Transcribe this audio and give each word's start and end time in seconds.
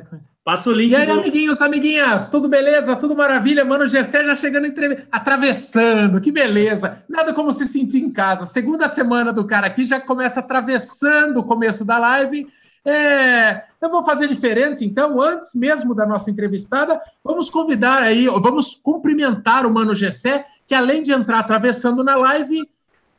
ver. 0.00 0.20
Passa 0.44 0.70
o 0.70 0.72
link. 0.72 0.90
E 0.90 0.96
aí, 0.96 1.06
do... 1.06 1.12
amiguinhos, 1.12 1.60
amiguinhas, 1.60 2.28
tudo 2.28 2.48
beleza? 2.48 2.96
Tudo 2.96 3.14
maravilha? 3.14 3.64
Mano, 3.64 3.84
o 3.84 3.88
Gessé 3.88 4.24
já 4.24 4.34
chegando 4.34 4.66
entre... 4.66 5.06
atravessando, 5.12 6.20
que 6.20 6.32
beleza. 6.32 7.04
Nada 7.08 7.34
como 7.34 7.52
se 7.52 7.66
sentir 7.66 7.98
em 7.98 8.10
casa. 8.10 8.46
Segunda 8.46 8.88
semana 8.88 9.32
do 9.32 9.46
cara 9.46 9.66
aqui 9.66 9.84
já 9.84 10.00
começa 10.00 10.40
atravessando 10.40 11.40
o 11.40 11.44
começo 11.44 11.84
da 11.84 11.98
live. 11.98 12.46
É, 12.84 13.64
eu 13.82 13.90
vou 13.90 14.02
fazer 14.02 14.28
diferente, 14.28 14.82
então, 14.82 15.20
antes 15.20 15.54
mesmo 15.54 15.94
da 15.94 16.06
nossa 16.06 16.30
entrevistada, 16.30 16.98
vamos 17.22 17.50
convidar 17.50 18.02
aí, 18.02 18.26
vamos 18.26 18.74
cumprimentar 18.74 19.66
o 19.66 19.70
Mano 19.70 19.94
Gessé, 19.94 20.46
que 20.66 20.74
além 20.74 21.02
de 21.02 21.12
entrar 21.12 21.40
atravessando 21.40 22.02
na 22.02 22.16
live, 22.16 22.66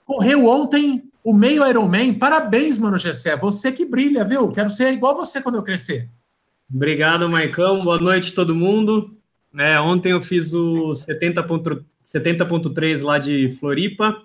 correu 0.04 0.48
ontem 0.48 1.04
o 1.24 1.32
meio 1.32 1.68
Ironman. 1.68 2.16
Parabéns, 2.16 2.80
Mano 2.80 2.98
Gessé, 2.98 3.38
você 3.38 3.72
que 3.72 3.86
brilha, 3.86 4.24
viu? 4.24 4.50
Quero 4.50 4.72
ser 4.72 4.92
igual 4.92 5.16
você 5.16 5.40
quando 5.40 5.56
eu 5.56 5.64
crescer. 5.64 6.10
Obrigado, 6.74 7.30
Maicão. 7.30 7.84
Boa 7.84 8.00
noite, 8.00 8.34
todo 8.34 8.56
mundo. 8.56 9.18
É, 9.58 9.80
ontem 9.80 10.12
eu 10.12 10.22
fiz 10.22 10.54
o 10.54 10.92
70.3 10.92 11.84
70 12.04 12.48
lá 13.04 13.20
de 13.20 13.50
Floripa, 13.60 14.20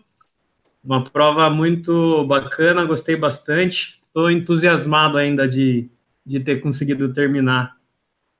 uma 0.82 1.04
prova 1.04 1.50
muito 1.50 2.24
bacana, 2.26 2.86
gostei 2.86 3.14
bastante 3.14 4.02
estou 4.14 4.30
entusiasmado 4.30 5.18
ainda 5.18 5.48
de, 5.48 5.90
de 6.24 6.38
ter 6.38 6.60
conseguido 6.60 7.12
terminar 7.12 7.76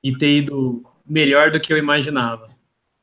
e 0.01 0.17
ter 0.17 0.37
ido 0.37 0.85
melhor 1.05 1.51
do 1.51 1.59
que 1.59 1.73
eu 1.73 1.77
imaginava. 1.77 2.47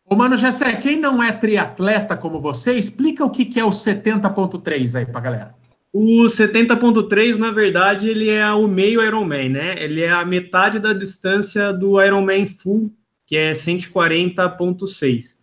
Ô, 0.06 0.16
Mano 0.16 0.38
Gessé, 0.38 0.74
quem 0.76 0.98
não 0.98 1.22
é 1.22 1.30
triatleta 1.30 2.16
como 2.16 2.40
você, 2.40 2.72
explica 2.72 3.24
o 3.24 3.30
que, 3.30 3.44
que 3.44 3.60
é 3.60 3.64
o 3.64 3.68
70.3 3.68 4.98
aí 4.98 5.06
pra 5.06 5.20
galera. 5.20 5.54
O 5.92 6.24
70.3, 6.24 7.36
na 7.36 7.50
verdade, 7.50 8.08
ele 8.08 8.30
é 8.30 8.50
o 8.52 8.66
meio 8.66 9.02
Ironman, 9.02 9.50
né? 9.50 9.82
Ele 9.82 10.00
é 10.00 10.10
a 10.10 10.24
metade 10.24 10.78
da 10.78 10.94
distância 10.94 11.70
do 11.70 12.02
Ironman 12.02 12.46
Full, 12.46 12.90
que 13.26 13.36
é 13.36 13.52
140.6. 13.52 15.36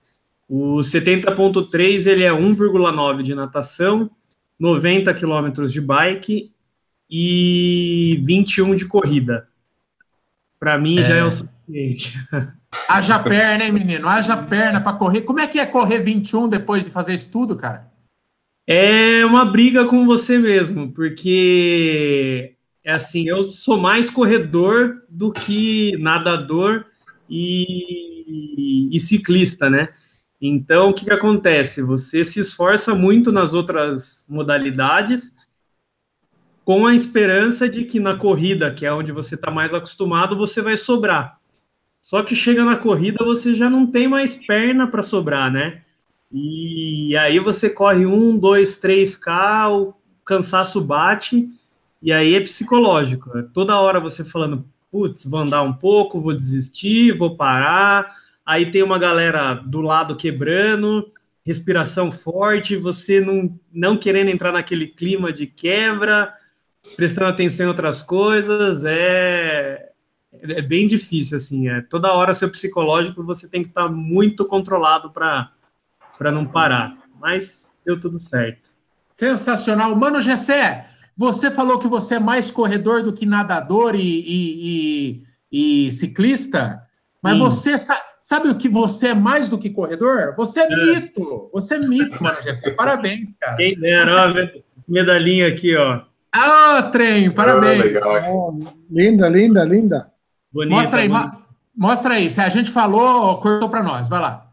O 0.47 0.77
70.3, 0.77 2.07
ele 2.07 2.23
é 2.23 2.31
1,9 2.31 3.21
de 3.21 3.35
natação, 3.35 4.09
90 4.59 5.13
quilômetros 5.13 5.71
de 5.71 5.79
bike 5.79 6.51
e 7.07 8.19
21 8.23 8.73
de 8.73 8.85
corrida. 8.85 9.47
Para 10.59 10.79
mim 10.79 10.99
é. 10.99 11.03
já 11.03 11.15
é 11.15 11.23
o 11.23 11.29
suficiente. 11.29 12.19
Haja 12.87 13.19
perna, 13.19 13.65
hein, 13.65 13.71
menino? 13.71 14.07
Haja 14.07 14.35
perna 14.35 14.81
para 14.81 14.97
correr. 14.97 15.21
Como 15.21 15.39
é 15.39 15.47
que 15.47 15.59
é 15.59 15.65
correr 15.65 15.99
21 15.99 16.49
depois 16.49 16.85
de 16.85 16.91
fazer 16.91 17.13
isso 17.13 17.31
tudo, 17.31 17.55
cara? 17.55 17.88
É 18.71 19.25
uma 19.25 19.45
briga 19.45 19.83
com 19.85 20.05
você 20.05 20.37
mesmo, 20.37 20.91
porque 20.91 22.55
é 22.83 22.91
assim, 22.91 23.27
eu 23.27 23.41
sou 23.51 23.79
mais 23.79 24.11
corredor 24.11 25.01
do 25.09 25.31
que 25.31 25.97
nadador 25.97 26.85
e, 27.27 28.95
e 28.95 28.99
ciclista, 28.99 29.71
né? 29.71 29.89
Então, 30.39 30.91
o 30.91 30.93
que, 30.93 31.05
que 31.05 31.11
acontece? 31.11 31.81
Você 31.81 32.23
se 32.23 32.41
esforça 32.41 32.93
muito 32.93 33.31
nas 33.31 33.55
outras 33.55 34.23
modalidades, 34.29 35.35
com 36.63 36.85
a 36.85 36.93
esperança 36.93 37.67
de 37.67 37.85
que 37.85 37.99
na 37.99 38.17
corrida, 38.17 38.71
que 38.71 38.85
é 38.85 38.93
onde 38.93 39.11
você 39.11 39.33
está 39.33 39.49
mais 39.49 39.73
acostumado, 39.73 40.37
você 40.37 40.61
vai 40.61 40.77
sobrar. 40.77 41.39
Só 41.99 42.21
que 42.21 42.35
chega 42.35 42.63
na 42.63 42.75
corrida, 42.75 43.25
você 43.25 43.55
já 43.55 43.67
não 43.67 43.87
tem 43.87 44.07
mais 44.07 44.35
perna 44.35 44.85
para 44.85 45.01
sobrar, 45.01 45.51
né? 45.51 45.81
E 46.31 47.15
aí 47.17 47.39
você 47.39 47.69
corre 47.69 48.05
um, 48.05 48.37
dois, 48.37 48.77
três 48.77 49.17
K, 49.17 49.69
o 49.69 49.93
cansaço 50.23 50.79
bate, 50.81 51.49
e 52.01 52.11
aí 52.11 52.35
é 52.35 52.41
psicológico. 52.41 53.37
É 53.37 53.43
toda 53.53 53.79
hora 53.79 53.99
você 53.99 54.23
falando, 54.23 54.65
putz, 54.91 55.25
vou 55.25 55.39
andar 55.39 55.63
um 55.63 55.73
pouco, 55.73 56.21
vou 56.21 56.35
desistir, 56.35 57.17
vou 57.17 57.35
parar. 57.35 58.15
Aí 58.45 58.71
tem 58.71 58.83
uma 58.83 58.99
galera 58.99 59.53
do 59.53 59.81
lado 59.81 60.15
quebrando, 60.15 61.07
respiração 61.45 62.11
forte, 62.11 62.75
você 62.75 63.19
não, 63.19 63.59
não 63.73 63.97
querendo 63.97 64.29
entrar 64.29 64.51
naquele 64.51 64.87
clima 64.87 65.33
de 65.33 65.47
quebra 65.47 66.33
prestando 66.95 67.27
atenção 67.27 67.65
em 67.65 67.69
outras 67.69 68.01
coisas, 68.01 68.83
é, 68.85 69.89
é 70.31 70.61
bem 70.61 70.87
difícil, 70.87 71.37
assim, 71.37 71.67
é 71.67 71.81
toda 71.81 72.13
hora 72.13 72.33
seu 72.33 72.49
psicológico 72.49 73.23
você 73.23 73.49
tem 73.49 73.63
que 73.63 73.69
estar 73.69 73.83
tá 73.83 73.91
muito 73.91 74.45
controlado 74.45 75.11
para 75.11 75.51
não 76.31 76.45
parar, 76.45 76.97
mas 77.19 77.71
deu 77.85 77.99
tudo 77.99 78.19
certo. 78.19 78.69
Sensacional. 79.09 79.95
Mano 79.95 80.21
Gessé, 80.21 80.85
você 81.15 81.49
falou 81.49 81.79
que 81.79 81.87
você 81.87 82.15
é 82.15 82.19
mais 82.19 82.51
corredor 82.51 83.03
do 83.03 83.13
que 83.13 83.25
nadador 83.25 83.95
e, 83.95 83.99
e, 83.99 85.23
e, 85.51 85.85
e 85.87 85.91
ciclista, 85.91 86.81
mas 87.21 87.33
Sim. 87.33 87.39
você 87.39 87.77
sa 87.77 87.97
sabe 88.19 88.49
o 88.49 88.55
que 88.55 88.67
você 88.67 89.09
é 89.09 89.13
mais 89.13 89.47
do 89.47 89.57
que 89.57 89.69
corredor? 89.69 90.35
Você 90.35 90.59
é, 90.59 90.63
é. 90.63 90.75
mito, 90.75 91.49
você 91.53 91.75
é 91.75 91.79
mito, 91.79 92.21
Mano 92.21 92.41
Gessé, 92.41 92.71
parabéns, 92.75 93.35
cara. 93.39 93.55
Quem 93.55 93.75
dera, 93.79 94.31
você... 94.31 94.63
medalhinha 94.87 95.47
aqui, 95.47 95.75
ó. 95.75 96.01
Ah, 96.31 96.89
trem, 96.91 97.31
parabéns. 97.31 97.81
Ah, 97.81 97.85
legal. 97.85 98.59
linda, 98.89 99.29
linda, 99.29 99.63
linda. 99.63 100.11
Bonita, 100.51 100.75
mostra 100.75 101.01
aí, 101.01 101.09
bonita. 101.09 101.37
mostra 101.75 102.13
aí. 102.15 102.29
Se 102.29 102.41
a 102.41 102.49
gente 102.49 102.71
falou, 102.71 103.39
cortou 103.39 103.69
para 103.69 103.81
nós. 103.81 104.09
Vai 104.09 104.19
lá. 104.19 104.48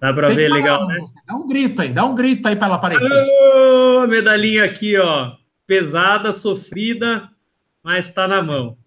Dá 0.00 0.14
para 0.14 0.28
ver 0.28 0.48
legal, 0.48 0.86
né? 0.86 0.96
Dá 1.26 1.34
um 1.34 1.46
grito 1.46 1.82
aí, 1.82 1.92
dá 1.92 2.04
um 2.04 2.14
grito 2.14 2.48
aí 2.48 2.56
para 2.56 2.66
ela 2.66 2.76
aparecer. 2.76 3.26
Oh, 3.52 4.06
medalhinha 4.06 4.64
aqui, 4.64 4.96
ó. 4.96 5.32
Pesada, 5.66 6.32
sofrida, 6.32 7.28
mas 7.82 8.06
está 8.06 8.26
na 8.26 8.42
mão. 8.42 8.78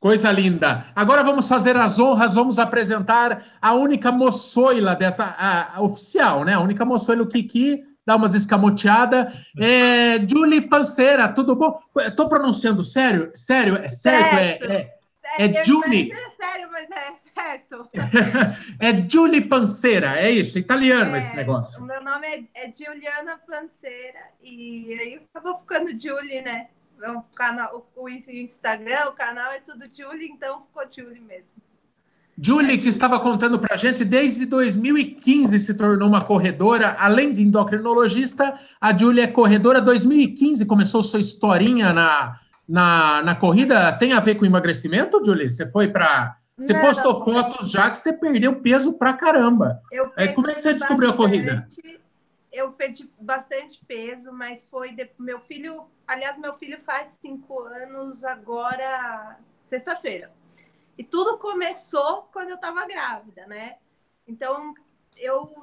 Coisa 0.00 0.30
linda. 0.30 0.84
Agora 0.94 1.24
vamos 1.24 1.48
fazer 1.48 1.76
as 1.76 1.98
honras, 1.98 2.34
vamos 2.34 2.58
apresentar 2.58 3.42
a 3.60 3.72
única 3.74 4.12
moçoila 4.12 4.94
dessa, 4.94 5.24
a, 5.24 5.78
a 5.78 5.82
oficial, 5.82 6.44
né? 6.44 6.54
A 6.54 6.60
única 6.60 6.84
moçoila, 6.84 7.22
o 7.22 7.26
Kiki, 7.26 7.82
dá 8.06 8.14
umas 8.14 8.34
escamoteadas. 8.34 9.32
É, 9.58 10.24
Julie 10.28 10.68
Panceira, 10.68 11.28
tudo 11.28 11.56
bom? 11.56 11.76
Estou 11.98 12.28
pronunciando 12.28 12.84
sério? 12.84 13.30
Sério? 13.34 13.76
É 13.76 13.88
certo? 13.88 14.36
certo. 14.36 14.64
É, 14.64 14.74
é, 14.76 14.95
é, 15.38 15.44
é 15.46 15.64
Julie. 15.64 16.12
É 16.12 16.30
sério, 16.30 16.68
mas 16.70 16.90
é 16.90 17.14
certo. 17.34 17.88
é 18.80 19.08
Julie 19.08 19.42
Panceira, 19.42 20.18
é 20.18 20.30
isso? 20.30 20.58
Italiano 20.58 21.14
é, 21.14 21.18
esse 21.18 21.36
negócio. 21.36 21.82
O 21.82 21.86
meu 21.86 22.02
nome 22.02 22.26
é, 22.26 22.44
é 22.54 22.72
Juliana 22.72 23.38
Panceira 23.46 24.30
e 24.42 24.96
aí 25.00 25.20
acabou 25.32 25.60
ficando 25.60 25.90
Julie, 25.90 26.42
né? 26.42 26.68
O, 26.98 27.22
canal, 27.36 27.90
o 27.94 28.08
Instagram, 28.08 29.08
o 29.08 29.12
canal 29.12 29.52
é 29.52 29.60
tudo 29.60 29.84
Julie, 29.94 30.28
então 30.28 30.64
ficou 30.66 30.84
Julie 30.90 31.20
mesmo. 31.20 31.62
Julie, 32.38 32.76
que 32.76 32.88
estava 32.88 33.18
contando 33.18 33.58
para 33.58 33.74
a 33.74 33.78
gente, 33.78 34.04
desde 34.04 34.44
2015 34.44 35.58
se 35.58 35.74
tornou 35.74 36.06
uma 36.06 36.20
corredora, 36.20 36.94
além 36.98 37.32
de 37.32 37.42
endocrinologista, 37.42 38.58
a 38.78 38.94
Julie 38.94 39.22
é 39.22 39.26
corredora. 39.26 39.80
2015 39.80 40.66
começou 40.66 41.02
sua 41.02 41.18
historinha 41.18 41.94
na, 41.94 42.38
na, 42.68 43.22
na 43.22 43.34
corrida. 43.34 43.92
Tem 43.92 44.12
a 44.12 44.20
ver 44.20 44.34
com 44.34 44.44
emagrecimento, 44.44 45.24
Julie? 45.24 45.48
Você 45.48 45.70
foi 45.70 45.88
para. 45.88 46.34
Você 46.58 46.72
não, 46.72 46.80
postou 46.80 47.22
fotos 47.22 47.70
já 47.70 47.90
que 47.90 47.98
você 47.98 48.14
perdeu 48.14 48.60
peso 48.60 48.94
pra 48.94 49.12
caramba. 49.12 49.82
É, 50.16 50.28
como 50.28 50.50
é 50.50 50.54
que 50.54 50.62
você 50.62 50.72
descobriu 50.72 51.10
a 51.10 51.16
corrida? 51.16 51.66
Eu 52.50 52.72
perdi 52.72 53.10
bastante 53.20 53.84
peso, 53.86 54.32
mas 54.32 54.64
foi. 54.70 54.92
De, 54.92 55.10
meu 55.18 55.40
filho. 55.40 55.86
Aliás, 56.06 56.38
meu 56.38 56.54
filho 56.54 56.80
faz 56.80 57.18
cinco 57.20 57.60
anos 57.60 58.24
agora, 58.24 59.38
sexta-feira. 59.62 60.32
E 60.96 61.04
tudo 61.04 61.36
começou 61.36 62.28
quando 62.32 62.50
eu 62.50 62.54
estava 62.54 62.86
grávida, 62.86 63.46
né? 63.46 63.76
Então, 64.26 64.72
eu, 65.16 65.54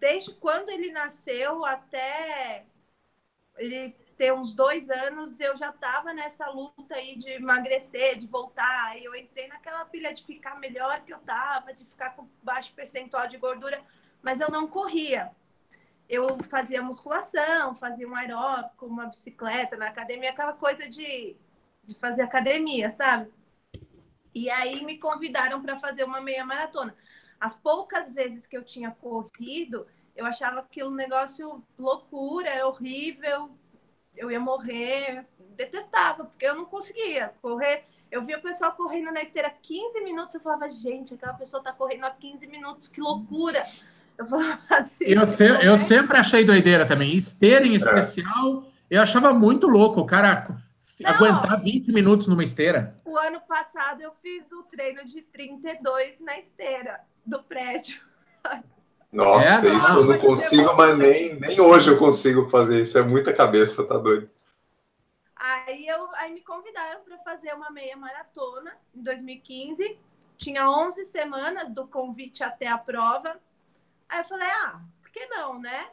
desde 0.00 0.32
quando 0.34 0.70
ele 0.70 0.90
nasceu 0.92 1.64
até 1.64 2.64
ele 3.58 3.94
ter 4.16 4.32
uns 4.32 4.52
dois 4.54 4.90
anos, 4.90 5.40
eu 5.40 5.56
já 5.56 5.70
estava 5.70 6.12
nessa 6.12 6.48
luta 6.48 6.94
aí 6.94 7.16
de 7.16 7.30
emagrecer, 7.30 8.18
de 8.18 8.26
voltar. 8.26 8.90
Aí 8.90 9.04
eu 9.04 9.14
entrei 9.14 9.48
naquela 9.48 9.84
pilha 9.84 10.12
de 10.12 10.24
ficar 10.24 10.58
melhor 10.58 11.00
que 11.00 11.12
eu 11.12 11.18
estava, 11.18 11.72
de 11.72 11.84
ficar 11.84 12.10
com 12.10 12.28
baixo 12.42 12.72
percentual 12.74 13.28
de 13.28 13.36
gordura, 13.38 13.82
mas 14.22 14.40
eu 14.40 14.50
não 14.50 14.66
corria. 14.66 15.30
Eu 16.08 16.38
fazia 16.44 16.82
musculação, 16.82 17.74
fazia 17.76 18.08
um 18.08 18.14
aeróbico, 18.14 18.86
uma 18.86 19.06
bicicleta 19.06 19.76
na 19.76 19.88
academia, 19.88 20.30
aquela 20.30 20.52
coisa 20.52 20.88
de, 20.88 21.36
de 21.84 21.94
fazer 21.94 22.22
academia, 22.22 22.90
sabe? 22.90 23.32
E 24.34 24.48
aí 24.50 24.84
me 24.84 24.98
convidaram 24.98 25.62
para 25.62 25.78
fazer 25.78 26.04
uma 26.04 26.20
meia 26.20 26.44
maratona. 26.44 26.94
As 27.40 27.54
poucas 27.54 28.14
vezes 28.14 28.46
que 28.46 28.56
eu 28.56 28.62
tinha 28.62 28.90
corrido, 28.90 29.86
eu 30.14 30.26
achava 30.26 30.60
aquilo 30.60 30.90
um 30.90 30.94
negócio 30.94 31.62
loucura, 31.78 32.66
horrível, 32.66 33.50
eu 34.16 34.30
ia 34.30 34.40
morrer, 34.40 35.24
detestava, 35.56 36.24
porque 36.24 36.46
eu 36.46 36.54
não 36.54 36.64
conseguia 36.64 37.32
correr. 37.40 37.84
Eu 38.10 38.24
via 38.24 38.38
o 38.38 38.42
pessoal 38.42 38.72
correndo 38.72 39.10
na 39.10 39.22
esteira 39.22 39.50
15 39.62 40.00
minutos, 40.02 40.34
eu 40.34 40.40
falava, 40.40 40.70
gente, 40.70 41.14
aquela 41.14 41.32
pessoa 41.32 41.60
está 41.60 41.72
correndo 41.72 42.04
há 42.04 42.10
15 42.10 42.46
minutos, 42.46 42.88
que 42.88 43.00
loucura. 43.00 43.64
Eu 44.18 44.26
falava 44.26 44.60
assim. 44.70 45.04
Eu, 45.04 45.26
se, 45.26 45.44
eu 45.44 45.76
sempre 45.76 46.18
achei 46.18 46.44
doideira 46.44 46.84
também. 46.86 47.16
Esteira 47.16 47.66
em 47.66 47.74
especial, 47.74 48.64
eu 48.90 49.00
achava 49.00 49.32
muito 49.32 49.66
louco. 49.66 50.00
O 50.00 50.06
cara 50.06 50.46
Não, 51.00 51.10
Aguentar 51.10 51.60
20 51.60 51.90
minutos 51.92 52.26
numa 52.26 52.44
esteira. 52.44 52.94
o 53.04 53.16
ano 53.16 53.40
passado 53.40 54.02
eu 54.02 54.12
fiz 54.22 54.52
o 54.52 54.62
treino 54.64 55.04
de 55.06 55.22
32 55.22 56.20
na 56.20 56.38
esteira 56.38 57.00
do 57.24 57.42
prédio. 57.42 58.00
Nossa, 59.12 59.68
É, 59.68 59.74
isso 59.74 59.90
não. 59.90 60.00
eu 60.00 60.06
não 60.06 60.18
consigo, 60.18 60.74
mas 60.74 60.96
nem, 60.96 61.38
nem 61.38 61.60
hoje 61.60 61.90
eu 61.90 61.98
consigo 61.98 62.48
fazer 62.48 62.80
isso. 62.82 62.96
É 62.98 63.02
muita 63.02 63.32
cabeça, 63.32 63.86
tá 63.86 63.98
doido. 63.98 64.28
Aí, 65.36 65.86
eu, 65.86 66.08
aí 66.14 66.32
me 66.32 66.40
convidaram 66.40 67.00
para 67.02 67.18
fazer 67.18 67.52
uma 67.52 67.70
meia 67.70 67.96
maratona 67.96 68.74
em 68.94 69.02
2015. 69.02 69.98
Tinha 70.38 70.70
11 70.70 71.04
semanas 71.06 71.70
do 71.70 71.86
convite 71.86 72.42
até 72.42 72.68
a 72.68 72.78
prova. 72.78 73.38
Aí 74.08 74.20
eu 74.20 74.24
falei, 74.24 74.48
ah, 74.48 74.80
por 75.00 75.10
que 75.10 75.26
não, 75.26 75.58
né? 75.58 75.90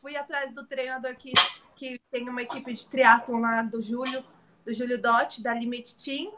Fui 0.00 0.16
atrás 0.16 0.50
do 0.50 0.66
treinador 0.66 1.14
que, 1.16 1.32
que 1.76 2.00
tem 2.10 2.28
uma 2.28 2.42
equipe 2.42 2.72
de 2.72 2.86
triatlon 2.86 3.40
lá 3.40 3.62
do 3.62 3.80
Júlio, 3.80 4.24
do 4.64 4.72
Júlio 4.72 5.00
Dotti, 5.00 5.42
da 5.42 5.54
Limit 5.54 5.96
Team, 6.02 6.32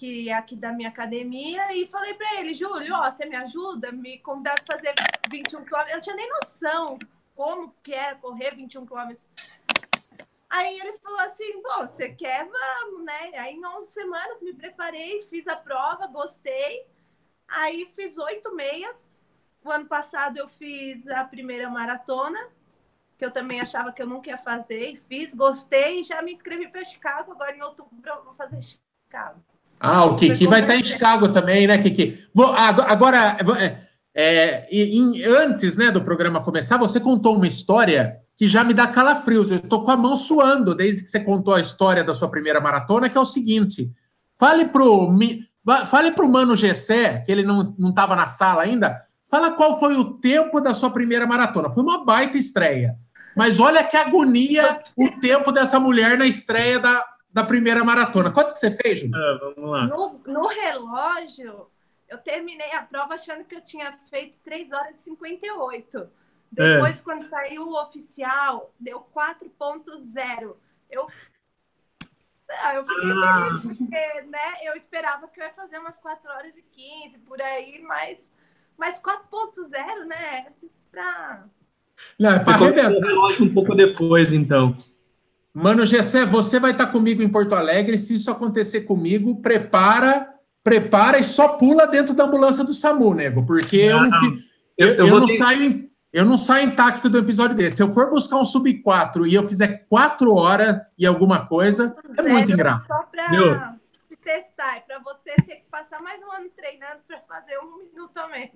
que 0.00 0.30
é 0.30 0.32
aqui 0.32 0.56
da 0.56 0.72
minha 0.72 0.88
academia, 0.88 1.74
e 1.74 1.86
falei 1.86 2.14
para 2.14 2.40
ele, 2.40 2.54
Júlio, 2.54 2.94
ó, 2.94 3.10
você 3.10 3.26
me 3.26 3.36
ajuda? 3.36 3.92
Me 3.92 4.18
convidar 4.20 4.54
para 4.54 4.78
fazer 4.78 4.94
21 5.30 5.62
quilômetros. 5.62 5.94
Eu 5.94 6.00
tinha 6.00 6.16
nem 6.16 6.26
noção 6.30 6.98
como 7.36 7.74
que 7.82 7.92
era 7.92 8.16
correr 8.16 8.54
21 8.54 8.86
quilômetros. 8.86 9.28
Aí 10.48 10.80
ele 10.80 10.96
falou 10.96 11.20
assim: 11.20 11.60
Bom, 11.60 11.86
você 11.86 12.08
quer? 12.08 12.48
Vamos, 12.48 13.04
né? 13.04 13.32
Aí 13.36 13.56
em 13.56 13.66
11 13.66 13.88
semanas 13.88 14.40
me 14.40 14.54
preparei, 14.54 15.22
fiz 15.24 15.46
a 15.46 15.54
prova, 15.54 16.06
gostei. 16.06 16.86
Aí 17.46 17.92
fiz 17.94 18.16
oito 18.16 18.54
meias. 18.54 19.20
O 19.62 19.70
ano 19.70 19.84
passado 19.84 20.38
eu 20.38 20.48
fiz 20.48 21.06
a 21.08 21.24
primeira 21.24 21.68
maratona, 21.68 22.40
que 23.18 23.24
eu 23.24 23.30
também 23.30 23.60
achava 23.60 23.92
que 23.92 24.00
eu 24.00 24.06
nunca 24.06 24.30
ia 24.30 24.38
fazer, 24.38 24.92
e 24.92 24.96
fiz, 24.96 25.34
gostei 25.34 26.02
já 26.02 26.22
me 26.22 26.32
inscrevi 26.32 26.68
para 26.68 26.82
Chicago. 26.86 27.32
Agora 27.32 27.54
em 27.54 27.60
outubro 27.60 28.00
eu 28.02 28.24
vou 28.24 28.32
fazer 28.32 28.62
Chicago. 28.62 29.49
Ah, 29.80 30.04
o 30.04 30.14
Kiki 30.16 30.46
vai 30.46 30.60
estar 30.60 30.76
em 30.76 30.84
Chicago 30.84 31.28
também, 31.28 31.66
né, 31.66 31.78
Kiki? 31.78 32.14
Vou, 32.34 32.52
ag- 32.52 32.82
agora, 32.86 33.38
é, 33.58 33.76
é, 34.14 34.68
em- 34.70 35.24
antes 35.24 35.76
né, 35.78 35.90
do 35.90 36.02
programa 36.02 36.42
começar, 36.42 36.76
você 36.76 37.00
contou 37.00 37.34
uma 37.36 37.46
história 37.46 38.16
que 38.36 38.46
já 38.46 38.62
me 38.62 38.74
dá 38.74 38.86
calafrios. 38.86 39.50
Eu 39.50 39.56
estou 39.56 39.82
com 39.82 39.90
a 39.90 39.96
mão 39.96 40.16
suando 40.16 40.74
desde 40.74 41.02
que 41.02 41.08
você 41.08 41.20
contou 41.20 41.54
a 41.54 41.60
história 41.60 42.04
da 42.04 42.12
sua 42.14 42.30
primeira 42.30 42.60
maratona, 42.60 43.08
que 43.08 43.16
é 43.16 43.20
o 43.20 43.24
seguinte: 43.24 43.90
fale 44.38 44.66
pro, 44.66 45.10
fale 45.86 46.12
pro 46.12 46.28
Mano 46.28 46.54
Gessé, 46.54 47.22
que 47.24 47.32
ele 47.32 47.42
não 47.42 47.62
estava 47.88 48.14
na 48.14 48.26
sala 48.26 48.62
ainda, 48.62 48.94
fala 49.30 49.52
qual 49.52 49.78
foi 49.80 49.96
o 49.96 50.04
tempo 50.18 50.60
da 50.60 50.74
sua 50.74 50.90
primeira 50.90 51.26
maratona. 51.26 51.70
Foi 51.70 51.82
uma 51.82 52.04
baita 52.04 52.36
estreia. 52.36 52.96
Mas 53.36 53.60
olha 53.60 53.84
que 53.84 53.96
agonia 53.96 54.78
o 54.96 55.08
tempo 55.20 55.52
dessa 55.52 55.78
mulher 55.78 56.18
na 56.18 56.26
estreia 56.26 56.78
da, 56.80 57.02
da 57.32 57.44
primeira 57.44 57.84
maratona. 57.84 58.30
Quanto 58.30 58.52
que 58.52 58.58
você 58.58 58.70
fez, 58.70 59.00
Júlio? 59.00 59.14
Ah, 59.16 59.38
vamos 59.54 59.70
lá. 59.70 59.86
No, 59.86 60.20
no 60.26 60.46
relógio, 60.48 61.66
eu 62.08 62.18
terminei 62.18 62.72
a 62.72 62.82
prova 62.82 63.14
achando 63.14 63.44
que 63.44 63.54
eu 63.54 63.60
tinha 63.60 63.98
feito 64.10 64.38
3 64.40 64.72
horas 64.72 64.96
e 65.00 65.04
58. 65.04 66.08
Depois, 66.52 67.00
quando 67.00 67.20
saiu 67.20 67.68
o 67.68 67.80
oficial, 67.80 68.74
deu 68.80 69.06
4.0. 69.14 70.56
Eu, 70.90 71.06
ah, 72.50 72.74
eu 72.74 72.84
fiquei 72.84 73.10
Ah. 73.12 73.44
feliz, 73.60 73.76
porque 73.78 74.22
né, 74.22 74.38
eu 74.64 74.74
esperava 74.74 75.28
que 75.28 75.40
eu 75.40 75.44
ia 75.44 75.52
fazer 75.54 75.78
umas 75.78 75.98
4 75.98 76.28
horas 76.28 76.56
e 76.56 76.62
15 76.62 77.18
por 77.20 77.40
aí, 77.40 77.80
mas, 77.86 78.28
mas 78.76 79.00
4.0, 79.00 80.04
né? 80.06 80.46
Pra... 80.90 81.44
Não, 82.18 82.32
é 82.32 82.38
para 82.40 82.54
arrebentar. 82.54 82.90
o 82.90 83.00
relógio 83.00 83.44
um 83.44 83.54
pouco 83.54 83.72
depois, 83.76 84.32
então. 84.32 84.76
Mano, 85.52 85.84
Gessé, 85.84 86.24
você 86.24 86.60
vai 86.60 86.70
estar 86.72 86.86
comigo 86.86 87.22
em 87.22 87.28
Porto 87.28 87.54
Alegre. 87.54 87.98
Se 87.98 88.14
isso 88.14 88.30
acontecer 88.30 88.82
comigo, 88.82 89.40
prepara, 89.42 90.28
prepara 90.62 91.18
e 91.18 91.24
só 91.24 91.48
pula 91.48 91.86
dentro 91.86 92.14
da 92.14 92.24
ambulância 92.24 92.62
do 92.62 92.72
SAMU, 92.72 93.12
nego, 93.14 93.44
porque 93.44 93.76
eu 93.76 94.00
não, 94.00 94.08
Não, 94.10 94.20
fi- 94.20 94.44
Eu, 94.78 94.88
eu, 94.88 94.94
eu 94.94 95.04
eu 95.04 95.08
vou 95.10 95.20
não 95.20 95.26
ter- 95.26 95.38
saio 95.38 95.62
em- 95.62 95.90
eu 96.12 96.24
não 96.24 96.36
saio 96.38 96.66
intacto 96.68 97.08
do 97.08 97.18
episódio 97.18 97.56
desse. 97.56 97.76
Se 97.76 97.82
eu 97.82 97.90
for 97.92 98.10
buscar 98.10 98.36
um 98.36 98.44
sub 98.44 98.72
4 98.82 99.26
e 99.26 99.34
eu 99.34 99.42
fizer 99.44 99.86
4 99.88 100.34
horas 100.34 100.76
e 100.98 101.04
alguma 101.06 101.46
coisa, 101.46 101.94
é 102.18 102.22
muito 102.22 102.38
Zero, 102.48 102.52
engraçado. 102.52 102.86
Só 102.86 103.02
pra 103.10 103.28
Viu? 103.28 103.50
te 104.08 104.16
testar, 104.22 104.78
e 104.78 104.80
pra 104.82 104.98
você 105.00 105.30
ter 105.46 105.56
que 105.56 105.64
passar 105.70 106.00
mais 106.02 106.20
um 106.20 106.32
ano 106.32 106.48
treinando 106.56 107.00
pra 107.06 107.18
fazer 107.28 107.58
um 107.58 107.78
minuto 107.78 108.16
a 108.16 108.28
menos. 108.28 108.50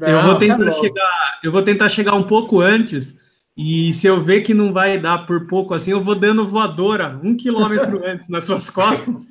Eu 0.00 0.08
Não, 0.12 0.22
vou 0.24 0.34
é 0.34 0.38
tentar 0.38 0.56
louco. 0.58 0.80
chegar, 0.80 1.40
eu 1.42 1.52
vou 1.52 1.62
tentar 1.62 1.88
chegar 1.88 2.14
um 2.14 2.24
pouco 2.24 2.60
antes. 2.60 3.18
E 3.56 3.92
se 3.92 4.06
eu 4.06 4.22
ver 4.22 4.40
que 4.42 4.52
não 4.52 4.72
vai 4.72 4.98
dar 4.98 5.26
por 5.26 5.46
pouco 5.46 5.74
assim, 5.74 5.92
eu 5.92 6.02
vou 6.02 6.14
dando 6.14 6.46
voadora 6.46 7.20
um 7.22 7.36
quilômetro 7.36 8.02
antes 8.06 8.28
nas 8.28 8.44
suas 8.44 8.68
costas 8.68 9.28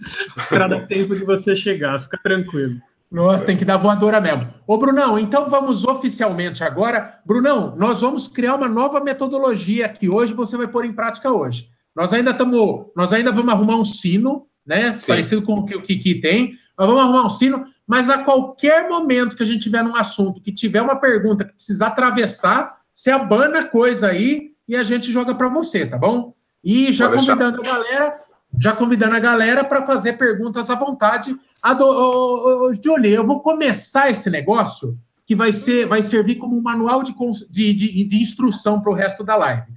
para 0.48 0.68
dar 0.68 0.88
tempo 0.88 1.14
de 1.16 1.26
você 1.26 1.56
chegar. 1.56 2.00
Fica 2.00 2.18
tranquilo. 2.18 2.80
Nossa, 3.12 3.46
tem 3.46 3.56
que 3.56 3.66
dar 3.66 3.78
voadora 3.78 4.20
mesmo. 4.20 4.48
Ô, 4.66 4.76
Brunão, 4.78 5.20
então 5.20 5.48
vamos 5.48 5.84
oficialmente 5.84 6.64
agora. 6.64 7.20
Brunão, 7.24 7.76
nós 7.78 8.02
vamos 8.02 8.28
criar 8.28 8.56
uma 8.56 8.68
nova 8.68 9.00
metodologia 9.02 9.88
que 9.88 10.10
hoje 10.10 10.34
você 10.34 10.58
vai 10.58 10.68
pôr 10.68 10.84
em 10.84 10.94
prática 10.94 11.32
hoje. 11.32 11.68
Nós 11.96 12.12
ainda 12.12 12.32
estamos, 12.32 12.88
nós 12.96 13.14
ainda 13.14 13.32
vamos 13.32 13.54
arrumar 13.54 13.76
um 13.76 13.86
sino, 13.86 14.48
né? 14.66 14.96
Sim. 14.96 15.12
Parecido 15.12 15.44
com 15.44 15.60
o 15.60 15.66
que 15.66 15.76
o 15.76 15.82
Kiki 15.82 16.16
tem. 16.16 16.54
Nós 16.76 16.88
vamos 16.88 17.04
arrumar 17.04 17.26
um 17.26 17.30
sino, 17.30 17.64
mas 17.86 18.10
a 18.10 18.20
qualquer 18.20 18.90
momento 18.90 19.36
que 19.36 19.44
a 19.44 19.46
gente 19.46 19.62
tiver 19.62 19.84
num 19.84 19.96
assunto 19.96 20.42
que 20.42 20.52
tiver 20.52 20.82
uma 20.82 20.96
pergunta 20.96 21.46
que 21.46 21.54
precisar 21.54 21.88
atravessar, 21.88 22.74
você 22.94 23.12
abana 23.12 23.60
a 23.60 23.66
coisa 23.68 24.08
aí 24.08 24.52
e 24.68 24.76
a 24.76 24.84
gente 24.84 25.12
joga 25.12 25.36
para 25.36 25.50
você, 25.50 25.86
tá 25.86 25.98
bom? 25.98 26.34
E 26.64 26.92
já 26.94 27.10
Pode 27.10 27.18
deixar. 27.18 27.38
convidando 27.38 27.62
a 27.62 27.74
galera, 27.74 28.20
já 28.60 28.74
convidando 28.74 29.16
a 29.16 29.20
galera 29.20 29.64
para 29.64 29.86
fazer 29.86 30.14
perguntas 30.14 30.70
à 30.70 30.76
vontade. 30.76 31.36
A 31.62 31.74
do, 31.74 31.84
ô, 31.86 31.88
ô, 31.90 32.70
ô, 32.70 32.74
Julie, 32.74 33.12
eu 33.12 33.26
vou 33.26 33.42
começar 33.42 34.10
esse 34.10 34.30
negócio 34.30 34.98
que 35.26 35.36
vai 35.36 35.52
ser, 35.54 35.88
vai 35.88 36.04
servir 36.04 36.36
como 36.36 36.58
um 36.58 36.62
manual 36.62 37.02
de, 37.02 37.14
de, 37.50 37.74
de, 37.74 38.04
de 38.04 38.22
instrução 38.22 38.80
para 38.82 38.92
o 38.92 38.96
resto 38.96 39.24
da 39.24 39.36
live. 39.36 39.68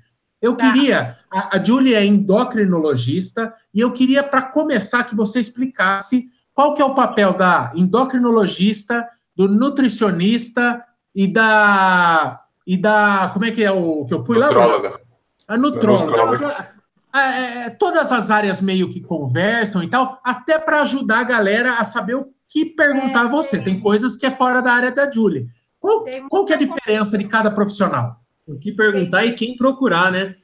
Eu 0.43 0.55
Tá. 0.55 0.71
queria, 0.71 1.17
a, 1.33 1.57
a 1.57 1.65
Julie 1.65 1.95
é 1.95 2.05
endocrinologista, 2.05 3.53
e 3.73 3.81
eu 3.81 3.91
queria, 3.93 4.23
para 4.23 4.43
começar, 4.43 5.05
que 5.05 5.15
você 5.15 5.41
explicasse 5.41 6.27
qual 6.53 6.75
que 6.75 6.83
é 6.83 6.85
o 6.85 6.95
papel 6.95 7.33
da 7.35 7.73
endocrinologista, 7.75 9.09
do 9.35 9.49
nutricionista 9.49 10.85
e 11.15 11.27
da. 11.27 12.41
E 12.67 12.77
da. 12.77 13.31
Como 13.33 13.45
é 13.45 13.51
que 13.51 13.63
é 13.63 13.71
o 13.71 14.05
que 14.05 14.15
eu 14.15 14.25
fui 14.25 14.39
lá? 14.39 14.49
Nutróloga. 14.49 15.01
A 15.47 15.57
nutróloga. 15.57 16.07
Nutróloga. 16.07 16.77
É, 17.15 17.67
é, 17.67 17.71
todas 17.71 18.13
as 18.13 18.31
áreas 18.31 18.61
meio 18.61 18.91
que 18.91 19.01
conversam 19.01 19.83
e 19.83 19.89
tal, 19.89 20.21
até 20.23 20.59
para 20.59 20.83
ajudar 20.83 21.21
a 21.21 21.25
galera 21.25 21.75
a 21.79 21.85
saber 21.85 22.15
o 22.15 22.29
que 22.47 22.67
perguntar 22.67 23.23
a 23.23 23.29
você. 23.29 23.59
Tem 23.59 23.81
coisas 23.81 24.17
que 24.17 24.27
é 24.27 24.31
fora 24.31 24.61
da 24.61 24.73
área 24.73 24.91
da 24.91 25.11
Julie. 25.11 25.49
Qual, 25.81 26.05
qual 26.29 26.45
que 26.45 26.53
é 26.53 26.57
a 26.57 26.59
diferença 26.59 27.17
de 27.17 27.27
cada 27.27 27.51
profissional? 27.51 28.17
O 28.47 28.59
que 28.59 28.73
perguntar 28.73 29.25
e 29.25 29.35
quem 29.35 29.57
procurar, 29.57 30.13
né? 30.13 30.37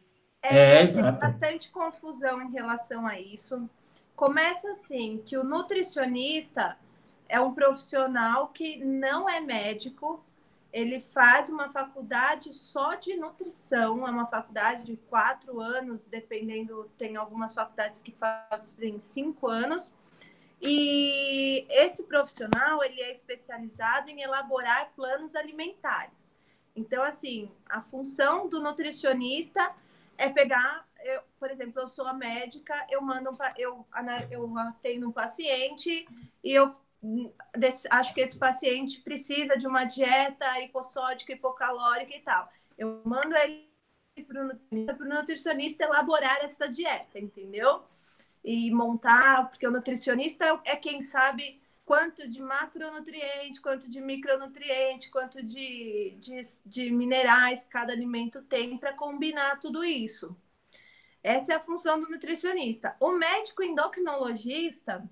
É, 0.42 0.76
tem 0.76 0.84
exato. 0.84 1.20
bastante 1.20 1.70
confusão 1.70 2.40
em 2.42 2.50
relação 2.50 3.06
a 3.06 3.18
isso. 3.20 3.68
Começa 4.16 4.72
assim, 4.72 5.20
que 5.24 5.36
o 5.36 5.44
nutricionista 5.44 6.76
é 7.28 7.40
um 7.40 7.52
profissional 7.52 8.48
que 8.48 8.84
não 8.84 9.28
é 9.28 9.40
médico, 9.40 10.24
ele 10.72 11.00
faz 11.00 11.50
uma 11.50 11.70
faculdade 11.70 12.52
só 12.52 12.94
de 12.94 13.14
nutrição, 13.14 14.06
é 14.06 14.10
uma 14.10 14.26
faculdade 14.26 14.84
de 14.84 14.96
quatro 14.96 15.60
anos, 15.60 16.06
dependendo, 16.06 16.90
tem 16.96 17.16
algumas 17.16 17.52
faculdades 17.54 18.00
que 18.00 18.12
fazem 18.12 18.98
cinco 18.98 19.48
anos. 19.48 19.92
E 20.60 21.66
esse 21.68 22.04
profissional, 22.04 22.82
ele 22.82 23.00
é 23.02 23.12
especializado 23.12 24.08
em 24.08 24.22
elaborar 24.22 24.92
planos 24.96 25.36
alimentares. 25.36 26.30
Então, 26.74 27.02
assim, 27.02 27.50
a 27.68 27.82
função 27.82 28.48
do 28.48 28.62
nutricionista 28.62 29.74
é 30.16 30.30
pegar, 30.30 30.88
eu, 31.04 31.20
por 31.38 31.50
exemplo, 31.50 31.82
eu 31.82 31.88
sou 31.88 32.06
a 32.06 32.14
médica, 32.14 32.74
eu 32.88 33.02
mando 33.02 33.28
um, 33.28 33.32
eu, 33.58 33.86
eu 34.30 34.58
atendo 34.58 35.08
um 35.08 35.12
paciente 35.12 36.06
e 36.42 36.52
eu 36.52 36.74
desse- 37.56 37.88
acho 37.90 38.14
que 38.14 38.20
esse 38.20 38.38
paciente 38.38 39.00
precisa 39.00 39.56
de 39.58 39.66
uma 39.66 39.84
dieta 39.84 40.60
hipossódica, 40.60 41.32
hipocalórica 41.32 42.16
e 42.16 42.20
tal. 42.20 42.50
Eu 42.78 43.02
mando 43.04 43.34
ele 43.36 43.68
para 44.26 45.04
o 45.04 45.08
nutricionista, 45.08 45.84
elaborar 45.84 46.38
essa 46.44 46.68
dieta, 46.68 47.18
entendeu? 47.18 47.82
E 48.44 48.70
montar, 48.70 49.48
porque 49.48 49.66
o 49.66 49.70
nutricionista 49.70 50.44
é- 50.44 50.72
é 50.72 50.76
quem 50.76 51.00
sabe 51.02 51.60
quanto 51.84 52.28
de 52.28 52.40
macronutriente, 52.40 53.60
quanto 53.60 53.90
de 53.90 54.00
micronutriente, 54.00 55.10
quanto 55.10 55.42
de, 55.42 56.16
de, 56.20 56.40
de 56.64 56.90
minerais 56.90 57.64
cada 57.64 57.92
alimento 57.92 58.42
tem 58.42 58.78
para 58.78 58.92
combinar 58.94 59.58
tudo 59.60 59.84
isso. 59.84 60.36
Essa 61.22 61.52
é 61.52 61.56
a 61.56 61.60
função 61.60 62.00
do 62.00 62.08
nutricionista. 62.10 62.96
O 63.00 63.12
médico 63.12 63.62
endocrinologista, 63.62 65.08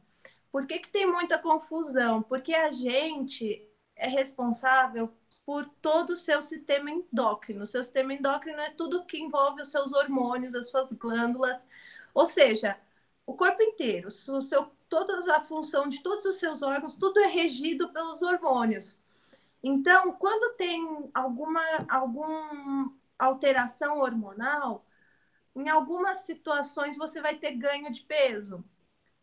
por 0.52 0.66
que, 0.66 0.78
que 0.80 0.88
tem 0.88 1.07
muita 1.07 1.38
confusão? 1.38 2.23
Porque 2.23 2.54
a 2.54 2.73
gente 2.73 3.66
é 3.97 4.09
responsável 4.09 5.12
por 5.45 5.66
todo 5.66 6.11
o 6.11 6.16
seu 6.16 6.42
sistema 6.42 6.90
endócrino. 6.90 7.62
O 7.62 7.66
seu 7.66 7.83
sistema 7.83 8.14
endócrino 8.14 8.61
é 8.61 8.71
tudo 8.71 9.04
que 9.04 9.19
envolve 9.19 9.62
os 9.62 9.71
seus 9.71 9.92
hormônios, 9.92 10.54
as 10.54 10.71
suas 10.71 10.92
glândulas. 10.92 11.66
Ou 12.14 12.26
seja, 12.26 12.78
o 13.26 13.35
corpo 13.35 13.62
inteiro, 13.62 14.09
o 14.09 14.42
seu, 14.42 14.71
toda 14.88 15.37
a 15.37 15.40
função 15.42 15.88
de 15.88 16.02
todos 16.02 16.25
os 16.25 16.37
seus 16.37 16.62
órgãos, 16.62 16.97
tudo 16.97 17.21
é 17.21 17.26
regido 17.26 17.92
pelos 17.92 18.23
hormônios. 18.23 18.99
Então, 19.62 20.12
quando 20.12 20.57
tem 20.57 21.11
alguma, 21.14 21.62
alguma 21.88 22.92
alteração 23.19 24.00
hormonal, 24.00 24.85
em 25.54 25.69
algumas 25.69 26.19
situações 26.19 26.97
você 26.97 27.21
vai 27.21 27.37
ter 27.37 27.52
ganho 27.52 27.92
de 27.92 28.02
peso. 28.02 28.64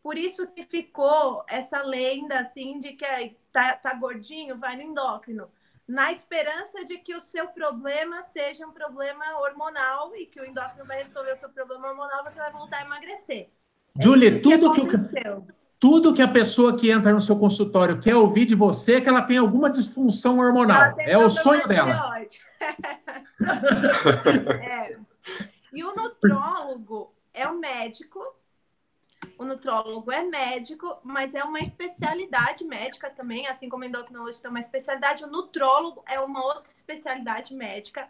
Por 0.02 0.16
isso 0.16 0.46
que 0.48 0.64
ficou 0.64 1.44
essa 1.48 1.82
lenda 1.82 2.40
assim 2.40 2.80
de 2.80 2.92
que 2.92 3.36
tá, 3.52 3.74
tá 3.74 3.94
gordinho, 3.94 4.58
vai 4.58 4.76
no 4.76 4.82
endócrino, 4.82 5.50
na 5.86 6.12
esperança 6.12 6.84
de 6.84 6.98
que 6.98 7.14
o 7.14 7.20
seu 7.20 7.48
problema 7.48 8.22
seja 8.24 8.66
um 8.66 8.72
problema 8.72 9.24
hormonal 9.40 10.14
e 10.14 10.26
que 10.26 10.40
o 10.40 10.44
endócrino 10.44 10.84
vai 10.84 11.02
resolver 11.02 11.32
o 11.32 11.36
seu 11.36 11.48
problema 11.48 11.88
hormonal, 11.88 12.22
você 12.22 12.38
vai 12.38 12.52
voltar 12.52 12.78
a 12.78 12.84
emagrecer. 12.84 13.48
Julie, 14.00 14.28
é 14.28 14.38
tudo 14.38 14.72
que, 14.72 14.86
que 14.86 14.98
tudo 15.80 16.12
que 16.12 16.20
a 16.20 16.28
pessoa 16.28 16.76
que 16.76 16.90
entra 16.90 17.12
no 17.12 17.20
seu 17.20 17.38
consultório 17.38 18.00
quer 18.00 18.16
ouvir 18.16 18.44
de 18.44 18.54
você 18.54 18.96
é 18.96 19.00
que 19.00 19.08
ela 19.08 19.22
tem 19.22 19.38
alguma 19.38 19.70
disfunção 19.70 20.40
hormonal. 20.40 20.94
É 20.98 21.16
o 21.16 21.30
sonho 21.30 21.66
dela. 21.68 22.18
é. 24.60 24.96
E 25.72 25.84
o 25.84 25.94
nutrólogo 25.94 27.14
é 27.32 27.46
o 27.46 27.56
médico. 27.58 28.20
O 29.38 29.44
nutrólogo 29.44 30.10
é 30.10 30.24
médico, 30.24 30.98
mas 31.04 31.32
é 31.32 31.44
uma 31.44 31.60
especialidade 31.60 32.64
médica 32.64 33.08
também, 33.08 33.46
assim 33.46 33.68
como 33.68 33.84
o 33.84 33.86
endocrinologista 33.86 34.48
é 34.48 34.50
uma 34.50 34.58
especialidade. 34.58 35.22
O 35.22 35.28
nutrólogo 35.28 36.02
é 36.08 36.18
uma 36.18 36.44
outra 36.44 36.72
especialidade 36.72 37.54
médica. 37.54 38.08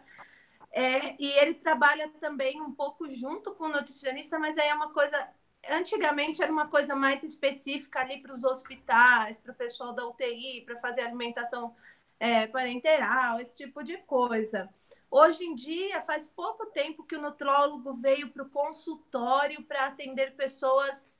É, 0.71 1.15
e 1.19 1.31
ele 1.37 1.53
trabalha 1.53 2.09
também 2.19 2.59
um 2.59 2.71
pouco 2.71 3.07
junto 3.13 3.53
com 3.53 3.65
o 3.65 3.69
nutricionista, 3.69 4.39
mas 4.39 4.57
aí 4.57 4.69
é 4.69 4.73
uma 4.73 4.91
coisa 4.91 5.29
antigamente 5.69 6.41
era 6.41 6.51
uma 6.51 6.67
coisa 6.67 6.95
mais 6.95 7.23
específica 7.23 7.99
ali 7.99 8.21
para 8.21 8.33
os 8.33 8.43
hospitais, 8.43 9.37
para 9.37 9.51
o 9.51 9.55
pessoal 9.55 9.93
da 9.93 10.07
UTI, 10.07 10.61
para 10.65 10.79
fazer 10.79 11.01
alimentação 11.01 11.75
é, 12.19 12.47
parenteral, 12.47 13.39
esse 13.39 13.55
tipo 13.55 13.83
de 13.83 13.97
coisa. 13.97 14.69
Hoje 15.11 15.43
em 15.43 15.55
dia, 15.55 16.01
faz 16.03 16.27
pouco 16.27 16.67
tempo 16.67 17.03
que 17.03 17.15
o 17.15 17.21
nutrólogo 17.21 17.93
veio 17.95 18.29
para 18.29 18.43
o 18.43 18.49
consultório 18.49 19.63
para 19.63 19.87
atender 19.87 20.35
pessoas 20.35 21.18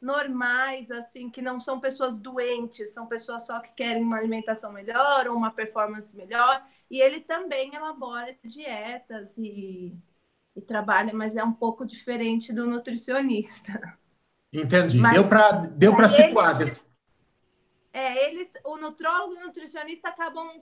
normais, 0.00 0.90
assim, 0.90 1.28
que 1.28 1.42
não 1.42 1.60
são 1.60 1.78
pessoas 1.78 2.18
doentes, 2.18 2.94
são 2.94 3.06
pessoas 3.06 3.46
só 3.46 3.60
que 3.60 3.72
querem 3.74 4.02
uma 4.02 4.16
alimentação 4.16 4.72
melhor 4.72 5.28
ou 5.28 5.36
uma 5.36 5.50
performance 5.50 6.16
melhor. 6.16 6.64
E 6.90 7.00
ele 7.00 7.20
também 7.20 7.74
elabora 7.74 8.36
dietas 8.44 9.36
e 9.38 9.96
e 10.54 10.60
trabalha, 10.60 11.12
mas 11.12 11.36
é 11.36 11.44
um 11.44 11.52
pouco 11.52 11.86
diferente 11.86 12.52
do 12.52 12.66
nutricionista. 12.66 13.98
Entendi. 14.52 14.98
Mas, 14.98 15.14
deu 15.14 15.28
para 15.28 15.52
deu 15.52 15.94
para 15.94 16.08
situar. 16.08 16.60
Eles, 16.60 16.80
é, 17.92 18.28
eles, 18.28 18.52
o 18.64 18.76
nutrólogo 18.76 19.34
e 19.34 19.36
o 19.38 19.46
nutricionista 19.46 20.08
acabam 20.08 20.60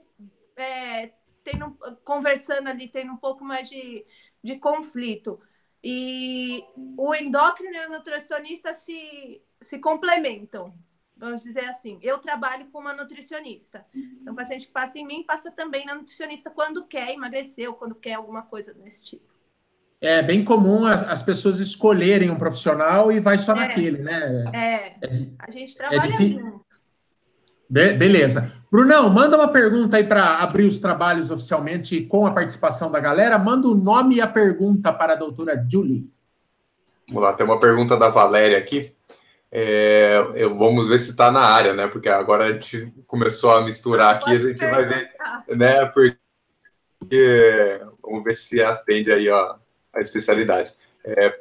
é, 0.55 1.11
tendo, 1.43 1.71
conversando 2.03 2.69
ali, 2.69 2.87
tendo 2.87 3.11
um 3.11 3.17
pouco 3.17 3.43
mais 3.43 3.67
de, 3.67 4.05
de 4.43 4.57
conflito. 4.57 5.39
E 5.83 6.63
o 6.97 7.15
endócrino 7.15 7.75
e 7.75 7.85
o 7.87 7.89
nutricionista 7.89 8.73
se, 8.73 9.41
se 9.61 9.79
complementam, 9.79 10.73
vamos 11.15 11.41
dizer 11.41 11.65
assim. 11.65 11.97
Eu 12.01 12.17
trabalho 12.17 12.67
com 12.71 12.79
uma 12.79 12.93
nutricionista. 12.93 13.85
Então, 13.93 14.33
o 14.33 14.35
paciente 14.35 14.67
que 14.67 14.73
passa 14.73 14.99
em 14.99 15.05
mim 15.05 15.23
passa 15.23 15.51
também 15.51 15.85
na 15.85 15.95
nutricionista 15.95 16.49
quando 16.49 16.85
quer 16.85 17.11
emagrecer 17.13 17.67
ou 17.69 17.75
quando 17.75 17.95
quer 17.95 18.13
alguma 18.13 18.41
coisa 18.41 18.73
desse 18.73 19.03
tipo 19.05 19.39
é 20.01 20.21
bem 20.23 20.45
comum 20.45 20.85
as, 20.85 21.03
as, 21.03 21.21
pessoas 21.21 21.59
escolherem 21.59 22.29
um 22.29 22.37
profissional 22.37 23.11
e 23.11 23.19
vai 23.19 23.37
só 23.37 23.51
é, 23.51 23.55
naquele, 23.55 23.97
né? 23.97 24.45
É, 24.53 25.05
é 25.05 25.27
a 25.37 25.51
gente 25.51 25.73
é 25.73 25.77
trabalha 25.77 26.13
é 26.13 26.17
junto. 26.17 26.65
Be 27.69 27.93
beleza. 27.93 28.51
Brunão, 28.71 29.09
manda 29.09 29.37
uma 29.37 29.47
pergunta 29.47 29.97
aí 29.97 30.03
para 30.03 30.39
abrir 30.39 30.63
os 30.63 30.79
trabalhos 30.79 31.29
oficialmente 31.29 32.01
com 32.01 32.25
a 32.25 32.33
participação 32.33 32.91
da 32.91 32.99
galera. 32.99 33.37
Manda 33.37 33.67
o 33.67 33.75
nome 33.75 34.15
e 34.15 34.21
a 34.21 34.27
pergunta 34.27 34.91
para 34.91 35.13
a 35.13 35.15
doutora 35.15 35.63
Julie. 35.69 36.09
Vamos 37.07 37.23
lá, 37.23 37.33
tem 37.33 37.45
uma 37.45 37.59
pergunta 37.59 37.97
da 37.97 38.09
Valéria 38.09 38.57
aqui. 38.57 38.93
É, 39.51 40.23
eu, 40.35 40.55
vamos 40.55 40.87
ver 40.87 40.99
se 40.99 41.11
está 41.11 41.31
na 41.31 41.41
área, 41.41 41.73
né? 41.73 41.87
Porque 41.87 42.09
agora 42.09 42.45
a 42.45 42.51
gente 42.51 42.93
começou 43.07 43.51
a 43.51 43.61
misturar 43.61 44.15
aqui, 44.15 44.31
a 44.31 44.37
gente 44.37 44.59
vai 44.65 44.85
ver, 44.85 45.09
né? 45.49 45.85
Porque 45.87 46.17
vamos 48.01 48.23
ver 48.23 48.35
se 48.35 48.61
atende 48.61 49.11
aí, 49.11 49.29
ó, 49.29 49.55
a 49.93 49.99
especialidade. 49.99 50.71
É, 51.03 51.39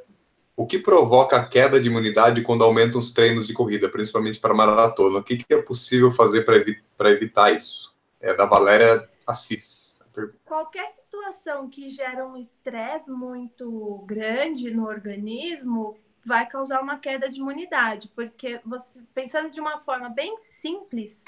o 0.58 0.66
que 0.66 0.76
provoca 0.76 1.36
a 1.36 1.46
queda 1.46 1.80
de 1.80 1.86
imunidade 1.86 2.42
quando 2.42 2.64
aumentam 2.64 2.98
os 2.98 3.12
treinos 3.12 3.46
de 3.46 3.54
corrida, 3.54 3.88
principalmente 3.88 4.40
para 4.40 4.52
maratona? 4.52 5.20
O 5.20 5.22
que, 5.22 5.36
que 5.36 5.54
é 5.54 5.62
possível 5.62 6.10
fazer 6.10 6.42
para 6.42 6.56
evi 6.56 6.82
evitar 6.98 7.52
isso? 7.52 7.94
É 8.20 8.34
da 8.34 8.44
Valéria 8.44 9.08
Assis. 9.24 10.02
Qualquer 10.44 10.88
situação 10.88 11.70
que 11.70 11.90
gera 11.90 12.26
um 12.26 12.36
estresse 12.36 13.08
muito 13.08 14.02
grande 14.04 14.68
no 14.72 14.88
organismo 14.88 15.96
vai 16.26 16.44
causar 16.44 16.82
uma 16.82 16.98
queda 16.98 17.30
de 17.30 17.38
imunidade, 17.38 18.10
porque 18.12 18.60
você 18.66 19.00
pensando 19.14 19.52
de 19.52 19.60
uma 19.60 19.78
forma 19.82 20.08
bem 20.08 20.38
simples, 20.38 21.22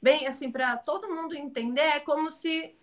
bem 0.00 0.28
assim 0.28 0.52
para 0.52 0.76
todo 0.76 1.12
mundo 1.12 1.34
entender, 1.34 1.80
é 1.80 1.98
como 1.98 2.30
se 2.30 2.76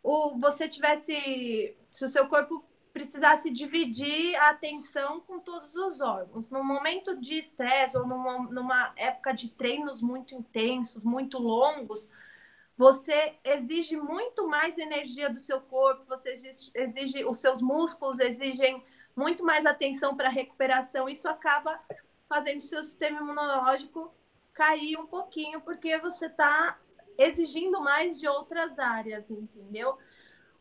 o, 0.00 0.38
você 0.38 0.68
tivesse, 0.68 1.74
se 1.90 2.04
o 2.04 2.08
seu 2.08 2.28
corpo 2.28 2.64
precisasse 2.92 3.50
dividir 3.50 4.34
a 4.36 4.50
atenção 4.50 5.20
com 5.20 5.38
todos 5.38 5.74
os 5.74 6.00
órgãos. 6.00 6.50
No 6.50 6.62
momento 6.64 7.16
de 7.16 7.34
estresse 7.34 7.96
ou 7.96 8.06
numa, 8.06 8.38
numa 8.44 8.92
época 8.96 9.32
de 9.32 9.48
treinos 9.50 10.00
muito 10.00 10.34
intensos, 10.34 11.02
muito 11.02 11.38
longos, 11.38 12.10
você 12.76 13.34
exige 13.44 13.96
muito 13.96 14.48
mais 14.48 14.78
energia 14.78 15.28
do 15.28 15.38
seu 15.38 15.60
corpo, 15.60 16.04
você 16.06 16.30
exige, 16.30 16.70
exige 16.74 17.24
os 17.24 17.38
seus 17.38 17.60
músculos 17.60 18.18
exigem 18.18 18.82
muito 19.14 19.44
mais 19.44 19.66
atenção 19.66 20.16
para 20.16 20.28
recuperação. 20.28 21.08
Isso 21.08 21.28
acaba 21.28 21.78
fazendo 22.28 22.60
seu 22.60 22.82
sistema 22.82 23.20
imunológico 23.20 24.14
cair 24.54 24.98
um 24.98 25.06
pouquinho, 25.06 25.60
porque 25.60 25.98
você 25.98 26.26
está 26.26 26.78
exigindo 27.18 27.80
mais 27.80 28.18
de 28.18 28.26
outras 28.26 28.78
áreas, 28.78 29.30
entendeu? 29.30 29.98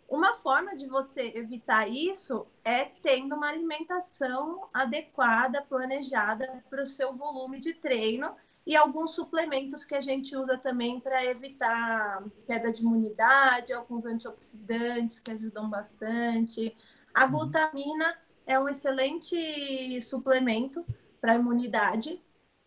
Uma 0.09 0.35
forma 0.37 0.75
de 0.75 0.87
você 0.87 1.31
evitar 1.35 1.87
isso 1.87 2.47
é 2.63 2.85
tendo 2.85 3.35
uma 3.35 3.47
alimentação 3.47 4.67
adequada, 4.73 5.61
planejada 5.61 6.63
para 6.67 6.81
o 6.81 6.87
seu 6.87 7.13
volume 7.15 7.59
de 7.59 7.75
treino 7.75 8.35
e 8.65 8.75
alguns 8.75 9.13
suplementos 9.13 9.85
que 9.85 9.93
a 9.93 10.01
gente 10.01 10.35
usa 10.35 10.57
também 10.57 10.99
para 10.99 11.23
evitar 11.25 12.23
queda 12.47 12.73
de 12.73 12.81
imunidade, 12.81 13.71
alguns 13.71 14.03
antioxidantes 14.03 15.19
que 15.19 15.29
ajudam 15.29 15.69
bastante. 15.69 16.75
A 17.13 17.25
uhum. 17.25 17.31
glutamina 17.31 18.17
é 18.47 18.59
um 18.59 18.67
excelente 18.67 20.01
suplemento 20.01 20.83
para 21.21 21.33
a 21.33 21.35
imunidade 21.35 22.19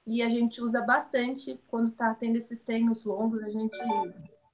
e 0.06 0.22
a 0.22 0.28
gente 0.28 0.60
usa 0.60 0.80
bastante 0.80 1.60
quando 1.66 1.90
está 1.90 2.14
tendo 2.14 2.36
esses 2.36 2.62
treinos 2.62 3.04
longos. 3.04 3.42
A 3.42 3.50
gente 3.50 3.76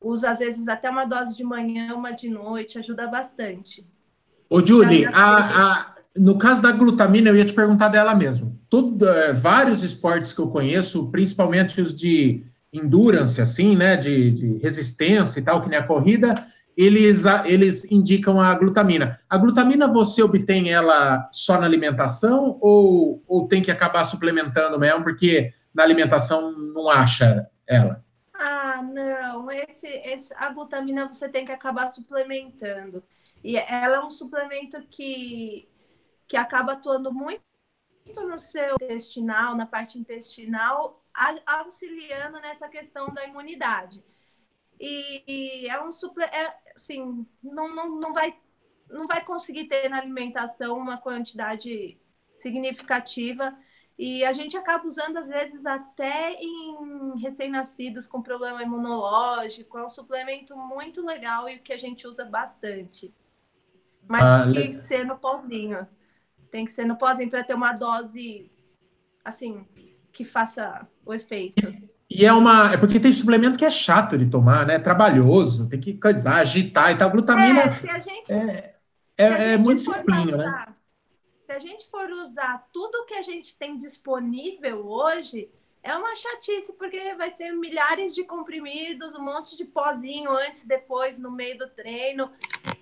Uso, 0.01 0.27
às 0.27 0.39
vezes, 0.39 0.69
até 0.69 0.89
uma 0.89 1.05
dose 1.05 1.37
de 1.37 1.43
manhã, 1.43 1.95
uma 1.95 2.13
de 2.13 2.29
noite, 2.29 2.79
ajuda 2.79 3.07
bastante. 3.09 3.85
Ô, 4.49 4.65
Julie, 4.65 5.05
a, 5.07 5.65
a, 5.65 5.95
no 6.17 6.39
caso 6.39 6.63
da 6.63 6.73
glutamina, 6.73 7.29
eu 7.29 7.37
ia 7.37 7.45
te 7.45 7.53
perguntar 7.53 7.89
dela 7.89 8.15
mesmo. 8.15 8.59
Tudo, 8.71 9.09
é, 9.09 9.33
vários 9.33 9.83
esportes 9.83 10.33
que 10.33 10.41
eu 10.41 10.49
conheço, 10.49 11.11
principalmente 11.11 11.81
os 11.81 11.95
de 11.95 12.45
endurance, 12.73 13.41
assim, 13.41 13.77
né, 13.77 13.97
de, 13.97 14.31
de 14.31 14.59
resistência 14.59 15.41
e 15.41 15.43
tal, 15.43 15.61
que 15.61 15.69
nem 15.69 15.79
a 15.79 15.87
corrida, 15.87 16.35
eles, 16.77 17.25
eles 17.45 17.91
indicam 17.91 18.41
a 18.41 18.55
glutamina. 18.55 19.19
A 19.29 19.37
glutamina 19.37 19.89
você 19.89 20.23
obtém 20.23 20.71
ela 20.71 21.29
só 21.33 21.59
na 21.59 21.67
alimentação 21.67 22.57
ou, 22.61 23.23
ou 23.27 23.49
tem 23.49 23.61
que 23.61 23.71
acabar 23.71 24.05
suplementando 24.05 24.79
mesmo, 24.79 25.03
porque 25.03 25.51
na 25.75 25.83
alimentação 25.83 26.53
não 26.53 26.89
acha 26.89 27.47
ela? 27.67 28.05
Ah, 28.41 28.81
não, 28.83 29.51
esse, 29.51 29.89
esse, 29.89 30.33
a 30.35 30.51
glutamina 30.51 31.07
você 31.09 31.29
tem 31.29 31.45
que 31.45 31.51
acabar 31.51 31.89
suplementando. 31.89 33.03
E 33.43 33.57
ela 33.57 33.97
é 33.97 34.01
um 34.01 34.11
suplemento 34.11 34.81
que, 34.89 35.69
que 36.29 36.37
acaba 36.37 36.73
atuando 36.75 37.13
muito 37.13 37.43
no 38.17 38.39
seu 38.39 38.77
intestinal, 38.81 39.57
na 39.57 39.67
parte 39.67 39.99
intestinal, 39.99 41.05
auxiliando 41.45 42.41
nessa 42.41 42.69
questão 42.69 43.07
da 43.09 43.25
imunidade. 43.25 44.05
E, 44.79 45.25
e 45.27 45.69
é 45.69 45.83
um 45.83 45.91
suplemento, 45.91 46.37
é, 46.37 46.61
assim, 46.77 47.27
não, 47.43 47.75
não, 47.75 47.91
não, 47.99 48.13
vai, 48.13 48.39
não 48.89 49.09
vai 49.09 49.25
conseguir 49.25 49.65
ter 49.65 49.89
na 49.89 49.99
alimentação 49.99 50.79
uma 50.79 50.97
quantidade 50.97 52.01
significativa 52.37 53.59
e 53.99 54.25
a 54.25 54.33
gente 54.33 54.57
acaba 54.57 54.87
usando, 54.87 55.17
às 55.17 55.29
vezes, 55.29 55.67
até 55.67 56.35
em 56.35 57.19
recém-nascidos 57.19 58.07
com 58.07 58.23
problema 58.23 58.63
imunológico. 58.63 59.77
É 59.77 59.85
um 59.85 59.89
suplemento 59.89 60.57
muito 60.57 61.05
legal 61.05 61.49
e 61.49 61.59
que 61.59 61.73
a 61.73 61.79
gente 61.79 62.07
usa 62.07 62.25
bastante. 62.25 63.13
Mas 64.07 64.23
ah, 64.23 64.53
tem 64.53 64.71
que 64.71 64.77
ser 64.77 65.05
no 65.05 65.19
pozinho. 65.19 65.85
Tem 66.49 66.65
que 66.65 66.71
ser 66.71 66.85
no 66.85 66.97
pozinho 66.97 67.29
para 67.29 67.43
ter 67.43 67.55
uma 67.55 67.73
dose 67.73 68.49
assim, 69.25 69.67
que 70.13 70.25
faça 70.25 70.87
o 71.05 71.13
efeito. 71.13 71.61
E 72.09 72.25
é 72.25 72.33
uma. 72.33 72.73
É 72.73 72.77
porque 72.77 73.01
tem 73.01 73.13
suplemento 73.13 73.59
que 73.59 73.65
é 73.65 73.71
chato 73.71 74.17
de 74.17 74.27
tomar, 74.27 74.65
né? 74.65 74.79
Trabalhoso, 74.79 75.69
tem 75.69 75.81
que 75.81 75.95
coisar, 75.95 76.37
agitar 76.37 76.93
e 76.93 76.97
tal. 76.97 77.11
Glutamina. 77.11 77.63
É, 77.63 77.73
se 77.73 77.91
a 77.91 77.99
gente, 77.99 78.33
é, 78.33 78.75
é, 79.17 79.25
é 79.27 79.53
gente 79.53 79.65
muito 79.65 79.85
for 79.85 79.95
disciplina, 79.95 80.37
né? 80.37 80.67
Se 81.49 81.53
a 81.53 81.59
gente 81.59 81.89
for 81.89 82.11
usar 82.11 82.69
tudo 82.71 83.07
que 83.07 83.15
a 83.15 83.23
gente 83.23 83.57
tem 83.57 83.75
disponível 83.75 84.87
hoje, 84.87 85.51
é 85.83 85.97
uma 85.97 86.15
chatice, 86.15 86.75
porque 86.75 87.15
vai 87.15 87.31
ser 87.31 87.53
milhares 87.53 88.15
de 88.15 88.23
comprimidos, 88.23 89.15
um 89.15 89.23
monte 89.23 89.57
de 89.57 89.65
pozinho 89.65 90.31
antes, 90.31 90.67
depois, 90.67 91.19
no 91.19 91.31
meio 91.31 91.57
do 91.57 91.67
treino. 91.71 92.31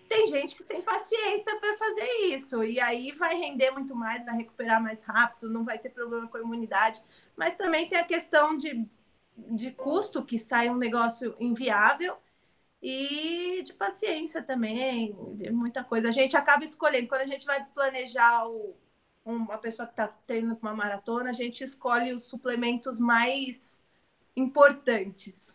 Tem 0.08 0.26
gente 0.26 0.56
que 0.56 0.64
tem 0.64 0.82
paciência 0.82 1.56
para 1.61 1.76
fazer 1.76 2.11
isso, 2.35 2.64
e 2.64 2.80
aí 2.80 3.12
vai 3.12 3.37
render 3.37 3.70
muito 3.70 3.94
mais, 3.94 4.25
vai 4.25 4.35
recuperar 4.35 4.82
mais 4.82 5.00
rápido, 5.04 5.49
não 5.49 5.64
vai 5.64 5.78
ter 5.78 5.90
problema 5.90 6.26
com 6.26 6.37
a 6.37 6.40
imunidade. 6.40 7.00
Mas 7.37 7.56
também 7.56 7.88
tem 7.88 8.00
a 8.00 8.04
questão 8.04 8.58
de, 8.58 8.85
de 9.37 9.70
custo, 9.70 10.25
que 10.25 10.40
sai 10.40 10.68
um 10.68 10.76
negócio 10.76 11.37
inviável, 11.38 12.16
e 12.88 13.64
de 13.64 13.72
paciência 13.72 14.40
também, 14.40 15.16
de 15.34 15.50
muita 15.50 15.82
coisa. 15.82 16.08
A 16.08 16.12
gente 16.12 16.36
acaba 16.36 16.64
escolhendo, 16.64 17.08
quando 17.08 17.22
a 17.22 17.26
gente 17.26 17.44
vai 17.44 17.66
planejar 17.74 18.46
o, 18.46 18.76
uma 19.24 19.58
pessoa 19.58 19.86
que 19.88 19.94
está 19.94 20.06
treinando 20.24 20.60
uma 20.62 20.72
maratona, 20.72 21.30
a 21.30 21.32
gente 21.32 21.64
escolhe 21.64 22.12
os 22.12 22.28
suplementos 22.28 23.00
mais 23.00 23.80
importantes. 24.36 25.52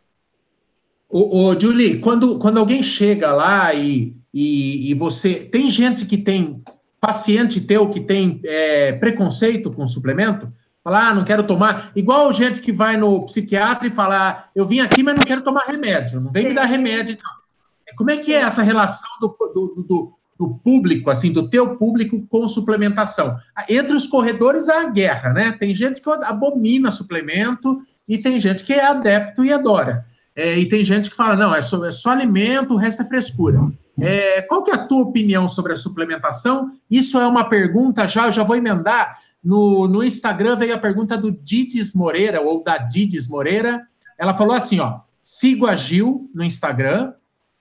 Ô, 1.07 1.45
ô, 1.45 1.57
Julie, 1.57 2.00
quando, 2.00 2.38
quando 2.38 2.57
alguém 2.57 2.83
chega 2.83 3.31
lá 3.31 3.73
e, 3.73 4.13
e, 4.33 4.91
e 4.91 4.93
você. 4.93 5.35
Tem 5.35 5.69
gente 5.69 6.05
que 6.05 6.17
tem. 6.17 6.61
Paciente 7.00 7.61
teu 7.61 7.89
que 7.89 8.00
tem 8.00 8.39
é, 8.45 8.93
preconceito 8.93 9.71
com 9.71 9.88
suplemento? 9.88 10.53
Falar, 10.83 11.09
ah, 11.09 11.13
não 11.13 11.23
quero 11.23 11.43
tomar. 11.43 11.91
Igual 11.95 12.33
gente 12.33 12.59
que 12.59 12.71
vai 12.71 12.97
no 12.97 13.23
psiquiatra 13.25 13.88
e 13.88 13.91
fala, 13.91 14.29
ah, 14.29 14.43
eu 14.55 14.65
vim 14.65 14.79
aqui, 14.79 15.03
mas 15.03 15.15
não 15.15 15.23
quero 15.23 15.43
tomar 15.43 15.65
remédio. 15.67 16.19
Não 16.19 16.31
vem 16.31 16.43
me 16.43 16.50
Sim. 16.50 16.55
dar 16.55 16.65
remédio. 16.65 17.17
Não. 17.23 17.95
Como 17.95 18.09
é 18.09 18.17
que 18.17 18.33
é 18.33 18.41
essa 18.41 18.63
relação 18.63 19.09
do, 19.19 19.27
do, 19.27 19.83
do, 19.88 20.13
do 20.39 20.55
público, 20.55 21.09
assim, 21.09 21.31
do 21.31 21.47
teu 21.47 21.75
público 21.75 22.25
com 22.27 22.47
suplementação? 22.47 23.35
Entre 23.69 23.95
os 23.95 24.07
corredores 24.07 24.69
há 24.69 24.81
a 24.81 24.89
guerra, 24.89 25.33
né? 25.33 25.51
Tem 25.51 25.75
gente 25.75 26.01
que 26.01 26.09
abomina 26.09 26.89
suplemento 26.89 27.81
e 28.07 28.17
tem 28.17 28.39
gente 28.39 28.63
que 28.63 28.73
é 28.73 28.85
adepto 28.85 29.45
e 29.45 29.53
adora. 29.53 30.05
É, 30.35 30.57
e 30.57 30.67
tem 30.67 30.83
gente 30.83 31.09
que 31.09 31.15
fala, 31.15 31.35
não, 31.35 31.53
é 31.53 31.61
só, 31.61 31.83
é 31.85 31.91
só 31.91 32.11
alimento, 32.11 32.73
o 32.73 32.77
resto 32.77 33.01
é 33.01 33.05
frescura. 33.05 33.59
É, 34.00 34.41
qual 34.43 34.63
que 34.63 34.71
é 34.71 34.75
a 34.75 34.85
tua 34.85 35.03
opinião 35.03 35.47
sobre 35.47 35.73
a 35.73 35.77
suplementação? 35.77 36.71
Isso 36.89 37.19
é 37.19 37.27
uma 37.27 37.47
pergunta, 37.47 38.07
já, 38.07 38.27
eu 38.27 38.31
já 38.31 38.43
vou 38.43 38.55
emendar. 38.55 39.19
No, 39.43 39.88
no 39.88 40.03
Instagram 40.03 40.55
veio 40.55 40.75
a 40.75 40.77
pergunta 40.77 41.17
do 41.17 41.31
Didis 41.31 41.93
Moreira, 41.93 42.41
ou 42.41 42.63
da 42.63 42.77
Didis 42.77 43.27
Moreira. 43.27 43.81
Ela 44.17 44.33
falou 44.33 44.55
assim, 44.55 44.79
ó, 44.79 45.00
sigo 45.21 45.65
a 45.65 45.75
Gil 45.75 46.29
no 46.33 46.43
Instagram 46.43 47.13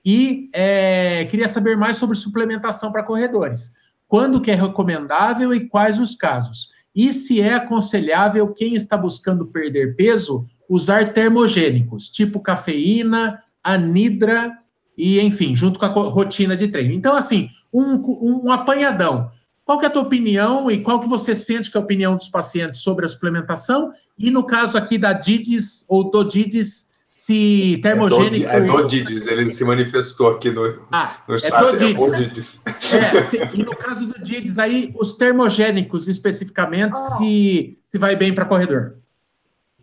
e 0.05 0.51
é, 0.53 1.25
queria 1.27 1.49
saber 1.49 1.77
mais 1.77 1.97
sobre 1.97 2.17
suplementação 2.17 2.93
para 2.93 3.03
corredores. 3.03 3.73
Quando 4.07 4.41
que 4.41 4.51
é 4.51 4.55
recomendável 4.55 5.55
e 5.55 5.69
quais 5.69 5.99
os 5.99 6.15
casos? 6.17 6.69
E 6.95 7.13
se 7.13 7.41
é 7.41 7.55
aconselhável 7.55 8.53
quem 8.53 8.75
está 8.75 8.97
buscando 8.97 9.47
perder 9.47 9.95
peso 9.95 10.45
usar 10.69 11.13
termogênicos, 11.13 12.11
tipo 12.11 12.41
cafeína, 12.41 13.43
anidra 13.63 14.59
e, 14.97 15.21
enfim, 15.21 15.55
junto 15.55 15.79
com 15.79 15.87
a 15.87 15.89
rotina 15.89 16.57
de 16.57 16.69
treino. 16.69 16.93
Então, 16.93 17.15
assim, 17.15 17.49
um, 17.73 18.01
um 18.45 18.53
apanhadão. 18.53 19.31
Qual 19.71 19.79
que 19.79 19.85
é 19.85 19.89
a 19.89 19.93
tua 19.93 20.03
opinião 20.03 20.69
e 20.69 20.83
qual 20.83 20.99
que 20.99 21.07
você 21.09 21.33
sente 21.33 21.71
que 21.71 21.77
é 21.79 21.81
a 21.81 21.85
opinião 21.85 22.17
dos 22.17 22.29
pacientes 22.29 22.81
sobre 22.81 23.07
a 23.07 23.09
suplementação? 23.09 23.93
E 24.19 24.29
no 24.29 24.43
caso 24.45 24.77
aqui 24.77 24.99
da 24.99 25.13
Didis 25.13 25.87
ou 25.89 26.11
do 26.11 26.25
Didis, 26.25 26.91
se 27.13 27.79
termogênico... 27.81 28.51
É 28.51 28.61
do, 28.63 28.67
é 28.79 28.83
do 28.83 28.89
Didis, 28.89 29.29
ele 29.29 29.47
se 29.47 29.65
manifestou 29.65 30.31
aqui 30.35 30.51
no, 30.51 30.65
Ah, 30.91 31.23
no 31.29 31.37
é 31.37 31.39
chat. 31.39 31.51
do 31.51 31.85
É, 31.85 31.89
o 32.01 32.13
Didis. 32.13 32.19
Didis. 32.19 32.67
É, 32.67 33.23
se- 33.23 33.37
e 33.55 33.63
no 33.63 33.77
caso 33.77 34.07
do 34.09 34.21
Didis 34.21 34.59
aí, 34.59 34.93
os 34.99 35.15
termogênicos 35.15 36.09
especificamente, 36.09 36.97
Oh. 36.97 37.19
se, 37.19 37.79
se 37.85 37.97
vai 37.97 38.17
bem 38.17 38.35
para 38.35 38.47
corredor. 38.47 38.97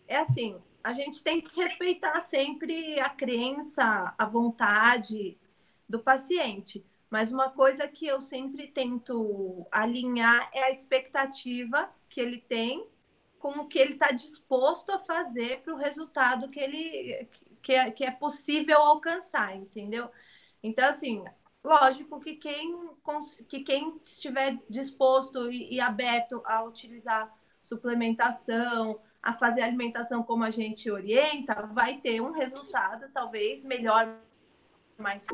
É 0.05 0.17
assim, 0.17 0.53
a 0.83 0.91
gente 0.91 1.23
tem 1.23 1.39
que 1.39 1.61
respeitar 1.61 2.19
sempre 2.19 2.99
a 2.99 3.07
crença, 3.07 4.13
a 4.17 4.25
vontade 4.25 5.37
do 5.87 5.99
paciente. 5.99 6.83
Mas 7.09 7.31
uma 7.31 7.49
coisa 7.49 7.87
que 7.87 8.05
eu 8.05 8.19
sempre 8.19 8.67
tento 8.67 9.65
alinhar 9.71 10.49
é 10.53 10.65
a 10.65 10.71
expectativa 10.71 11.89
que 12.09 12.19
ele 12.19 12.39
tem 12.39 12.85
com 13.39 13.49
o 13.59 13.67
que 13.67 13.79
ele 13.79 13.93
está 13.93 14.11
disposto 14.11 14.91
a 14.91 14.99
fazer 14.99 15.61
para 15.61 15.73
o 15.73 15.77
resultado 15.77 16.49
que 16.49 16.59
ele 16.59 17.29
que 17.61 17.73
é, 17.73 17.91
que 17.91 18.03
é 18.05 18.11
possível 18.11 18.77
alcançar, 18.77 19.55
entendeu? 19.55 20.09
Então, 20.63 20.87
assim, 20.87 21.23
lógico 21.63 22.19
que 22.19 22.35
quem, 22.35 22.89
que 23.47 23.59
quem 23.61 23.99
estiver 24.01 24.57
disposto 24.69 25.51
e, 25.51 25.75
e 25.75 25.81
aberto 25.81 26.41
a 26.45 26.63
utilizar 26.63 27.33
suplementação, 27.59 29.01
a 29.21 29.33
fazer 29.33 29.61
alimentação 29.61 30.23
como 30.23 30.43
a 30.43 30.51
gente 30.51 30.89
orienta, 30.89 31.65
vai 31.67 31.97
ter 31.97 32.21
um 32.21 32.31
resultado 32.31 33.09
talvez 33.13 33.65
melhor, 33.65 34.17
mais 34.97 35.27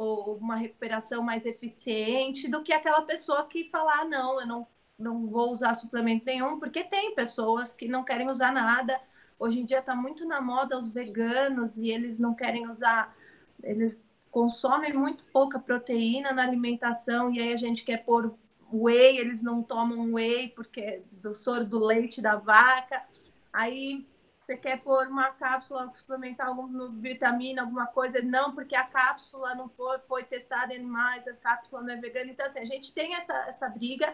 ou 0.00 0.36
uma 0.36 0.56
recuperação 0.56 1.22
mais 1.22 1.44
eficiente 1.44 2.48
do 2.48 2.62
que 2.62 2.72
aquela 2.72 3.02
pessoa 3.02 3.46
que 3.46 3.68
falar, 3.70 4.00
"Ah, 4.00 4.04
não, 4.06 4.40
eu 4.40 4.46
não, 4.46 4.66
não 4.98 5.26
vou 5.28 5.50
usar 5.50 5.74
suplemento 5.74 6.24
nenhum, 6.26 6.58
porque 6.58 6.82
tem 6.84 7.14
pessoas 7.14 7.74
que 7.74 7.86
não 7.88 8.02
querem 8.04 8.28
usar 8.30 8.50
nada. 8.52 8.98
Hoje 9.38 9.60
em 9.60 9.64
dia 9.64 9.80
está 9.80 9.94
muito 9.94 10.26
na 10.26 10.40
moda 10.40 10.78
os 10.78 10.90
veganos 10.90 11.76
e 11.76 11.90
eles 11.90 12.18
não 12.18 12.34
querem 12.34 12.68
usar, 12.70 13.14
eles 13.62 14.08
consomem 14.30 14.92
muito 14.92 15.24
pouca 15.24 15.58
proteína 15.58 16.32
na 16.32 16.42
alimentação 16.44 17.32
e 17.32 17.40
aí 17.40 17.52
a 17.52 17.56
gente 17.56 17.84
quer 17.84 17.98
pôr 18.04 18.34
whey, 18.72 19.18
eles 19.18 19.42
não 19.42 19.62
tomam 19.62 20.12
whey 20.14 20.48
porque 20.48 20.80
é 20.80 21.02
do 21.12 21.34
soro 21.34 21.64
do 21.66 21.78
leite 21.78 22.22
da 22.22 22.36
vaca. 22.36 23.02
Aí 23.52 24.06
você 24.50 24.56
quer 24.56 24.82
pôr 24.82 25.06
uma 25.06 25.30
cápsula, 25.30 25.92
suplementar 25.94 26.48
alguma 26.48 26.88
vitamina, 26.88 27.62
alguma 27.62 27.86
coisa, 27.86 28.20
não, 28.20 28.52
porque 28.52 28.74
a 28.74 28.82
cápsula 28.82 29.54
não 29.54 29.68
foi, 29.68 30.00
foi 30.08 30.24
testada 30.24 30.74
em 30.74 30.78
animais, 30.78 31.28
a 31.28 31.34
cápsula 31.34 31.82
não 31.82 31.92
é 31.92 31.96
vegana. 31.96 32.32
Então, 32.32 32.44
assim, 32.46 32.58
a 32.58 32.64
gente 32.64 32.92
tem 32.92 33.14
essa, 33.14 33.32
essa 33.46 33.68
briga 33.68 34.12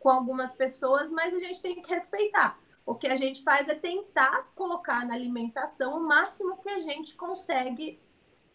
com 0.00 0.08
algumas 0.08 0.52
pessoas, 0.52 1.08
mas 1.08 1.32
a 1.32 1.38
gente 1.38 1.62
tem 1.62 1.80
que 1.80 1.88
respeitar. 1.88 2.58
O 2.84 2.96
que 2.96 3.06
a 3.06 3.16
gente 3.16 3.44
faz 3.44 3.68
é 3.68 3.76
tentar 3.76 4.50
colocar 4.56 5.06
na 5.06 5.14
alimentação 5.14 5.96
o 5.96 6.02
máximo 6.02 6.56
que 6.56 6.68
a 6.68 6.80
gente 6.80 7.14
consegue 7.14 8.00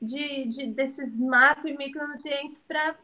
de, 0.02 0.46
de 0.50 0.66
desses 0.68 1.18
macro 1.18 1.70
e 1.70 1.78
micronutrientes 1.78 2.60
para 2.60 2.98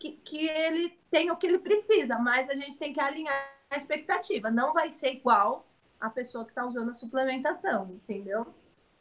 que, 0.00 0.12
que 0.12 0.48
ele 0.48 0.98
tenha 1.12 1.32
o 1.32 1.36
que 1.36 1.46
ele 1.46 1.58
precisa, 1.58 2.18
mas 2.18 2.50
a 2.50 2.54
gente 2.54 2.76
tem 2.76 2.92
que 2.92 3.00
alinhar 3.00 3.34
a 3.70 3.76
expectativa. 3.76 4.50
Não 4.50 4.72
vai 4.72 4.90
ser 4.90 5.12
igual 5.12 5.67
a 6.00 6.10
pessoa 6.10 6.44
que 6.44 6.50
está 6.50 6.66
usando 6.66 6.90
a 6.90 6.94
suplementação, 6.94 7.90
entendeu? 7.94 8.46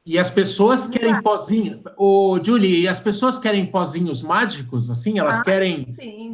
E 0.05 0.17
as 0.17 0.31
pessoas 0.31 0.87
querem 0.87 1.21
pozinho. 1.21 1.83
Ô, 1.97 2.39
Julie, 2.41 2.81
e 2.83 2.87
as 2.87 2.99
pessoas 2.99 3.37
querem 3.37 3.65
pozinhos 3.65 4.21
mágicos, 4.21 4.89
assim? 4.89 5.19
Elas 5.19 5.41
Ah, 5.41 5.43
querem. 5.43 5.93
Sim, 5.93 6.33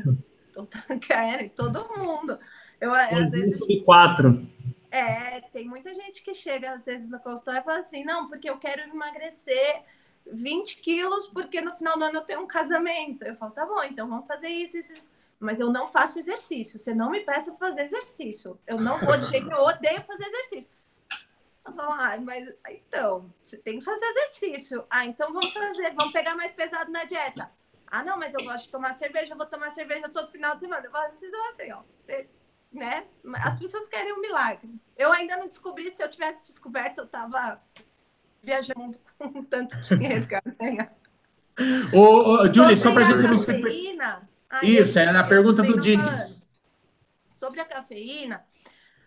todo- 0.54 0.69
querem, 1.02 1.49
todo 1.49 1.89
mundo. 1.97 2.38
Eu, 2.80 2.93
às 2.93 3.32
vezes, 3.32 3.60
quatro. 3.84 4.45
é, 4.91 5.41
tem 5.41 5.67
muita 5.67 5.93
gente 5.93 6.23
que 6.23 6.34
chega 6.36 6.73
às 6.73 6.86
vezes 6.86 7.10
no 7.10 7.19
consultório 7.19 7.62
e 7.62 7.63
fala 7.63 7.80
assim, 7.80 8.04
não, 8.04 8.28
porque 8.28 8.47
eu 8.49 8.58
quero 8.58 8.82
emagrecer 8.89 9.82
20 10.32 10.78
quilos, 10.78 11.28
porque 11.28 11.60
no 11.60 11.73
final 11.73 11.97
do 11.97 12.04
ano 12.04 12.17
eu 12.19 12.21
tenho 12.23 12.41
um 12.41 12.47
casamento. 12.47 13.23
Eu 13.23 13.36
falo, 13.38 13.52
tá 13.54 13.65
bom, 13.65 13.82
então 13.84 14.08
vamos 14.08 14.28
fazer 14.28 14.49
isso, 14.49 14.78
isso. 14.78 14.93
Mas 15.43 15.60
eu 15.60 15.69
não 15.69 15.88
faço 15.88 16.19
exercício. 16.19 16.79
Você 16.79 16.93
não 16.93 17.12
me 17.12 17.19
peça 17.19 17.51
para 17.51 17.67
fazer 17.67 17.84
exercício. 17.84 18.58
Eu 18.65 18.77
não 18.79 18.97
vou 18.97 19.17
de 19.17 19.27
jeito, 19.27 19.51
eu 19.51 19.62
odeio 19.62 20.01
fazer 20.03 20.23
exercício. 20.23 20.71
Eu 21.65 21.73
falo, 21.73 21.93
ah, 21.93 22.17
mas 22.21 22.53
então, 22.69 23.34
você 23.43 23.58
tem 23.58 23.79
que 23.79 23.86
fazer 23.86 24.06
exercício. 24.06 24.86
Ah, 24.89 25.06
então 25.06 25.34
vamos 25.34 25.51
fazer, 25.53 25.93
vamos 25.93 26.13
pegar 26.13 26.36
mais 26.36 26.53
pesado 26.53 26.91
na 26.91 27.03
dieta. 27.03 27.51
Ah, 27.88 28.03
não, 28.03 28.17
mas 28.17 28.34
eu 28.34 28.43
gosto 28.43 28.65
de 28.65 28.71
tomar 28.71 28.93
cerveja, 28.95 29.34
eu 29.34 29.38
vou 29.38 29.45
tomar 29.45 29.71
cerveja 29.71 30.10
todo 30.10 30.32
final 30.32 30.56
de 30.56 30.62
semana. 30.62 30.86
Eu 30.86 30.91
falo 30.91 31.08
assim, 31.08 31.27
então, 31.27 31.49
assim, 31.49 31.71
ó, 31.71 31.84
né? 32.71 33.06
As 33.36 33.60
pessoas 33.60 33.88
querem 33.88 34.13
um 34.13 34.21
milagre. 34.21 34.73
Eu 34.97 35.12
ainda 35.12 35.38
não 35.38 35.47
descobri, 35.47 35.91
se 35.91 36.01
eu 36.01 36.10
tivesse 36.10 36.41
descoberto, 36.41 36.99
eu 36.99 37.08
tava 37.08 37.62
viajando 38.41 38.97
com 39.19 39.43
tanto 39.43 39.79
dinheiro 39.82 40.25
que 40.25 40.36
eu 40.36 40.41
ganho. 40.60 40.89
Ô, 41.93 42.43
ô, 42.43 42.53
Julie, 42.53 42.75
só 42.75 42.91
pra 42.91 43.03
gente 43.03 43.21
cafeína, 43.21 44.27
ah, 44.54 44.63
Isso, 44.63 45.00
é 45.00 45.12
na 45.12 45.24
eu 45.24 45.28
pergunta 45.28 45.63
do. 45.63 45.80
Didis. 45.80 46.48
Sobre 47.36 47.60
a 47.60 47.66
cafeína, 47.66 48.46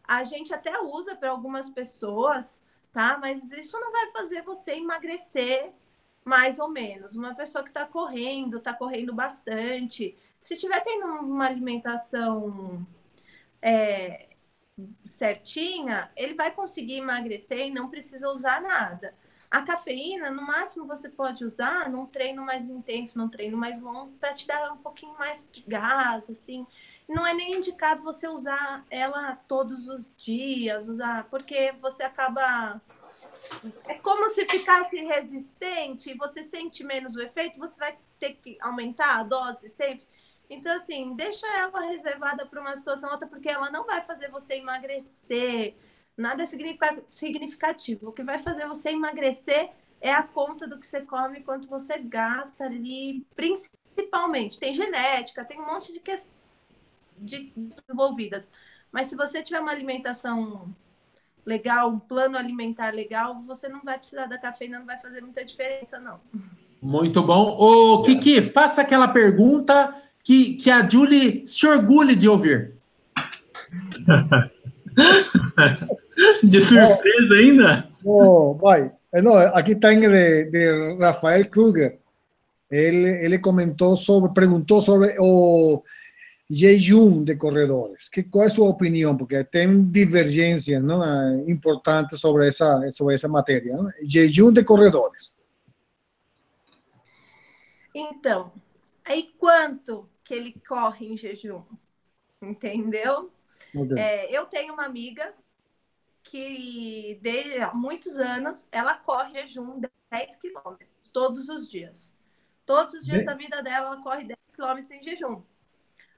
a 0.02 0.24
gente 0.24 0.52
até 0.52 0.80
usa 0.80 1.14
para 1.14 1.30
algumas 1.30 1.70
pessoas, 1.70 2.60
tá? 2.92 3.16
Mas 3.16 3.52
isso 3.52 3.78
não 3.78 3.92
vai 3.92 4.10
fazer 4.10 4.42
você 4.42 4.72
emagrecer 4.72 5.72
mais 6.24 6.58
ou 6.58 6.68
menos. 6.68 7.14
Uma 7.14 7.32
pessoa 7.36 7.62
que 7.62 7.70
está 7.70 7.86
correndo, 7.86 8.56
está 8.56 8.74
correndo 8.74 9.14
bastante, 9.14 10.18
se 10.40 10.56
tiver 10.56 10.80
tendo 10.80 11.06
uma 11.06 11.46
alimentação 11.46 12.84
é, 13.62 14.30
certinha, 15.04 16.10
ele 16.16 16.34
vai 16.34 16.50
conseguir 16.50 16.94
emagrecer 16.94 17.68
e 17.68 17.70
não 17.70 17.88
precisa 17.88 18.28
usar 18.28 18.60
nada. 18.60 19.14
A 19.50 19.62
cafeína, 19.62 20.30
no 20.30 20.42
máximo, 20.42 20.86
você 20.86 21.08
pode 21.08 21.44
usar 21.44 21.90
num 21.90 22.06
treino 22.06 22.44
mais 22.44 22.68
intenso, 22.68 23.18
num 23.18 23.28
treino 23.28 23.56
mais 23.56 23.80
longo, 23.80 24.12
para 24.18 24.34
te 24.34 24.46
dar 24.46 24.72
um 24.72 24.78
pouquinho 24.78 25.16
mais 25.18 25.48
de 25.50 25.62
gás, 25.62 26.28
assim. 26.28 26.66
Não 27.08 27.26
é 27.26 27.32
nem 27.32 27.56
indicado 27.56 28.02
você 28.02 28.26
usar 28.26 28.84
ela 28.90 29.36
todos 29.46 29.88
os 29.88 30.12
dias, 30.16 30.88
usar, 30.88 31.24
porque 31.30 31.72
você 31.80 32.02
acaba. 32.02 32.80
É 33.86 33.94
como 33.94 34.28
se 34.28 34.44
ficasse 34.44 34.96
resistente 34.96 36.14
você 36.14 36.42
sente 36.42 36.82
menos 36.82 37.14
o 37.14 37.22
efeito, 37.22 37.58
você 37.58 37.78
vai 37.78 37.96
ter 38.18 38.34
que 38.34 38.58
aumentar 38.60 39.20
a 39.20 39.22
dose 39.22 39.68
sempre. 39.70 40.06
Então, 40.50 40.74
assim, 40.74 41.14
deixa 41.14 41.46
ela 41.58 41.80
reservada 41.82 42.46
para 42.46 42.60
uma 42.60 42.74
situação 42.76 43.10
outra, 43.10 43.26
porque 43.28 43.48
ela 43.48 43.70
não 43.70 43.84
vai 43.84 44.00
fazer 44.02 44.30
você 44.30 44.54
emagrecer, 44.54 45.74
nada 46.16 46.44
significativo. 46.46 48.08
O 48.08 48.12
que 48.12 48.22
vai 48.22 48.38
fazer 48.38 48.66
você 48.66 48.90
emagrecer 48.90 49.70
é 50.00 50.12
a 50.12 50.22
conta 50.22 50.66
do 50.66 50.78
que 50.78 50.86
você 50.86 51.00
come, 51.02 51.42
quanto 51.42 51.68
você 51.68 51.98
gasta 51.98 52.64
ali, 52.64 53.26
principalmente. 53.34 54.58
Tem 54.58 54.74
genética, 54.74 55.44
tem 55.44 55.60
um 55.60 55.66
monte 55.66 55.92
de 55.92 56.00
questões 56.00 56.34
de 57.18 57.52
desenvolvidas. 57.56 58.48
Mas 58.92 59.08
se 59.08 59.16
você 59.16 59.42
tiver 59.42 59.60
uma 59.60 59.70
alimentação 59.70 60.74
legal, 61.44 61.90
um 61.90 61.98
plano 61.98 62.36
alimentar 62.36 62.92
legal, 62.92 63.42
você 63.46 63.68
não 63.68 63.82
vai 63.82 63.98
precisar 63.98 64.26
da 64.26 64.38
cafeína, 64.38 64.78
não 64.78 64.86
vai 64.86 64.98
fazer 64.98 65.20
muita 65.20 65.44
diferença, 65.44 65.98
não. 65.98 66.20
Muito 66.80 67.22
bom. 67.22 67.56
Ô, 67.58 68.02
Kiki, 68.02 68.42
faça 68.42 68.82
aquela 68.82 69.08
pergunta 69.08 69.94
que, 70.22 70.54
que 70.54 70.70
a 70.70 70.86
Julie 70.86 71.46
se 71.46 71.66
orgulhe 71.66 72.14
de 72.14 72.28
ouvir. 72.28 72.74
De 76.42 76.60
surpresa 76.60 77.34
ainda? 77.34 77.88
Oh, 78.04 78.54
vai. 78.54 78.90
Não, 79.14 79.36
aqui 79.36 79.74
tem 79.74 80.00
de, 80.00 80.44
de 80.46 80.96
Rafael 80.98 81.48
Kruger. 81.48 81.98
Ele, 82.70 83.24
ele 83.24 83.38
comentou 83.38 83.96
sobre, 83.96 84.32
perguntou 84.32 84.82
sobre 84.82 85.14
o 85.18 85.82
jejum 86.50 87.22
de 87.22 87.36
corredores. 87.36 88.08
Que, 88.08 88.22
qual 88.22 88.44
é 88.44 88.46
a 88.48 88.50
sua 88.50 88.68
opinião? 88.68 89.16
Porque 89.16 89.42
tem 89.44 89.84
divergências 89.84 90.82
não, 90.82 91.48
importantes 91.48 92.20
sobre 92.20 92.48
essa, 92.48 92.90
sobre 92.92 93.14
essa 93.14 93.28
matéria. 93.28 93.76
Não? 93.76 93.90
Jejum 94.02 94.52
de 94.52 94.64
corredores. 94.64 95.34
Então, 97.94 98.52
aí 99.04 99.30
quanto 99.38 100.08
que 100.24 100.34
ele 100.34 100.54
corre 100.68 101.06
em 101.06 101.16
jejum? 101.16 101.62
Entendeu? 102.42 103.30
É, 103.98 104.34
eu 104.34 104.46
tenho 104.46 104.72
uma 104.72 104.84
amiga 104.84 105.34
que 106.22 107.18
desde 107.22 107.60
há 107.60 107.72
muitos 107.72 108.16
anos 108.18 108.66
ela 108.72 108.94
corre 108.94 109.38
jejum 109.40 109.80
10 110.10 110.36
quilômetros 110.36 111.08
todos 111.12 111.48
os 111.48 111.70
dias. 111.70 112.12
Todos 112.64 112.94
os 112.94 113.06
dias 113.06 113.24
da 113.24 113.34
vida 113.34 113.62
dela 113.62 113.86
ela 113.86 114.02
corre 114.02 114.24
10 114.24 114.38
quilômetros 114.52 114.90
em 114.90 115.02
jejum. 115.02 115.42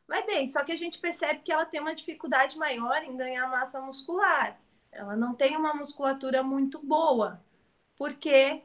Mas 0.06 0.24
bem, 0.24 0.46
só 0.46 0.64
que 0.64 0.72
a 0.72 0.76
gente 0.76 0.98
percebe 0.98 1.40
que 1.40 1.52
ela 1.52 1.66
tem 1.66 1.80
uma 1.80 1.94
dificuldade 1.94 2.56
maior 2.56 3.02
em 3.02 3.16
ganhar 3.16 3.46
massa 3.48 3.80
muscular. 3.80 4.58
Ela 4.90 5.14
não 5.14 5.34
tem 5.34 5.54
uma 5.54 5.74
musculatura 5.74 6.42
muito 6.42 6.78
boa, 6.78 7.42
porque 7.98 8.62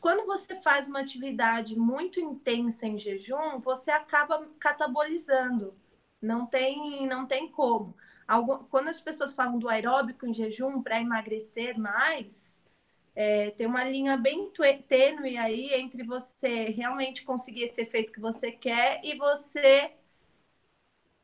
quando 0.00 0.26
você 0.26 0.60
faz 0.60 0.86
uma 0.86 1.00
atividade 1.00 1.78
muito 1.78 2.20
intensa 2.20 2.86
em 2.86 2.98
jejum, 2.98 3.58
você 3.60 3.90
acaba 3.90 4.46
catabolizando. 4.58 5.74
Não 6.20 6.44
tem, 6.44 7.06
não 7.06 7.26
tem 7.26 7.50
como 7.50 7.94
quando 8.70 8.88
as 8.88 9.00
pessoas 9.00 9.34
falam 9.34 9.58
do 9.58 9.68
aeróbico 9.68 10.26
em 10.26 10.32
jejum 10.32 10.82
para 10.82 11.00
emagrecer 11.00 11.78
mais, 11.78 12.58
é, 13.14 13.50
tem 13.50 13.66
uma 13.66 13.84
linha 13.84 14.16
bem 14.16 14.50
tênue 14.88 15.36
aí 15.36 15.72
entre 15.74 16.02
você 16.02 16.64
realmente 16.70 17.24
conseguir 17.24 17.64
esse 17.64 17.80
efeito 17.80 18.12
que 18.12 18.20
você 18.20 18.50
quer 18.50 19.00
e 19.04 19.16
você 19.16 19.92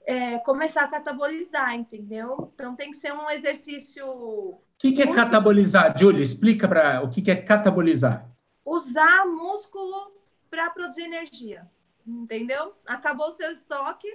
é, 0.06 0.38
começar 0.38 0.84
a 0.84 0.88
catabolizar, 0.88 1.74
entendeu? 1.74 2.50
Então 2.54 2.76
tem 2.76 2.90
que 2.90 2.96
ser 2.96 3.12
um 3.12 3.28
exercício. 3.30 4.06
O 4.06 4.60
que, 4.78 4.92
que 4.92 5.02
é 5.02 5.12
catabolizar, 5.12 5.96
Júlia? 5.98 6.22
Explica 6.22 6.68
para 6.68 7.02
o 7.02 7.10
que, 7.10 7.20
que 7.22 7.30
é 7.30 7.36
catabolizar. 7.36 8.28
Usar 8.64 9.26
músculo 9.26 10.12
para 10.48 10.70
produzir 10.70 11.02
energia, 11.02 11.68
entendeu? 12.06 12.74
Acabou 12.86 13.28
o 13.28 13.32
seu 13.32 13.50
estoque, 13.52 14.08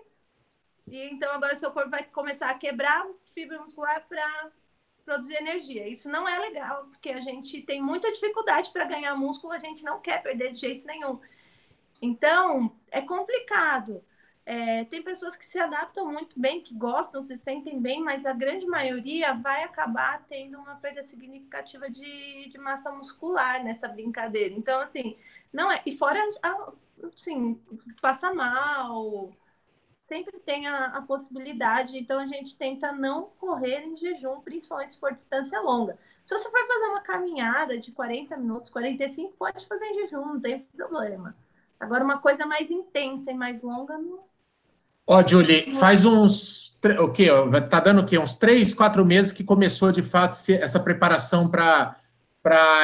e 0.87 1.03
então 1.09 1.31
agora 1.33 1.55
seu 1.55 1.71
corpo 1.71 1.89
vai 1.89 2.03
começar 2.03 2.49
a 2.49 2.57
quebrar 2.57 3.05
fibra 3.33 3.59
muscular 3.59 4.05
para 4.07 4.51
produzir 5.05 5.35
energia. 5.35 5.87
Isso 5.87 6.09
não 6.09 6.27
é 6.27 6.37
legal, 6.39 6.85
porque 6.87 7.09
a 7.09 7.21
gente 7.21 7.61
tem 7.61 7.81
muita 7.81 8.11
dificuldade 8.11 8.71
para 8.71 8.85
ganhar 8.85 9.15
músculo, 9.15 9.53
a 9.53 9.59
gente 9.59 9.83
não 9.83 9.99
quer 10.01 10.21
perder 10.23 10.53
de 10.53 10.59
jeito 10.59 10.85
nenhum. 10.87 11.19
Então, 12.01 12.75
é 12.91 13.01
complicado. 13.01 14.03
É, 14.45 14.83
tem 14.85 15.01
pessoas 15.01 15.35
que 15.35 15.45
se 15.45 15.57
adaptam 15.57 16.11
muito 16.11 16.39
bem, 16.39 16.61
que 16.61 16.75
gostam, 16.75 17.21
se 17.23 17.35
sentem 17.35 17.81
bem, 17.81 18.03
mas 18.03 18.25
a 18.27 18.33
grande 18.33 18.65
maioria 18.67 19.33
vai 19.33 19.63
acabar 19.63 20.23
tendo 20.27 20.59
uma 20.59 20.75
perda 20.75 21.01
significativa 21.01 21.89
de, 21.89 22.49
de 22.49 22.57
massa 22.59 22.91
muscular 22.91 23.63
nessa 23.63 23.87
brincadeira. 23.87 24.53
Então, 24.53 24.81
assim, 24.81 25.17
não 25.51 25.71
é. 25.71 25.81
E 25.83 25.97
fora, 25.97 26.19
assim, 27.15 27.59
passa 27.99 28.31
mal, 28.35 29.33
sempre 30.05 30.39
tem 30.39 30.67
a, 30.67 30.85
a, 30.85 31.01
possibilidade, 31.01 31.97
então 31.97 32.19
a 32.19 32.27
gente 32.27 32.55
tenta 32.57 32.91
não 32.91 33.29
correr 33.39 33.81
em 33.81 33.97
jejum, 33.97 34.39
principalmente 34.41 34.93
se 34.93 34.99
for 34.99 35.11
distância 35.11 35.59
longa. 35.61 35.97
Se 36.23 36.37
você 36.37 36.49
for 36.49 36.67
fazer 36.67 36.85
uma 36.85 37.01
caminhada 37.01 37.77
de 37.77 37.91
40 37.91 38.37
minutos, 38.37 38.71
45, 38.71 39.33
pode 39.37 39.67
fazer 39.67 39.85
em 39.85 40.01
jejum, 40.01 40.25
não 40.25 40.39
tem 40.39 40.59
problema. 40.75 41.35
Agora, 41.79 42.03
uma 42.03 42.19
coisa 42.19 42.45
mais 42.45 42.69
intensa 42.69 43.31
e 43.31 43.35
mais 43.35 43.61
longa, 43.61 43.97
não. 43.97 44.19
Ó, 45.07 45.25
Julie, 45.25 45.73
faz 45.75 46.05
uns. 46.05 46.79
O 46.99 47.11
quê? 47.11 47.27
Tá 47.69 47.79
dando 47.79 48.01
o 48.01 48.05
quê? 48.05 48.17
Uns 48.17 48.35
três, 48.35 48.73
quatro 48.73 49.03
meses 49.05 49.31
que 49.31 49.43
começou 49.43 49.91
de 49.91 50.01
fato 50.01 50.37
essa 50.49 50.79
preparação 50.79 51.49
para 51.49 51.97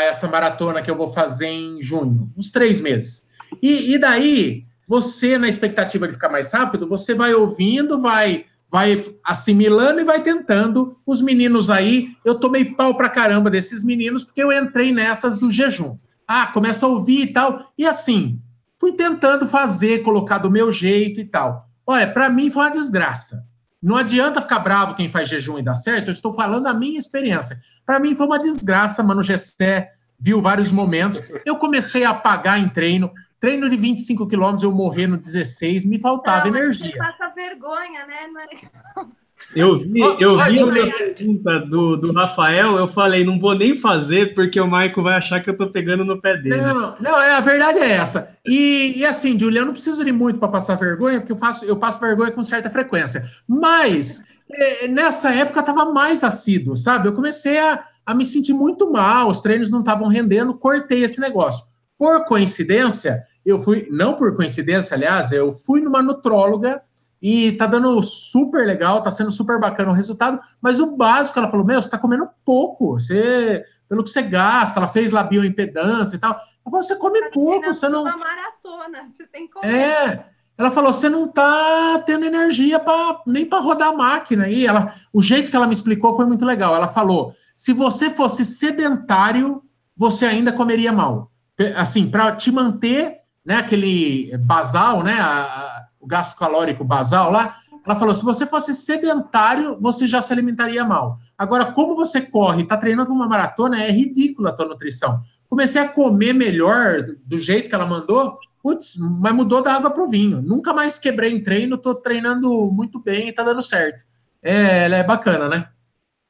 essa 0.04 0.28
maratona 0.28 0.82
que 0.82 0.90
eu 0.90 0.96
vou 0.96 1.08
fazer 1.08 1.48
em 1.48 1.82
junho. 1.82 2.32
Uns 2.36 2.52
três 2.52 2.82
meses. 2.82 3.30
E, 3.62 3.94
e 3.94 3.98
daí, 3.98 4.66
você, 4.92 5.38
na 5.38 5.48
expectativa 5.48 6.06
de 6.06 6.16
ficar 6.16 6.28
mais 6.28 6.52
rápido, 6.52 6.86
você 6.86 7.16
vai 7.16 7.34
ouvindo, 7.34 8.02
vai 8.02 8.44
vai 8.70 9.02
assimilando 9.24 10.02
e 10.02 10.04
vai 10.04 10.22
tentando. 10.22 10.98
Os 11.06 11.22
meninos 11.22 11.70
aí, 11.70 12.10
eu 12.26 12.36
tomei 12.36 12.66
pau 12.66 12.96
pra 12.96 13.08
caramba 13.08 13.50
desses 13.50 13.86
meninos, 13.86 14.26
porque 14.26 14.44
eu 14.44 14.52
entrei 14.52 14.92
nessas 14.92 15.38
do 15.38 15.50
jejum. 15.50 15.98
Ah, 16.28 16.48
começa 16.48 16.86
a 16.86 16.90
ouvir 16.90 17.22
e 17.22 17.28
tal. 17.28 17.72
E 17.78 17.86
assim, 17.86 18.42
fui 18.78 18.92
tentando 18.92 19.48
fazer, 19.48 20.04
colocar 20.04 20.40
do 20.40 20.52
meu 20.52 20.74
jeito 20.74 21.22
e 21.22 21.26
tal. 21.26 21.66
Olha, 21.88 22.12
para 22.12 22.30
mim 22.30 22.52
foi 22.52 22.64
uma 22.64 22.72
desgraça. 22.72 23.46
Não 23.82 23.96
adianta 23.96 24.42
ficar 24.42 24.60
bravo 24.60 24.94
quem 24.94 25.08
faz 25.08 25.30
jejum 25.30 25.58
e 25.58 25.64
dá 25.64 25.74
certo, 25.74 26.10
eu 26.10 26.14
estou 26.14 26.34
falando 26.34 26.68
a 26.68 26.74
minha 26.74 27.00
experiência. 27.00 27.58
Para 27.86 27.98
mim 27.98 28.14
foi 28.14 28.26
uma 28.26 28.40
desgraça, 28.40 29.02
mano. 29.02 29.24
Gessé 29.24 29.94
viu 30.20 30.42
vários 30.42 30.70
momentos. 30.70 31.24
Eu 31.46 31.56
comecei 31.56 32.04
a 32.04 32.10
apagar 32.10 32.60
em 32.60 32.68
treino. 32.68 33.10
Treino 33.42 33.68
de 33.68 33.76
25 33.76 34.28
quilômetros, 34.28 34.64
eu 34.64 34.72
morrer 34.72 35.08
no 35.08 35.18
16, 35.18 35.86
me 35.86 35.98
faltava 35.98 36.48
não, 36.48 36.56
energia. 36.56 36.92
Você 36.92 36.98
passa 36.98 37.30
vergonha, 37.30 38.06
né? 38.06 38.28
Não 38.32 38.40
é 38.40 38.46
legal. 38.46 39.12
Eu 39.56 39.78
vi, 39.78 40.00
eu 40.20 40.38
vi 40.38 40.62
a 40.62 40.94
pergunta 40.94 41.60
do, 41.62 41.98
do 41.98 42.14
Rafael, 42.14 42.78
eu 42.78 42.88
falei, 42.88 43.26
não 43.26 43.40
vou 43.40 43.56
nem 43.56 43.76
fazer, 43.76 44.36
porque 44.36 44.62
o 44.62 44.68
Maico 44.68 45.02
vai 45.02 45.16
achar 45.16 45.42
que 45.42 45.50
eu 45.50 45.58
tô 45.58 45.68
pegando 45.72 46.06
no 46.06 46.22
pé 46.22 46.38
dele. 46.38 46.58
Não, 46.58 46.96
não, 47.00 47.20
é, 47.20 47.32
a 47.32 47.40
verdade 47.42 47.80
é 47.80 47.92
essa. 47.94 48.38
E, 48.46 48.94
e 48.96 49.06
assim, 49.06 49.38
Julia, 49.38 49.62
eu 49.62 49.66
não 49.66 49.74
preciso 49.74 50.06
de 50.06 50.12
muito 50.12 50.40
para 50.40 50.48
passar 50.48 50.76
vergonha, 50.76 51.20
porque 51.20 51.34
eu, 51.34 51.38
faço, 51.38 51.66
eu 51.66 51.76
passo 51.76 52.00
vergonha 52.00 52.32
com 52.32 52.44
certa 52.44 52.70
frequência. 52.70 53.26
Mas 53.48 54.40
é, 54.50 54.88
nessa 54.88 55.32
época 55.32 55.60
eu 55.60 55.64
tava 55.64 55.92
mais 55.92 56.24
assíduo, 56.24 56.78
sabe? 56.78 57.08
Eu 57.08 57.14
comecei 57.14 57.58
a, 57.58 57.84
a 58.06 58.14
me 58.14 58.24
sentir 58.24 58.54
muito 58.54 58.90
mal, 58.92 59.30
os 59.30 59.42
treinos 59.42 59.72
não 59.72 59.80
estavam 59.80 60.08
rendendo, 60.08 60.54
cortei 60.54 61.04
esse 61.04 61.20
negócio. 61.20 61.66
Por 61.98 62.24
coincidência, 62.26 63.22
eu 63.46 63.60
fui, 63.60 63.88
não 63.90 64.16
por 64.16 64.36
coincidência, 64.36 64.96
aliás, 64.96 65.32
eu 65.32 65.52
fui 65.52 65.82
numa 65.82 66.02
nutróloga 66.02 66.82
e 67.22 67.52
tá 67.54 67.68
dando 67.68 68.02
super 68.02 68.66
legal, 68.66 69.02
tá 69.04 69.12
sendo 69.12 69.30
super 69.30 69.60
bacana 69.60 69.92
o 69.92 69.96
resultado, 69.96 70.40
mas 70.60 70.80
o 70.80 70.96
básico, 70.96 71.38
ela 71.38 71.50
falou, 71.50 71.66
meu, 71.66 71.82
você 71.82 71.90
tá 71.90 71.98
comendo 71.98 72.28
pouco, 72.44 72.94
você, 72.94 73.64
pelo 73.88 74.04
que 74.04 74.10
você 74.10 74.24
gasta, 74.24 74.80
ela 74.80 74.88
fez 74.88 75.12
lá 75.12 75.24
bioimpedância 75.24 76.16
e 76.16 76.20
tal, 76.20 76.32
ela 76.32 76.42
falou, 76.66 76.82
você 76.82 76.96
come 76.96 77.30
pouco, 77.30 77.68
você 77.68 77.88
não... 77.88 78.02
Uma 78.02 78.18
maratona, 78.18 79.12
você 79.16 79.28
tem 79.28 79.46
que 79.46 79.54
comer. 79.54 79.72
É, 79.72 80.26
ela 80.58 80.72
falou, 80.72 80.92
você 80.92 81.10
não 81.10 81.28
tá 81.28 82.02
tendo 82.06 82.26
energia 82.26 82.80
pra, 82.80 83.22
nem 83.28 83.46
para 83.46 83.60
rodar 83.60 83.90
a 83.90 83.94
máquina, 83.94 84.50
e 84.50 84.66
ela, 84.66 84.92
o 85.14 85.22
jeito 85.22 85.52
que 85.52 85.56
ela 85.56 85.68
me 85.68 85.74
explicou 85.74 86.16
foi 86.16 86.26
muito 86.26 86.44
legal, 86.44 86.76
ela 86.76 86.88
falou, 86.88 87.34
se 87.56 87.72
você 87.72 88.10
fosse 88.10 88.44
sedentário, 88.44 89.64
você 89.96 90.26
ainda 90.26 90.52
comeria 90.52 90.92
mal, 90.92 91.32
assim, 91.76 92.10
para 92.10 92.32
te 92.36 92.52
manter, 92.52 93.21
né, 93.46 93.56
aquele 93.56 94.38
basal, 94.38 95.04
né, 95.04 95.14
a, 95.20 95.44
a, 95.44 95.88
o 96.00 96.08
gasto 96.08 96.38
calórico 96.38 96.84
basal 96.84 97.32
lá, 97.32 97.58
Ela 97.86 97.96
falou: 97.96 98.14
se 98.14 98.24
você 98.24 98.46
fosse 98.46 98.74
sedentário, 98.74 99.80
você 99.80 100.08
já 100.08 100.22
se 100.22 100.32
alimentaria 100.32 100.86
mal. 100.86 101.18
Agora, 101.38 101.72
como 101.72 101.96
você 101.96 102.22
corre, 102.22 102.64
está 102.64 102.78
treinando 102.78 103.08
para 103.08 103.16
uma 103.16 103.28
maratona, 103.28 103.84
é 103.84 103.90
ridícula 103.90 104.50
a 104.50 104.54
tua 104.54 104.68
nutrição. 104.68 105.22
Comecei 105.50 105.82
a 105.82 105.90
comer 105.90 106.34
melhor 106.34 107.04
do 107.26 107.40
jeito 107.40 107.68
que 107.68 107.76
ela 107.76 107.86
mandou, 107.86 108.38
putz, 108.62 108.96
mas 108.98 109.34
mudou 109.34 109.62
da 109.62 109.74
água 109.74 109.92
para 109.92 110.04
o 110.04 110.08
vinho. 110.08 110.42
Nunca 110.42 110.74
mais 110.74 111.00
quebrei 111.00 111.34
em 111.34 111.42
treino, 111.42 111.76
estou 111.76 111.96
treinando 111.96 112.72
muito 112.72 113.00
bem 113.00 113.26
e 113.26 113.30
está 113.30 113.44
dando 113.44 113.62
certo. 113.62 114.06
É, 114.42 114.86
ela 114.86 114.98
é 114.98 115.04
bacana, 115.04 115.50
né? 115.50 115.68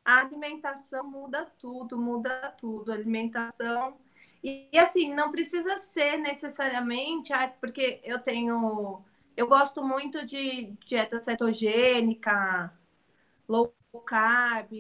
A 0.04 0.22
alimentação 0.22 1.04
muda 1.04 1.46
tudo, 1.60 1.98
muda 1.98 2.54
tudo. 2.60 2.92
A 2.92 2.96
alimentação. 2.96 3.94
E, 4.44 4.70
e 4.72 4.78
assim, 4.80 5.14
não 5.14 5.32
precisa 5.32 5.78
ser 5.78 6.18
necessariamente, 6.18 7.32
ah, 7.34 7.48
porque 7.60 8.00
eu 8.04 8.20
tenho 8.20 9.04
eu 9.36 9.48
gosto 9.48 9.84
muito 9.84 10.26
de 10.26 10.74
dieta 10.86 11.18
cetogênica, 11.20 12.72
low 13.48 13.74
carb, 14.06 14.72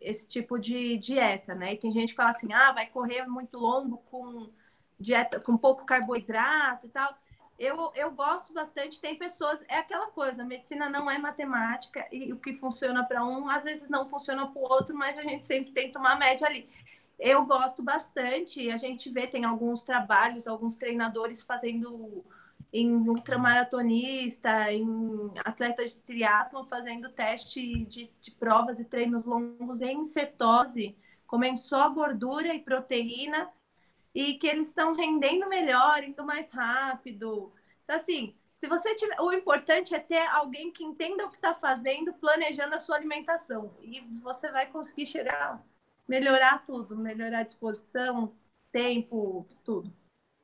esse 0.00 0.26
tipo 0.28 0.58
de 0.58 0.98
dieta, 0.98 1.54
né? 1.54 1.74
E 1.74 1.78
tem 1.78 1.92
gente 1.92 2.10
que 2.10 2.16
fala 2.16 2.30
assim, 2.30 2.52
ah, 2.52 2.72
vai 2.72 2.86
correr 2.86 3.26
muito 3.26 3.58
longo 3.58 3.98
com 4.10 4.50
dieta 4.98 5.40
com 5.40 5.56
pouco 5.56 5.86
carboidrato 5.86 6.86
e 6.86 6.90
tal. 6.90 7.16
Eu, 7.58 7.92
eu 7.94 8.10
gosto 8.12 8.54
bastante, 8.54 9.00
tem 9.00 9.16
pessoas, 9.16 9.60
é 9.68 9.78
aquela 9.78 10.08
coisa, 10.08 10.44
medicina 10.44 10.88
não 10.88 11.10
é 11.10 11.18
matemática 11.18 12.06
e 12.10 12.32
o 12.32 12.38
que 12.38 12.54
funciona 12.54 13.04
para 13.04 13.24
um, 13.24 13.48
às 13.50 13.64
vezes 13.64 13.88
não 13.90 14.08
funciona 14.08 14.46
para 14.46 14.60
o 14.60 14.64
outro, 14.64 14.96
mas 14.96 15.18
a 15.18 15.22
gente 15.22 15.46
sempre 15.46 15.72
tenta 15.72 15.98
uma 15.98 16.16
média 16.16 16.46
ali. 16.46 16.68
Eu 17.20 17.44
gosto 17.44 17.82
bastante, 17.82 18.70
a 18.70 18.78
gente 18.78 19.10
vê, 19.10 19.26
tem 19.26 19.44
alguns 19.44 19.82
trabalhos, 19.82 20.48
alguns 20.48 20.76
treinadores 20.76 21.42
fazendo 21.42 22.24
em 22.72 22.90
ultramaratonista, 23.06 24.72
em 24.72 25.30
atleta 25.44 25.86
de 25.86 26.02
triatlon, 26.02 26.64
fazendo 26.64 27.10
teste 27.10 27.84
de, 27.84 28.10
de 28.20 28.30
provas 28.30 28.80
e 28.80 28.86
treinos 28.86 29.26
longos 29.26 29.82
em 29.82 30.02
cetose, 30.04 30.96
comendo 31.26 31.58
só 31.58 31.90
gordura 31.90 32.54
e 32.54 32.60
proteína, 32.60 33.50
e 34.14 34.34
que 34.34 34.46
eles 34.46 34.68
estão 34.68 34.94
rendendo 34.94 35.46
melhor, 35.46 36.02
indo 36.02 36.24
mais 36.24 36.50
rápido. 36.50 37.52
Então, 37.84 37.96
assim, 37.96 38.34
se 38.56 38.66
você 38.66 38.94
tiver. 38.94 39.20
O 39.20 39.32
importante 39.32 39.94
é 39.94 39.98
ter 39.98 40.26
alguém 40.28 40.70
que 40.70 40.84
entenda 40.84 41.24
o 41.24 41.28
que 41.28 41.36
está 41.36 41.54
fazendo, 41.54 42.12
planejando 42.14 42.74
a 42.74 42.80
sua 42.80 42.96
alimentação. 42.96 43.74
E 43.82 44.00
você 44.22 44.50
vai 44.50 44.66
conseguir 44.66 45.06
chegar, 45.06 45.62
melhorar 46.10 46.64
tudo, 46.66 46.96
melhorar 46.96 47.38
a 47.38 47.44
disposição, 47.44 48.32
tempo, 48.72 49.46
tudo. 49.64 49.92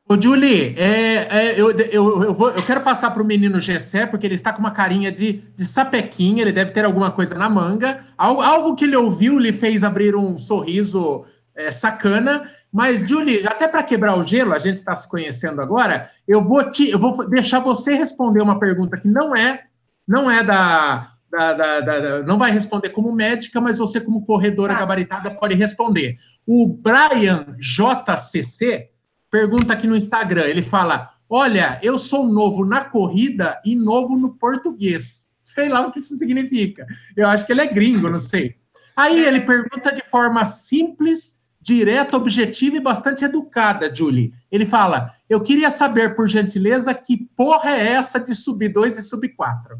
Ô, 0.09 0.21
Julie, 0.21 0.77
é, 0.79 1.27
é, 1.29 1.61
eu, 1.61 1.73
eu, 1.73 2.23
eu, 2.23 2.33
vou, 2.33 2.51
eu 2.51 2.65
quero 2.65 2.81
passar 2.83 3.11
para 3.11 3.21
o 3.21 3.27
menino 3.27 3.59
Gessé, 3.59 4.07
porque 4.07 4.25
ele 4.25 4.37
está 4.37 4.53
com 4.53 4.61
uma 4.61 4.71
carinha 4.71 5.11
de, 5.11 5.33
de 5.33 5.65
sapequinha, 5.65 6.43
ele 6.43 6.53
deve 6.53 6.71
ter 6.71 6.85
alguma 6.85 7.11
coisa 7.11 7.35
na 7.35 7.49
manga. 7.49 8.05
Algo, 8.17 8.41
algo 8.41 8.77
que 8.77 8.85
ele 8.85 8.95
ouviu 8.95 9.41
lhe 9.41 9.53
fez 9.53 9.83
abrir 9.83 10.15
um 10.15 10.39
sorriso 10.39 11.25
é, 11.57 11.73
sacana. 11.73 12.49
Mas, 12.73 13.01
Julie, 13.01 13.45
até 13.45 13.67
para 13.67 13.83
quebrar 13.83 14.17
o 14.17 14.25
gelo, 14.25 14.53
a 14.53 14.61
gente 14.61 14.77
está 14.77 14.97
se 14.97 15.09
conhecendo 15.09 15.61
agora, 15.61 16.09
eu 16.29 16.45
vou, 16.45 16.71
te, 16.71 16.89
eu 16.89 16.99
vou 17.01 17.29
deixar 17.29 17.59
você 17.59 17.97
responder 17.97 18.41
uma 18.41 18.61
pergunta 18.61 18.97
que 18.97 19.09
não 19.09 19.35
é, 19.35 19.65
não 20.07 20.31
é 20.31 20.45
da, 20.45 21.16
da, 21.31 21.53
da, 21.53 21.81
da, 21.81 22.23
não 22.23 22.39
vai 22.39 22.51
responder 22.51 22.91
como 22.91 23.13
médica, 23.13 23.61
mas 23.61 23.79
você, 23.79 24.01
como 24.01 24.25
corredora 24.25 24.75
ah. 24.75 24.79
gabaritada, 24.79 25.31
pode 25.31 25.55
responder. 25.55 26.15
O 26.47 26.67
Brian 26.67 27.47
JCC 27.59 28.91
pergunta 29.31 29.73
aqui 29.73 29.87
no 29.87 29.97
Instagram. 29.97 30.45
Ele 30.45 30.63
fala: 30.63 31.11
Olha, 31.29 31.79
eu 31.83 31.99
sou 31.99 32.27
novo 32.27 32.65
na 32.65 32.85
corrida 32.85 33.61
e 33.65 33.75
novo 33.75 34.17
no 34.17 34.35
português. 34.35 35.35
Sei 35.45 35.69
lá 35.69 35.87
o 35.87 35.93
que 35.93 35.99
isso 35.99 36.17
significa. 36.17 36.87
Eu 37.17 37.29
acho 37.29 37.45
que 37.45 37.53
ele 37.53 37.61
é 37.61 37.67
gringo, 37.67 38.09
não 38.09 38.21
sei. 38.21 38.57
Aí 38.97 39.25
ele 39.25 39.41
pergunta 39.41 39.93
de 39.93 40.03
forma 40.09 40.45
simples, 40.47 41.41
direta, 41.61 42.17
objetiva 42.17 42.77
e 42.77 42.81
bastante 42.81 43.25
educada, 43.25 43.95
Julie. 43.95 44.33
Ele 44.51 44.65
fala: 44.65 45.11
Eu 45.29 45.41
queria 45.41 45.69
saber, 45.71 46.15
por 46.15 46.29
gentileza, 46.29 46.95
que 46.95 47.29
porra 47.37 47.71
é 47.71 47.93
essa 47.93 48.19
de 48.19 48.35
sub 48.35 48.67
2 48.69 48.99
e 48.99 49.03
sub 49.03 49.29
4? 49.29 49.77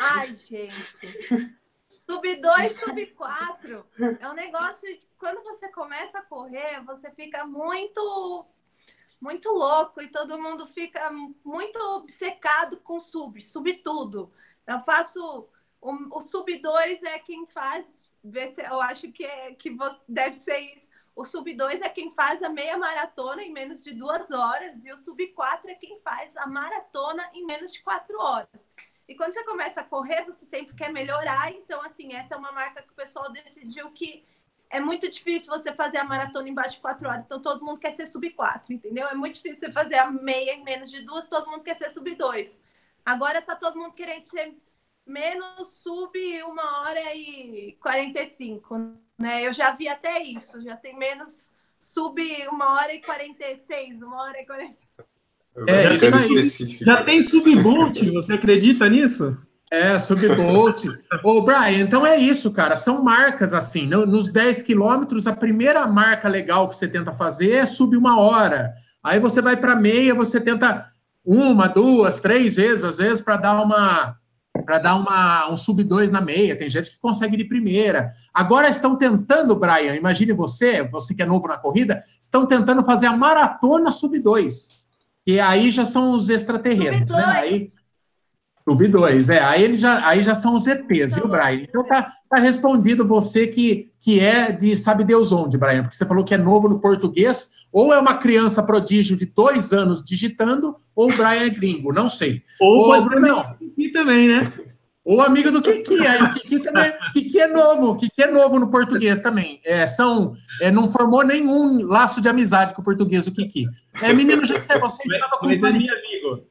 Ai, 0.00 0.34
gente. 0.34 1.56
Sub 2.08 2.36
2, 2.36 2.80
sub 2.80 3.06
4. 3.06 3.86
É 4.18 4.28
um 4.28 4.32
negócio 4.32 4.88
quando 5.18 5.42
você 5.44 5.68
começa 5.68 6.18
a 6.18 6.22
correr, 6.22 6.82
você 6.84 7.10
fica 7.10 7.46
muito 7.46 8.46
muito 9.20 9.50
louco 9.50 10.00
e 10.00 10.08
todo 10.08 10.40
mundo 10.40 10.66
fica 10.66 11.10
muito 11.44 11.78
obcecado 11.96 12.78
com 12.78 12.98
sub, 12.98 13.40
sub 13.42 13.70
tudo. 13.82 14.32
Eu 14.66 14.80
faço 14.80 15.46
o, 15.78 16.16
o 16.16 16.20
sub 16.22 16.56
2 16.58 17.02
é 17.02 17.18
quem 17.18 17.46
faz, 17.46 18.10
eu 18.24 18.80
acho 18.80 19.12
que 19.12 19.24
é 19.24 19.54
que 19.54 19.76
deve 20.08 20.36
ser 20.36 20.58
isso. 20.58 20.88
O 21.14 21.22
sub 21.22 21.52
2 21.52 21.82
é 21.82 21.88
quem 21.90 22.10
faz 22.14 22.42
a 22.42 22.48
meia 22.48 22.78
maratona 22.78 23.42
em 23.42 23.52
menos 23.52 23.84
de 23.84 23.92
duas 23.92 24.30
horas 24.30 24.84
e 24.86 24.90
o 24.90 24.96
sub 24.96 25.26
4 25.28 25.70
é 25.70 25.74
quem 25.74 26.00
faz 26.00 26.34
a 26.38 26.46
maratona 26.46 27.28
em 27.34 27.44
menos 27.44 27.72
de 27.72 27.82
quatro 27.82 28.18
horas. 28.18 28.69
E 29.10 29.16
quando 29.16 29.34
você 29.34 29.42
começa 29.42 29.80
a 29.80 29.84
correr, 29.84 30.24
você 30.24 30.46
sempre 30.46 30.72
quer 30.76 30.92
melhorar. 30.92 31.50
Então, 31.52 31.82
assim, 31.84 32.14
essa 32.14 32.36
é 32.36 32.38
uma 32.38 32.52
marca 32.52 32.80
que 32.80 32.92
o 32.92 32.94
pessoal 32.94 33.28
decidiu 33.32 33.90
que 33.90 34.24
é 34.70 34.78
muito 34.78 35.10
difícil 35.10 35.50
você 35.50 35.72
fazer 35.72 35.98
a 35.98 36.04
maratona 36.04 36.48
embaixo 36.48 36.76
de 36.76 36.80
quatro 36.80 37.08
horas, 37.08 37.24
então 37.24 37.42
todo 37.42 37.64
mundo 37.64 37.80
quer 37.80 37.90
ser 37.90 38.06
sub 38.06 38.30
quatro, 38.30 38.72
entendeu? 38.72 39.08
É 39.08 39.14
muito 39.14 39.34
difícil 39.34 39.58
você 39.58 39.72
fazer 39.72 39.96
a 39.96 40.08
meia 40.12 40.52
em 40.52 40.62
menos 40.62 40.88
de 40.88 41.00
duas, 41.00 41.26
todo 41.26 41.50
mundo 41.50 41.64
quer 41.64 41.74
ser 41.74 41.90
sub 41.90 42.14
dois. 42.14 42.60
Agora 43.04 43.42
tá 43.42 43.56
todo 43.56 43.80
mundo 43.80 43.94
querendo 43.94 44.26
ser 44.26 44.56
menos 45.04 45.82
sub 45.82 46.16
uma 46.44 46.82
hora 46.82 47.12
e 47.12 47.76
45, 47.82 48.96
né? 49.18 49.42
Eu 49.44 49.52
já 49.52 49.72
vi 49.72 49.88
até 49.88 50.22
isso, 50.22 50.62
já 50.62 50.76
tem 50.76 50.96
menos 50.96 51.52
sub 51.80 52.22
uma 52.46 52.74
hora 52.74 52.94
e 52.94 53.02
46, 53.02 54.02
uma 54.02 54.22
hora 54.22 54.40
e 54.40 54.46
40. 54.46 54.78
É, 55.66 55.94
isso 55.94 56.64
aí. 56.64 56.78
Já 56.84 57.02
tem 57.02 57.22
sub 57.22 57.62
bolt, 57.62 57.98
você 58.12 58.34
acredita 58.34 58.88
nisso? 58.88 59.36
É, 59.70 59.96
subbolt. 60.00 60.84
Ô, 61.22 61.42
Brian, 61.42 61.78
então 61.78 62.04
é 62.04 62.16
isso, 62.16 62.50
cara. 62.50 62.76
São 62.76 63.04
marcas 63.04 63.54
assim. 63.54 63.86
Nos 63.86 64.32
10 64.32 64.62
quilômetros, 64.62 65.28
a 65.28 65.32
primeira 65.32 65.86
marca 65.86 66.28
legal 66.28 66.68
que 66.68 66.74
você 66.74 66.88
tenta 66.88 67.12
fazer 67.12 67.52
é 67.52 67.66
subir 67.66 67.96
uma 67.96 68.18
hora. 68.18 68.72
Aí 69.02 69.20
você 69.20 69.40
vai 69.40 69.56
para 69.56 69.76
meia, 69.76 70.12
você 70.12 70.40
tenta 70.40 70.86
uma, 71.24 71.68
duas, 71.68 72.18
três 72.18 72.56
vezes, 72.56 72.82
às 72.82 72.98
vezes, 72.98 73.22
para 73.22 73.36
dar 73.36 73.62
uma 73.62 74.16
para 74.66 74.78
dar 74.78 74.96
uma, 74.96 75.50
um 75.50 75.56
sub 75.56 75.82
2 75.82 76.12
na 76.12 76.20
meia. 76.20 76.56
Tem 76.56 76.68
gente 76.68 76.90
que 76.90 76.98
consegue 76.98 77.36
de 77.36 77.44
primeira. 77.44 78.10
Agora 78.34 78.68
estão 78.68 78.96
tentando, 78.96 79.56
Brian, 79.56 79.94
imagine 79.94 80.32
você, 80.32 80.82
você 80.82 81.14
que 81.14 81.22
é 81.22 81.26
novo 81.26 81.48
na 81.48 81.56
corrida, 81.56 82.00
estão 82.20 82.44
tentando 82.44 82.84
fazer 82.84 83.06
a 83.06 83.16
maratona 83.16 83.90
sub 83.90 84.18
2. 84.18 84.79
E 85.30 85.40
aí 85.40 85.70
já 85.70 85.84
são 85.84 86.12
os 86.12 86.28
extraterrenos, 86.28 87.10
né? 87.10 87.24
Aí 87.24 87.70
Sub 88.68 88.86
2, 88.86 89.30
é. 89.30 89.40
Aí, 89.40 89.62
ele 89.62 89.76
já, 89.76 90.06
aí 90.06 90.22
já 90.22 90.34
são 90.36 90.56
os 90.56 90.66
ETs, 90.66 91.16
viu, 91.16 91.26
Brian? 91.26 91.66
Então 91.68 91.84
tá, 91.84 92.12
tá 92.28 92.36
respondido 92.36 93.06
você 93.06 93.46
que, 93.46 93.90
que 93.98 94.20
é 94.20 94.52
de 94.52 94.76
sabe 94.76 95.02
Deus 95.02 95.32
onde, 95.32 95.58
Brian, 95.58 95.82
porque 95.82 95.96
você 95.96 96.06
falou 96.06 96.24
que 96.24 96.34
é 96.34 96.38
novo 96.38 96.68
no 96.68 96.78
português, 96.78 97.50
ou 97.72 97.92
é 97.92 97.98
uma 97.98 98.14
criança 98.14 98.62
prodígio 98.62 99.16
de 99.16 99.26
dois 99.26 99.72
anos 99.72 100.02
digitando, 100.02 100.76
ou 100.94 101.10
o 101.10 101.16
Brian 101.16 101.46
é 101.46 101.50
gringo, 101.50 101.92
não 101.92 102.08
sei. 102.08 102.42
Ou, 102.60 102.78
ou 102.78 102.84
pode 102.86 103.20
não. 103.20 103.50
Kiki 103.54 103.92
também, 103.92 104.28
né? 104.28 104.52
Ou 105.04 105.22
amigo 105.22 105.50
do 105.50 105.62
Kiki, 105.62 106.06
aí 106.06 106.22
o 106.22 106.30
Kiki 106.30 106.60
também, 106.60 106.92
Kiki 107.12 107.40
é 107.40 107.46
novo, 107.46 107.96
Kiki 107.96 108.22
é 108.22 108.30
novo 108.30 108.58
no 108.60 108.70
português 108.70 109.20
também. 109.20 109.60
É, 109.64 109.86
são, 109.86 110.34
é, 110.60 110.70
não 110.70 110.88
formou 110.88 111.24
nenhum 111.24 111.86
laço 111.86 112.20
de 112.20 112.28
amizade 112.28 112.74
com 112.74 112.82
o 112.82 112.84
português, 112.84 113.26
o 113.26 113.32
Kiki. 113.32 113.66
É, 114.02 114.12
menino 114.12 114.44
José, 114.44 114.78
você 114.78 115.02
estava 115.08 115.38
com... 115.38 115.46
Mas 115.46 115.62
é 115.62 115.72
meu 115.72 115.72
amigo. 115.72 116.46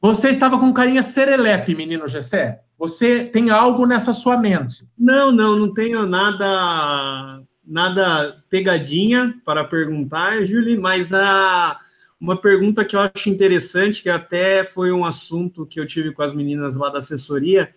Você 0.00 0.30
estava 0.30 0.58
com 0.58 0.72
carinha 0.72 1.02
serelepe, 1.02 1.74
menino 1.74 2.08
Gessé? 2.08 2.62
Você 2.78 3.26
tem 3.26 3.50
algo 3.50 3.84
nessa 3.84 4.14
sua 4.14 4.38
mente? 4.38 4.88
Não, 4.98 5.30
não, 5.30 5.56
não 5.56 5.74
tenho 5.74 6.06
nada 6.06 7.42
nada 7.62 8.42
pegadinha 8.48 9.34
para 9.44 9.62
perguntar, 9.64 10.44
Julie, 10.44 10.76
mas 10.76 11.12
a 11.12 11.78
uma 12.20 12.36
pergunta 12.36 12.84
que 12.84 12.94
eu 12.94 13.00
acho 13.00 13.30
interessante, 13.30 14.02
que 14.02 14.10
até 14.10 14.62
foi 14.62 14.92
um 14.92 15.06
assunto 15.06 15.64
que 15.64 15.80
eu 15.80 15.86
tive 15.86 16.12
com 16.12 16.22
as 16.22 16.34
meninas 16.34 16.76
lá 16.76 16.90
da 16.90 16.98
assessoria, 16.98 17.70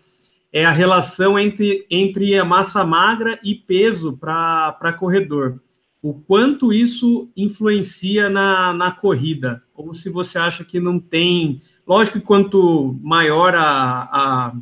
é 0.53 0.63
a 0.63 0.71
relação 0.71 1.37
entre, 1.37 1.85
entre 1.89 2.37
a 2.37 2.45
massa 2.45 2.85
magra 2.85 3.37
e 3.43 3.55
peso 3.55 4.15
para 4.15 4.95
corredor. 4.97 5.59
O 6.01 6.13
quanto 6.13 6.71
isso 6.71 7.29
influencia 7.35 8.29
na, 8.29 8.71
na 8.71 8.91
corrida? 8.91 9.63
Ou 9.73 9.93
se 9.93 10.09
você 10.09 10.37
acha 10.37 10.63
que 10.63 10.79
não 10.79 10.99
tem 10.99 11.61
Lógico 11.85 12.19
que 12.19 12.25
quanto 12.25 12.97
maior 13.01 13.53
a, 13.55 14.09
a, 14.11 14.55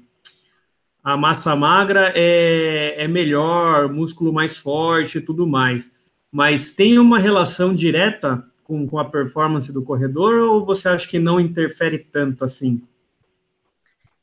a 1.03 1.17
massa 1.17 1.55
magra, 1.55 2.11
é, 2.15 3.03
é 3.03 3.07
melhor, 3.07 3.91
músculo 3.91 4.33
mais 4.33 4.57
forte 4.57 5.19
e 5.19 5.21
tudo 5.21 5.45
mais. 5.45 5.91
Mas 6.31 6.73
tem 6.73 6.97
uma 6.97 7.19
relação 7.19 7.75
direta 7.75 8.43
com, 8.63 8.87
com 8.87 8.97
a 8.97 9.05
performance 9.05 9.71
do 9.71 9.83
corredor 9.83 10.39
ou 10.39 10.65
você 10.65 10.89
acha 10.89 11.07
que 11.07 11.19
não 11.19 11.39
interfere 11.39 11.99
tanto 11.99 12.43
assim? 12.43 12.81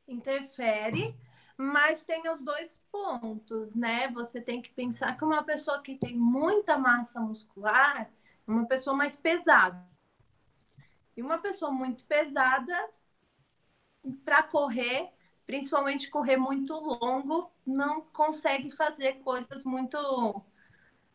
interfere, 0.09 1.15
mas 1.59 2.05
tem 2.05 2.29
os 2.31 2.41
dois 2.41 2.81
pontos, 2.93 3.75
né? 3.75 4.09
Você 4.13 4.41
tem 4.41 4.63
que 4.63 4.71
pensar 4.71 5.17
que 5.17 5.25
uma 5.25 5.43
pessoa 5.43 5.83
que 5.83 5.97
tem 5.99 6.17
muita 6.17 6.79
massa 6.79 7.21
muscular 7.21 8.03
é 8.47 8.51
uma 8.51 8.67
pessoa 8.67 8.95
mais 8.97 9.17
pesada. 9.17 9.85
E 11.17 11.23
uma 11.23 11.39
pessoa 11.41 11.73
muito 11.73 12.05
pesada, 12.05 12.73
para 14.25 14.43
correr, 14.43 15.11
principalmente 15.47 16.09
correr 16.11 16.37
muito 16.37 16.75
longo, 16.75 17.51
não 17.67 18.03
consegue 18.03 18.71
fazer 18.71 19.15
coisas 19.25 19.65
muito. 19.65 19.99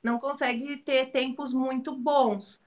não 0.03 0.19
consegue 0.19 0.77
ter 0.77 1.11
tempos 1.11 1.53
muito 1.53 1.95
bons. 1.95 2.61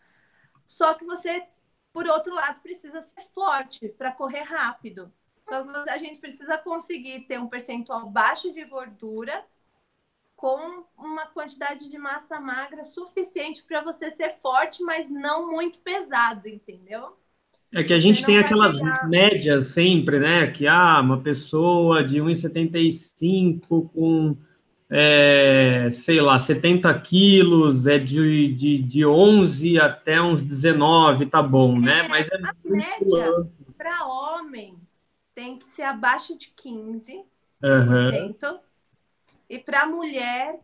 Só 0.67 0.95
que 0.95 1.05
você, 1.05 1.47
por 1.93 2.07
outro 2.07 2.35
lado, 2.35 2.61
precisa 2.63 3.03
ser 3.03 3.25
forte 3.33 3.89
para 3.91 4.13
correr 4.13 4.43
rápido. 4.43 5.13
Só 5.49 5.63
que 5.63 5.91
a 5.91 5.99
gente 5.99 6.19
precisa 6.19 6.59
conseguir 6.59 7.21
ter 7.21 7.39
um 7.39 7.47
percentual 7.47 8.09
baixo 8.11 8.53
de 8.53 8.65
gordura 8.65 9.45
com 10.35 10.85
uma 10.99 11.27
quantidade 11.27 11.89
de 11.89 11.97
massa 11.97 12.39
magra 12.41 12.85
suficiente 12.85 13.63
para 13.67 13.81
você 13.81 14.11
ser 14.11 14.35
forte, 14.43 14.83
mas 14.83 15.09
não 15.09 15.51
muito 15.51 15.79
pesado, 15.79 16.49
entendeu? 16.49 17.17
É 17.73 17.83
que 17.83 17.93
a 17.93 17.99
gente 17.99 18.25
tem 18.25 18.39
aquelas 18.39 18.79
pegar... 18.79 19.09
médias 19.09 19.69
sempre, 19.69 20.19
né? 20.19 20.47
Que 20.49 20.67
ah, 20.67 21.01
uma 21.01 21.21
pessoa 21.21 22.05
de 22.05 22.21
1,75 22.21 23.91
com, 23.91 24.37
é, 24.91 25.91
sei 25.93 26.21
lá, 26.21 26.39
70 26.39 26.93
quilos, 27.01 27.87
é 27.87 27.99
de, 27.99 28.53
de, 28.53 28.79
de 28.79 29.07
11 29.07 29.81
até 29.81 30.21
uns 30.21 30.43
19, 30.43 31.27
tá 31.27 31.43
bom, 31.43 31.79
né? 31.79 32.05
É, 32.05 32.09
Mas 32.09 32.29
é 32.31 32.37
a 32.37 32.55
média 32.65 33.47
para 33.77 34.07
homem 34.07 34.86
tem 35.37 35.59
que 35.59 35.67
ser 35.67 35.83
abaixo 35.83 36.37
de 36.39 36.49
15%. 36.49 37.27
Uhum. 37.63 38.61
E 39.51 39.59
para 39.59 39.87
mulher, 39.87 40.59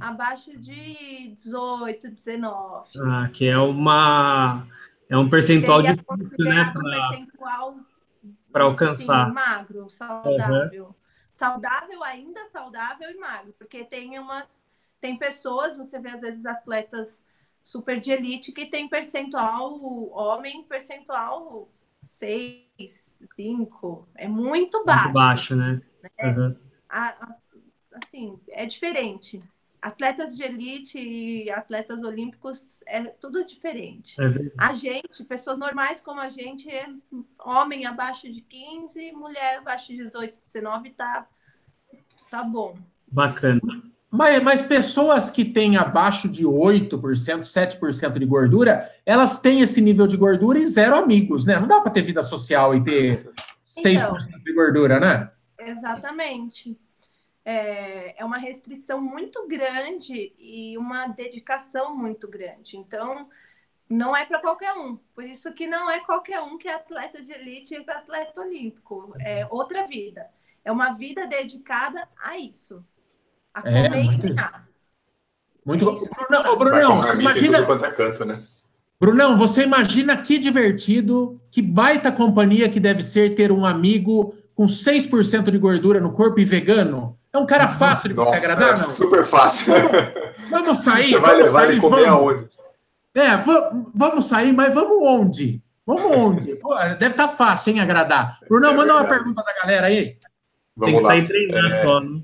abaixo 0.00 0.58
de 0.58 1.28
18, 1.28 2.10
19. 2.10 2.88
Ah, 2.98 3.28
que 3.30 3.46
é 3.46 3.58
uma 3.58 4.66
é 5.08 5.18
um 5.18 5.28
percentual 5.28 5.82
de 5.82 5.90
né, 5.90 6.72
para 8.50 8.64
alcançar. 8.64 9.26
Sim, 9.26 9.34
magro, 9.34 9.90
saudável. 9.90 10.86
Uhum. 10.86 10.94
Saudável, 11.30 12.02
ainda 12.02 12.48
saudável 12.48 13.10
e 13.10 13.18
magro, 13.18 13.54
porque 13.58 13.84
tem 13.84 14.18
umas 14.18 14.64
tem 14.98 15.14
pessoas, 15.14 15.76
você 15.76 15.98
vê 15.98 16.08
às 16.08 16.22
vezes 16.22 16.46
atletas 16.46 17.22
super 17.62 18.00
de 18.00 18.10
elite 18.12 18.50
que 18.50 18.64
tem 18.64 18.88
percentual 18.88 19.78
homem, 20.10 20.64
percentual 20.64 21.68
6, 22.18 23.16
5, 23.36 24.08
é 24.14 24.28
muito 24.28 24.84
baixo. 24.84 25.04
Muito 25.04 25.14
baixo, 25.14 25.56
né? 25.56 25.82
Uhum. 26.22 26.56
A, 26.88 27.08
a, 27.08 27.36
assim, 28.04 28.38
é 28.52 28.66
diferente. 28.66 29.42
Atletas 29.80 30.34
de 30.34 30.42
elite 30.42 30.98
e 30.98 31.50
atletas 31.50 32.02
olímpicos 32.02 32.82
é 32.86 33.02
tudo 33.04 33.44
diferente. 33.44 34.16
É 34.20 34.24
a 34.56 34.72
gente, 34.72 35.24
pessoas 35.24 35.58
normais 35.58 36.00
como 36.00 36.20
a 36.20 36.30
gente, 36.30 36.68
é 36.70 36.86
homem 37.38 37.84
abaixo 37.84 38.32
de 38.32 38.40
15, 38.40 39.12
mulher 39.12 39.58
abaixo 39.58 39.88
de 39.88 39.98
18, 39.98 40.40
19, 40.44 40.90
tá, 40.90 41.28
tá 42.30 42.42
bom. 42.42 42.78
Bacana. 43.06 43.60
Mas, 44.14 44.42
mas 44.42 44.62
pessoas 44.62 45.30
que 45.30 45.44
têm 45.44 45.76
abaixo 45.76 46.28
de 46.28 46.44
8%, 46.44 46.88
7% 47.40 48.18
de 48.18 48.26
gordura, 48.26 48.88
elas 49.04 49.40
têm 49.40 49.60
esse 49.60 49.80
nível 49.80 50.06
de 50.06 50.16
gordura 50.16 50.58
e 50.58 50.66
zero 50.68 50.96
amigos, 50.96 51.44
né? 51.44 51.58
Não 51.58 51.66
dá 51.66 51.80
para 51.80 51.90
ter 51.90 52.02
vida 52.02 52.22
social 52.22 52.74
e 52.74 52.84
ter 52.84 53.28
6% 53.66 53.96
então, 53.96 54.16
de 54.16 54.54
gordura, 54.54 55.00
né? 55.00 55.30
Exatamente 55.58 56.78
é, 57.44 58.20
é 58.20 58.24
uma 58.24 58.38
restrição 58.38 59.00
muito 59.00 59.46
grande 59.46 60.34
e 60.38 60.78
uma 60.78 61.06
dedicação 61.08 61.94
muito 61.94 62.26
grande. 62.26 62.76
Então, 62.76 63.28
não 63.88 64.16
é 64.16 64.24
para 64.24 64.40
qualquer 64.40 64.72
um. 64.74 64.96
Por 65.14 65.24
isso 65.24 65.52
que 65.52 65.66
não 65.66 65.90
é 65.90 66.00
qualquer 66.00 66.40
um 66.40 66.56
que 66.56 66.68
é 66.68 66.74
atleta 66.74 67.22
de 67.22 67.32
elite 67.32 67.74
e 67.74 67.90
atleta 67.90 68.40
olímpico. 68.40 69.14
É 69.20 69.46
outra 69.50 69.86
vida. 69.86 70.30
É 70.64 70.72
uma 70.72 70.94
vida 70.94 71.26
dedicada 71.26 72.08
a 72.16 72.38
isso. 72.38 72.84
A 73.54 73.60
é, 73.68 73.88
comer 73.88 74.04
muito... 74.04 74.26
e. 74.26 74.34
Muito 75.64 75.88
é 75.88 76.26
Brunão, 76.28 76.58
Brunão 76.58 77.02
você 77.02 77.12
imagina. 77.14 77.58
É 77.58 77.90
canto, 77.92 78.24
né? 78.24 78.38
Brunão, 79.00 79.36
você 79.36 79.62
imagina 79.62 80.16
que 80.16 80.38
divertido, 80.38 81.40
que 81.50 81.60
baita 81.60 82.12
companhia 82.12 82.68
que 82.68 82.80
deve 82.80 83.02
ser 83.02 83.34
ter 83.34 83.50
um 83.50 83.64
amigo 83.64 84.34
com 84.54 84.66
6% 84.66 85.50
de 85.50 85.58
gordura 85.58 86.00
no 86.00 86.12
corpo 86.12 86.38
e 86.40 86.44
vegano? 86.44 87.18
É 87.32 87.38
um 87.38 87.46
cara 87.46 87.68
fácil 87.68 88.10
de 88.10 88.14
você 88.14 88.36
agradar, 88.36 88.76
é 88.76 88.82
não? 88.82 88.88
Super 88.88 89.24
fácil. 89.24 89.74
Vamos, 89.74 90.50
vamos 90.50 90.78
sair. 90.78 91.10
Você 91.10 91.18
vai 91.18 91.36
levar 91.36 91.68
ele 91.68 91.80
comer 91.80 92.04
vamos. 92.04 92.08
aonde? 92.08 92.48
É, 93.14 93.36
vamos 93.94 94.26
sair, 94.26 94.52
mas 94.52 94.72
vamos 94.72 94.98
onde? 95.02 95.62
Vamos 95.86 96.16
onde? 96.16 96.54
Pô, 96.56 96.74
deve 96.74 97.06
estar 97.06 97.28
tá 97.28 97.28
fácil, 97.28 97.72
hein, 97.72 97.80
agradar. 97.80 98.38
Bruno, 98.48 98.66
é 98.66 98.70
manda 98.70 98.84
verdade. 98.84 99.02
uma 99.02 99.08
pergunta 99.08 99.42
da 99.42 99.54
galera 99.60 99.86
aí. 99.88 100.16
Vamos 100.76 100.86
Tem 100.86 100.96
que 100.96 101.02
lá. 101.02 101.08
sair 101.10 101.26
treinando 101.26 101.74
é... 101.74 101.82
só, 101.82 102.00
né? 102.00 102.20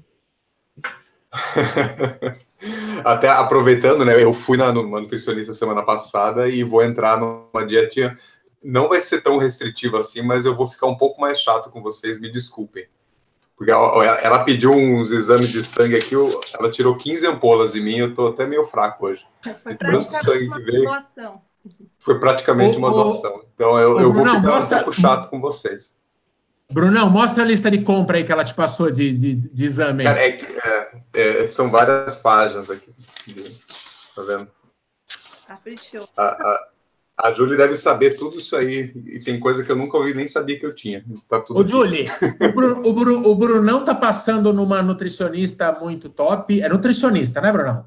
Até 3.04 3.28
aproveitando, 3.28 4.04
né? 4.04 4.22
Eu 4.22 4.32
fui 4.32 4.56
na 4.56 4.72
numa 4.72 5.00
nutricionista 5.00 5.52
semana 5.52 5.82
passada 5.82 6.48
e 6.48 6.62
vou 6.64 6.82
entrar 6.82 7.18
numa 7.18 7.64
dietinha. 7.64 8.18
Não 8.62 8.88
vai 8.88 9.00
ser 9.00 9.22
tão 9.22 9.38
restritiva 9.38 10.00
assim, 10.00 10.22
mas 10.22 10.44
eu 10.44 10.54
vou 10.54 10.66
ficar 10.66 10.86
um 10.86 10.96
pouco 10.96 11.20
mais 11.20 11.40
chato 11.40 11.70
com 11.70 11.82
vocês, 11.82 12.20
me 12.20 12.30
desculpem. 12.30 12.86
Porque 13.56 13.70
ela, 13.70 14.04
ela, 14.22 14.42
pediu 14.42 14.72
uns 14.72 15.12
exames 15.12 15.50
de 15.50 15.62
sangue 15.62 15.94
aqui, 15.94 16.14
ela 16.58 16.70
tirou 16.70 16.96
15 16.96 17.26
ampolas 17.26 17.76
em 17.76 17.82
mim, 17.82 17.98
eu 17.98 18.14
tô 18.14 18.28
até 18.28 18.46
meio 18.46 18.64
fraco 18.64 19.06
hoje. 19.06 19.26
Foi 19.62 19.74
tanto 19.74 20.10
sangue 20.12 20.48
que 20.48 20.62
veio. 20.62 20.84
Doação. 20.84 21.42
Foi 21.98 22.18
praticamente 22.18 22.78
uma 22.78 22.90
doação. 22.90 23.42
Então 23.54 23.78
eu, 23.78 24.00
eu 24.00 24.12
vou 24.12 24.24
ficar 24.24 24.40
mostra... 24.40 24.78
um 24.78 24.80
pouco 24.80 24.92
chato 24.98 25.28
com 25.28 25.40
vocês. 25.40 25.99
Brunão, 26.72 27.11
mostra 27.11 27.42
a 27.42 27.46
lista 27.46 27.70
de 27.70 27.83
compra 27.83 28.18
aí 28.18 28.24
que 28.24 28.30
ela 28.30 28.44
te 28.44 28.54
passou 28.54 28.90
de, 28.90 29.12
de, 29.12 29.35
de 29.35 29.64
exame. 29.64 30.04
Cara, 30.04 30.20
é, 30.20 30.38
é, 31.14 31.42
é, 31.42 31.46
são 31.46 31.70
várias 31.70 32.18
páginas 32.18 32.70
aqui. 32.70 32.92
Tá 34.14 34.22
vendo? 34.22 34.48
Caprichou. 35.48 36.09
A, 36.16 36.24
a, 36.24 36.68
a 37.18 37.33
Julie 37.33 37.56
deve 37.56 37.74
saber 37.74 38.16
tudo 38.16 38.38
isso 38.38 38.54
aí. 38.54 38.92
E 39.06 39.18
tem 39.18 39.40
coisa 39.40 39.64
que 39.64 39.70
eu 39.70 39.76
nunca 39.76 39.96
ouvi 39.96 40.14
nem 40.14 40.26
sabia 40.26 40.59
que 40.59 40.64
eu 40.64 40.74
tinha. 40.74 41.04
Tá 41.28 41.40
tudo 41.40 41.61
Ô, 41.61 41.66
Julie, 41.66 42.06
o, 42.40 42.52
Bru, 42.52 42.88
o, 42.88 42.92
Bru, 42.92 43.30
o 43.30 43.35
Brunão 43.35 43.85
tá 43.85 43.94
passando 43.94 44.52
numa 44.52 44.80
nutricionista 44.80 45.72
muito 45.72 46.09
top. 46.09 46.62
É 46.62 46.68
nutricionista, 46.68 47.40
né, 47.40 47.52
Brunão? 47.52 47.87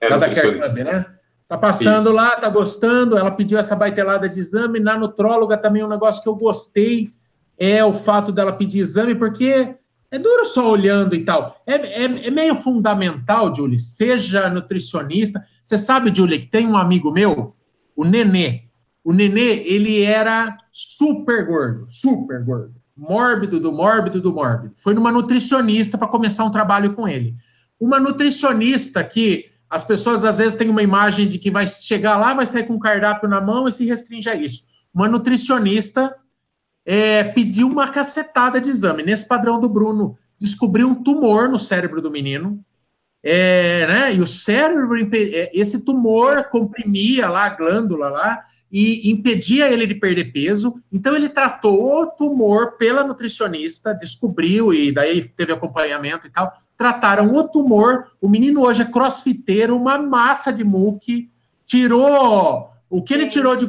É 0.00 0.08
Lá 0.08 0.18
nutricionista. 0.18 0.72
Club, 0.72 0.84
né? 0.84 1.06
Tá 1.48 1.56
passando 1.56 2.10
isso. 2.10 2.12
lá, 2.12 2.36
tá 2.36 2.50
gostando. 2.50 3.16
Ela 3.16 3.30
pediu 3.30 3.58
essa 3.58 3.74
baitelada 3.74 4.28
de 4.28 4.38
exame. 4.38 4.78
Na 4.78 4.98
nutróloga 4.98 5.56
também 5.56 5.82
um 5.82 5.88
negócio 5.88 6.22
que 6.22 6.28
eu 6.28 6.36
gostei 6.36 7.10
é 7.58 7.84
o 7.84 7.92
fato 7.92 8.30
dela 8.30 8.52
pedir 8.52 8.80
exame, 8.80 9.14
porque 9.14 9.74
é 10.10 10.18
duro 10.18 10.44
só 10.44 10.70
olhando 10.70 11.14
e 11.14 11.24
tal. 11.24 11.54
É, 11.66 11.74
é, 11.74 12.26
é 12.26 12.30
meio 12.30 12.54
fundamental, 12.54 13.54
Julie, 13.54 13.78
seja 13.78 14.48
nutricionista. 14.48 15.42
Você 15.62 15.76
sabe, 15.76 16.14
Julie, 16.14 16.38
que 16.38 16.46
tem 16.46 16.66
um 16.66 16.76
amigo 16.76 17.10
meu, 17.10 17.54
o 17.94 18.04
Nenê. 18.04 18.62
O 19.04 19.12
Nenê, 19.12 19.62
ele 19.66 20.02
era 20.02 20.56
super 20.72 21.46
gordo, 21.46 21.84
super 21.86 22.42
gordo. 22.42 22.74
Mórbido 22.96 23.60
do 23.60 23.72
mórbido 23.72 24.20
do 24.20 24.32
mórbido. 24.32 24.74
Foi 24.76 24.94
numa 24.94 25.12
nutricionista 25.12 25.98
para 25.98 26.08
começar 26.08 26.44
um 26.44 26.50
trabalho 26.50 26.94
com 26.94 27.06
ele. 27.06 27.34
Uma 27.78 28.00
nutricionista 28.00 29.04
que 29.04 29.46
as 29.70 29.84
pessoas 29.84 30.24
às 30.24 30.38
vezes 30.38 30.56
têm 30.56 30.68
uma 30.68 30.82
imagem 30.82 31.28
de 31.28 31.38
que 31.38 31.50
vai 31.50 31.66
chegar 31.66 32.16
lá, 32.16 32.34
vai 32.34 32.46
sair 32.46 32.66
com 32.66 32.74
um 32.74 32.78
cardápio 32.78 33.28
na 33.28 33.40
mão 33.40 33.68
e 33.68 33.72
se 33.72 33.84
restringe 33.84 34.28
a 34.28 34.34
isso. 34.34 34.64
Uma 34.92 35.08
nutricionista 35.08 36.14
é, 36.90 37.22
pediu 37.22 37.68
uma 37.68 37.88
cacetada 37.88 38.58
de 38.58 38.70
exame. 38.70 39.02
Nesse 39.02 39.28
padrão 39.28 39.60
do 39.60 39.68
Bruno, 39.68 40.16
descobriu 40.40 40.88
um 40.88 40.94
tumor 40.94 41.46
no 41.46 41.58
cérebro 41.58 42.00
do 42.00 42.10
menino. 42.10 42.64
É, 43.22 43.86
né, 43.86 44.14
e 44.14 44.22
o 44.22 44.26
cérebro, 44.26 44.96
é, 45.14 45.50
esse 45.52 45.84
tumor 45.84 46.44
comprimia 46.44 47.28
lá 47.28 47.44
a 47.44 47.50
glândula 47.50 48.08
lá 48.08 48.40
e 48.72 49.10
impedia 49.10 49.70
ele 49.70 49.86
de 49.86 49.96
perder 49.96 50.32
peso. 50.32 50.82
Então 50.90 51.14
ele 51.14 51.28
tratou 51.28 52.04
o 52.04 52.06
tumor 52.06 52.78
pela 52.78 53.04
nutricionista, 53.04 53.92
descobriu 53.92 54.72
e 54.72 54.90
daí 54.90 55.22
teve 55.22 55.52
acompanhamento 55.52 56.26
e 56.26 56.30
tal. 56.30 56.50
Trataram 56.74 57.34
o 57.34 57.46
tumor. 57.46 58.06
O 58.18 58.30
menino 58.30 58.62
hoje 58.62 58.80
é 58.80 58.86
crossfiteiro, 58.86 59.76
uma 59.76 59.98
massa 59.98 60.50
de 60.50 60.64
muque, 60.64 61.30
tirou 61.66 62.70
o 62.88 63.02
que 63.02 63.12
ele 63.12 63.26
tirou 63.26 63.54
de 63.54 63.66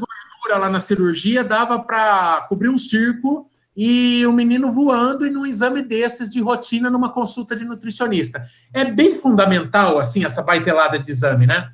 lá 0.58 0.70
na 0.70 0.80
cirurgia 0.80 1.44
dava 1.44 1.80
para 1.80 2.46
cobrir 2.50 2.70
um 2.70 2.78
circo 2.78 3.50
e 3.76 4.26
o 4.26 4.34
menino 4.34 4.72
voando 4.72 5.26
e 5.26 5.30
num 5.30 5.46
exame 5.46 5.82
desses 5.82 6.30
de 6.30 6.42
rotina 6.42 6.90
numa 6.90 7.12
consulta 7.12 7.56
de 7.56 7.64
nutricionista. 7.64 8.44
É 8.74 8.86
bem 8.86 9.16
fundamental 9.16 10.00
assim 10.00 10.26
essa 10.26 10.42
baitelada 10.42 10.98
de 11.00 11.12
exame, 11.12 11.46
né? 11.46 11.74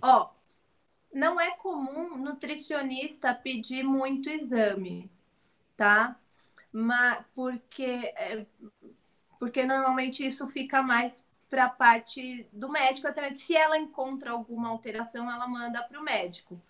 Ó, 0.00 0.22
oh 0.22 0.36
não 1.12 1.40
é 1.40 1.52
comum 1.52 2.18
nutricionista 2.18 3.32
pedir 3.32 3.82
muito 3.82 4.28
exame, 4.28 5.10
tá? 5.74 6.14
mas 6.76 7.24
porque, 7.34 8.12
é, 8.18 8.44
porque 9.38 9.64
normalmente 9.64 10.26
isso 10.26 10.46
fica 10.48 10.82
mais 10.82 11.24
para 11.48 11.64
a 11.64 11.70
parte 11.70 12.46
do 12.52 12.68
médico. 12.68 13.08
Até 13.08 13.30
se 13.30 13.56
ela 13.56 13.78
encontra 13.78 14.32
alguma 14.32 14.68
alteração, 14.68 15.30
ela 15.30 15.48
manda 15.48 15.82
para 15.82 15.98
o 15.98 16.04
médico 16.04 16.60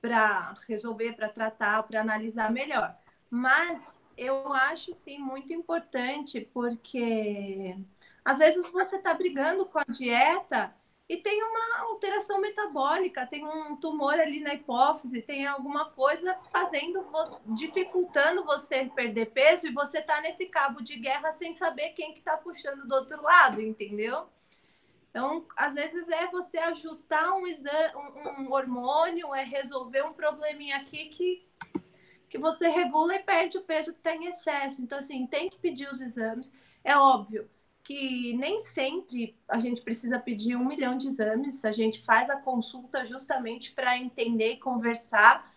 para 0.00 0.54
resolver, 0.66 1.14
para 1.14 1.28
tratar, 1.28 1.82
para 1.84 2.00
analisar 2.00 2.50
melhor. 2.50 2.96
Mas 3.30 3.80
eu 4.16 4.52
acho 4.52 4.94
sim 4.94 5.18
muito 5.18 5.52
importante 5.52 6.40
porque 6.52 7.76
às 8.24 8.38
vezes 8.38 8.68
você 8.70 8.96
está 8.96 9.14
brigando 9.14 9.66
com 9.66 9.78
a 9.78 9.84
dieta 9.84 10.74
e 11.08 11.16
tem 11.16 11.42
uma 11.42 11.80
alteração 11.88 12.38
metabólica, 12.38 13.26
tem 13.26 13.46
um 13.46 13.76
tumor 13.76 14.20
ali 14.20 14.40
na 14.40 14.52
hipófise, 14.52 15.22
tem 15.22 15.46
alguma 15.46 15.86
coisa 15.90 16.36
fazendo 16.52 17.02
você, 17.04 17.42
dificultando 17.46 18.44
você 18.44 18.84
perder 18.94 19.30
peso 19.30 19.66
e 19.66 19.72
você 19.72 20.02
tá 20.02 20.20
nesse 20.20 20.46
cabo 20.46 20.82
de 20.82 20.96
guerra 20.96 21.32
sem 21.32 21.54
saber 21.54 21.90
quem 21.90 22.12
que 22.12 22.20
tá 22.20 22.36
puxando 22.36 22.86
do 22.86 22.94
outro 22.94 23.22
lado, 23.22 23.62
entendeu? 23.62 24.28
Então, 25.10 25.46
às 25.56 25.74
vezes 25.74 26.08
é 26.08 26.26
você 26.26 26.58
ajustar 26.58 27.32
um, 27.32 27.44
um 28.42 28.52
hormônio, 28.52 29.34
é 29.34 29.42
resolver 29.42 30.02
um 30.02 30.12
probleminha 30.12 30.76
aqui 30.76 31.06
que, 31.06 31.48
que 32.28 32.38
você 32.38 32.68
regula 32.68 33.14
e 33.16 33.22
perde 33.22 33.58
o 33.58 33.62
peso 33.62 33.92
que 33.92 33.98
está 33.98 34.14
em 34.14 34.26
excesso. 34.26 34.82
Então, 34.82 34.98
assim, 34.98 35.26
tem 35.26 35.48
que 35.48 35.58
pedir 35.58 35.90
os 35.90 36.00
exames. 36.00 36.52
É 36.84 36.96
óbvio, 36.96 37.48
que 37.82 38.34
nem 38.34 38.60
sempre 38.60 39.34
a 39.48 39.58
gente 39.58 39.80
precisa 39.80 40.18
pedir 40.18 40.54
um 40.56 40.66
milhão 40.66 40.98
de 40.98 41.08
exames, 41.08 41.64
a 41.64 41.72
gente 41.72 42.04
faz 42.04 42.28
a 42.28 42.36
consulta 42.36 43.06
justamente 43.06 43.72
para 43.72 43.96
entender 43.96 44.52
e 44.52 44.56
conversar 44.58 45.50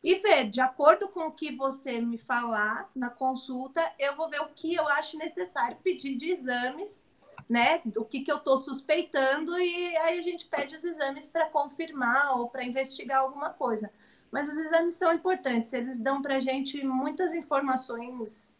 e 0.00 0.14
ver, 0.16 0.48
de 0.48 0.60
acordo 0.60 1.08
com 1.08 1.26
o 1.26 1.32
que 1.32 1.54
você 1.54 2.00
me 2.00 2.18
falar 2.18 2.88
na 2.94 3.10
consulta, 3.10 3.80
eu 3.98 4.14
vou 4.16 4.28
ver 4.28 4.40
o 4.42 4.48
que 4.48 4.74
eu 4.74 4.86
acho 4.88 5.18
necessário 5.18 5.76
pedir 5.82 6.16
de 6.16 6.30
exames, 6.30 7.01
né? 7.52 7.82
O 7.98 8.04
que, 8.04 8.20
que 8.20 8.32
eu 8.32 8.38
estou 8.38 8.56
suspeitando, 8.56 9.58
e 9.58 9.94
aí 9.98 10.18
a 10.18 10.22
gente 10.22 10.46
pede 10.46 10.74
os 10.74 10.82
exames 10.82 11.28
para 11.28 11.50
confirmar 11.50 12.38
ou 12.38 12.48
para 12.48 12.64
investigar 12.64 13.20
alguma 13.20 13.50
coisa. 13.50 13.90
Mas 14.30 14.48
os 14.48 14.56
exames 14.56 14.94
são 14.94 15.12
importantes, 15.12 15.70
eles 15.74 16.00
dão 16.00 16.22
para 16.22 16.36
a 16.36 16.40
gente 16.40 16.82
muitas 16.82 17.34
informações 17.34 18.50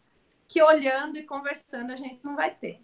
que 0.47 0.61
olhando 0.61 1.17
e 1.17 1.23
conversando 1.23 1.91
a 1.91 1.95
gente 1.95 2.19
não 2.23 2.35
vai 2.35 2.51
ter. 2.51 2.79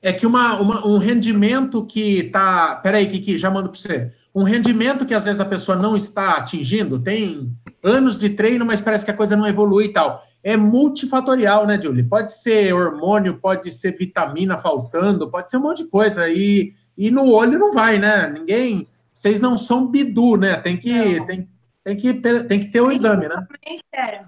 É 0.00 0.12
que 0.12 0.24
uma, 0.24 0.60
uma, 0.60 0.86
um 0.86 0.98
rendimento 0.98 1.84
que 1.84 2.20
está. 2.20 2.76
Peraí, 2.76 3.08
Kiki, 3.08 3.36
já 3.36 3.50
mando 3.50 3.70
para 3.70 3.80
você. 3.80 4.12
Um 4.32 4.44
rendimento 4.44 5.04
que 5.04 5.12
às 5.12 5.24
vezes 5.24 5.40
a 5.40 5.44
pessoa 5.44 5.76
não 5.76 5.96
está 5.96 6.34
atingindo, 6.34 7.02
tem 7.02 7.52
anos 7.82 8.16
de 8.16 8.30
treino, 8.30 8.64
mas 8.64 8.80
parece 8.80 9.04
que 9.04 9.10
a 9.10 9.16
coisa 9.16 9.36
não 9.36 9.44
evolui 9.44 9.86
e 9.86 9.92
tal. 9.92 10.24
É 10.48 10.56
multifatorial, 10.56 11.66
né, 11.66 11.78
Julie? 11.78 12.02
Pode 12.02 12.32
ser 12.32 12.72
hormônio, 12.72 13.38
pode 13.38 13.70
ser 13.70 13.92
vitamina 13.92 14.56
faltando, 14.56 15.30
pode 15.30 15.50
ser 15.50 15.58
um 15.58 15.60
monte 15.60 15.84
de 15.84 15.90
coisa. 15.90 16.26
E, 16.30 16.74
e 16.96 17.10
no 17.10 17.30
olho 17.30 17.58
não 17.58 17.70
vai, 17.70 17.98
né? 17.98 18.26
Ninguém. 18.30 18.88
Vocês 19.12 19.42
não 19.42 19.58
são 19.58 19.86
bidu, 19.86 20.38
né? 20.38 20.56
Tem 20.56 20.78
que, 20.78 21.22
tem, 21.26 21.50
tem, 21.84 21.96
que, 21.98 22.14
tem 22.14 22.60
que 22.60 22.68
ter 22.68 22.80
o 22.80 22.86
um 22.86 22.90
exame, 22.90 23.28
né? 23.28 23.46
É. 23.92 24.24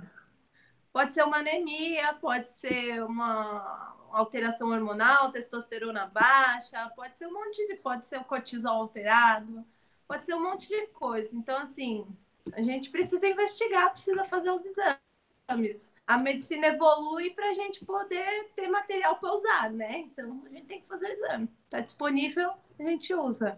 Pode 0.92 1.14
ser 1.14 1.22
uma 1.22 1.38
anemia, 1.38 2.12
pode 2.20 2.50
ser 2.50 3.02
uma 3.02 3.96
alteração 4.12 4.68
hormonal, 4.72 5.32
testosterona 5.32 6.04
baixa, 6.04 6.92
pode 6.94 7.16
ser 7.16 7.28
um 7.28 7.32
monte 7.32 7.66
de, 7.66 7.76
pode 7.76 8.04
ser 8.04 8.18
o 8.18 8.24
cortisol 8.24 8.74
alterado, 8.74 9.64
pode 10.06 10.26
ser 10.26 10.34
um 10.34 10.42
monte 10.42 10.68
de 10.68 10.86
coisa. 10.88 11.30
Então, 11.32 11.56
assim, 11.56 12.04
a 12.52 12.60
gente 12.60 12.90
precisa 12.90 13.26
investigar, 13.26 13.90
precisa 13.90 14.22
fazer 14.26 14.50
os 14.50 14.62
exames. 14.66 15.89
A 16.10 16.18
medicina 16.18 16.66
evolui 16.66 17.30
para 17.30 17.50
a 17.50 17.54
gente 17.54 17.84
poder 17.84 18.50
ter 18.56 18.66
material 18.66 19.14
para 19.20 19.32
usar, 19.32 19.70
né? 19.70 20.00
Então, 20.00 20.42
a 20.44 20.52
gente 20.52 20.66
tem 20.66 20.80
que 20.80 20.88
fazer 20.88 21.06
o 21.06 21.12
exame. 21.12 21.48
Está 21.66 21.78
disponível, 21.78 22.50
a 22.80 22.82
gente 22.82 23.14
usa. 23.14 23.56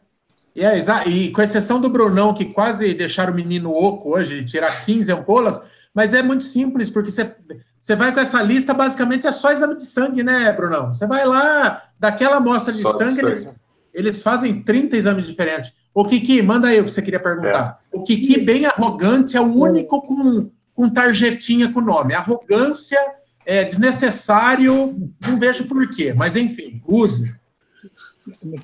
E, 0.54 0.62
é, 0.62 0.76
e 1.08 1.32
com 1.32 1.40
exceção 1.40 1.80
do 1.80 1.88
Brunão, 1.88 2.34
que 2.34 2.44
quase 2.44 2.92
deixaram 2.92 3.32
o 3.32 3.36
menino 3.36 3.72
oco 3.72 4.10
hoje, 4.10 4.44
tirar 4.44 4.84
15 4.84 5.10
ampolas, 5.12 5.62
mas 5.94 6.12
é 6.12 6.22
muito 6.22 6.44
simples, 6.44 6.90
porque 6.90 7.10
você, 7.10 7.34
você 7.80 7.96
vai 7.96 8.12
com 8.12 8.20
essa 8.20 8.42
lista, 8.42 8.74
basicamente 8.74 9.26
é 9.26 9.32
só 9.32 9.50
exame 9.50 9.76
de 9.76 9.86
sangue, 9.86 10.22
né, 10.22 10.52
Brunão? 10.52 10.92
Você 10.92 11.06
vai 11.06 11.24
lá, 11.24 11.82
daquela 11.98 12.36
amostra 12.36 12.70
de 12.70 12.82
sangue, 12.82 13.04
de 13.04 13.10
sangue. 13.12 13.26
Eles, 13.28 13.60
eles, 13.94 14.22
fazem 14.22 14.62
30 14.62 14.94
exames 14.94 15.26
diferentes. 15.26 15.74
O 15.94 16.04
Kiki, 16.04 16.42
manda 16.42 16.68
aí 16.68 16.82
o 16.82 16.84
que 16.84 16.90
você 16.90 17.00
queria 17.00 17.18
perguntar. 17.18 17.78
É. 17.90 17.96
O 17.96 18.02
Kiki, 18.02 18.42
bem 18.42 18.66
arrogante, 18.66 19.38
é 19.38 19.40
o 19.40 19.50
único 19.50 20.02
com, 20.02 20.50
com 20.74 20.88
tarjetinha 20.88 21.72
com 21.72 21.80
nome. 21.80 22.14
Arrogância 22.14 22.98
é 23.44 23.64
desnecessário, 23.64 24.96
não 25.20 25.38
vejo 25.38 25.66
por 25.66 25.88
quê, 25.90 26.12
mas 26.12 26.36
enfim, 26.36 26.82
use. 26.86 27.34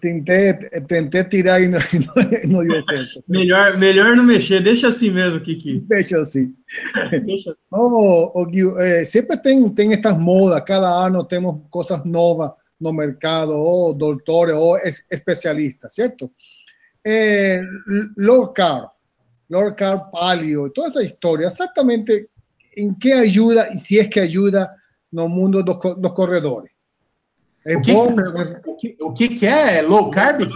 Tentei, 0.00 0.54
tentei 0.86 1.24
tirar 1.24 1.60
e 1.60 1.66
não, 1.66 1.80
não, 2.48 2.64
deu 2.64 2.82
certo. 2.84 3.24
melhor, 3.28 3.76
melhor 3.76 4.14
não 4.14 4.22
mexer, 4.22 4.62
deixa 4.62 4.86
assim 4.86 5.10
mesmo, 5.10 5.40
Kiki. 5.40 5.80
Deixa 5.80 6.20
assim. 6.20 6.54
deixa. 7.24 7.56
Oh, 7.68 8.30
oh, 8.36 8.80
eh, 8.80 9.04
sempre 9.04 9.36
tem, 9.36 9.68
tem 9.70 9.92
estas 9.92 10.16
modas, 10.16 10.62
cada 10.64 10.88
ano 10.88 11.24
temos 11.24 11.60
coisas 11.70 12.04
novas 12.04 12.52
no 12.80 12.92
mercado, 12.92 13.50
ou 13.50 13.92
doutores, 13.92 14.54
ou 14.54 14.76
es, 14.78 15.04
especialistas, 15.10 15.92
certo? 15.92 16.30
Eh, 17.04 17.60
low 18.16 18.52
carb, 18.52 18.90
low 19.50 19.74
carb 19.74 20.10
paleo, 20.10 20.70
toda 20.70 20.88
essa 20.88 21.02
história, 21.02 21.46
exatamente 21.46 22.28
em 22.76 22.94
que 22.94 23.12
ajuda, 23.12 23.70
e 23.72 23.76
se 23.76 23.98
é 23.98 24.04
que 24.04 24.20
ajuda 24.20 24.70
no 25.12 25.28
mundo 25.28 25.62
dos, 25.62 25.76
corredores. 26.12 26.70
É 27.66 27.76
o, 27.76 27.82
que 27.82 27.92
bom, 27.92 28.14
que 28.14 28.70
o, 28.70 28.76
que, 28.76 28.96
o 29.00 29.12
que, 29.12 29.28
que 29.30 29.46
é? 29.46 29.82
Low 29.82 30.10
carb? 30.10 30.48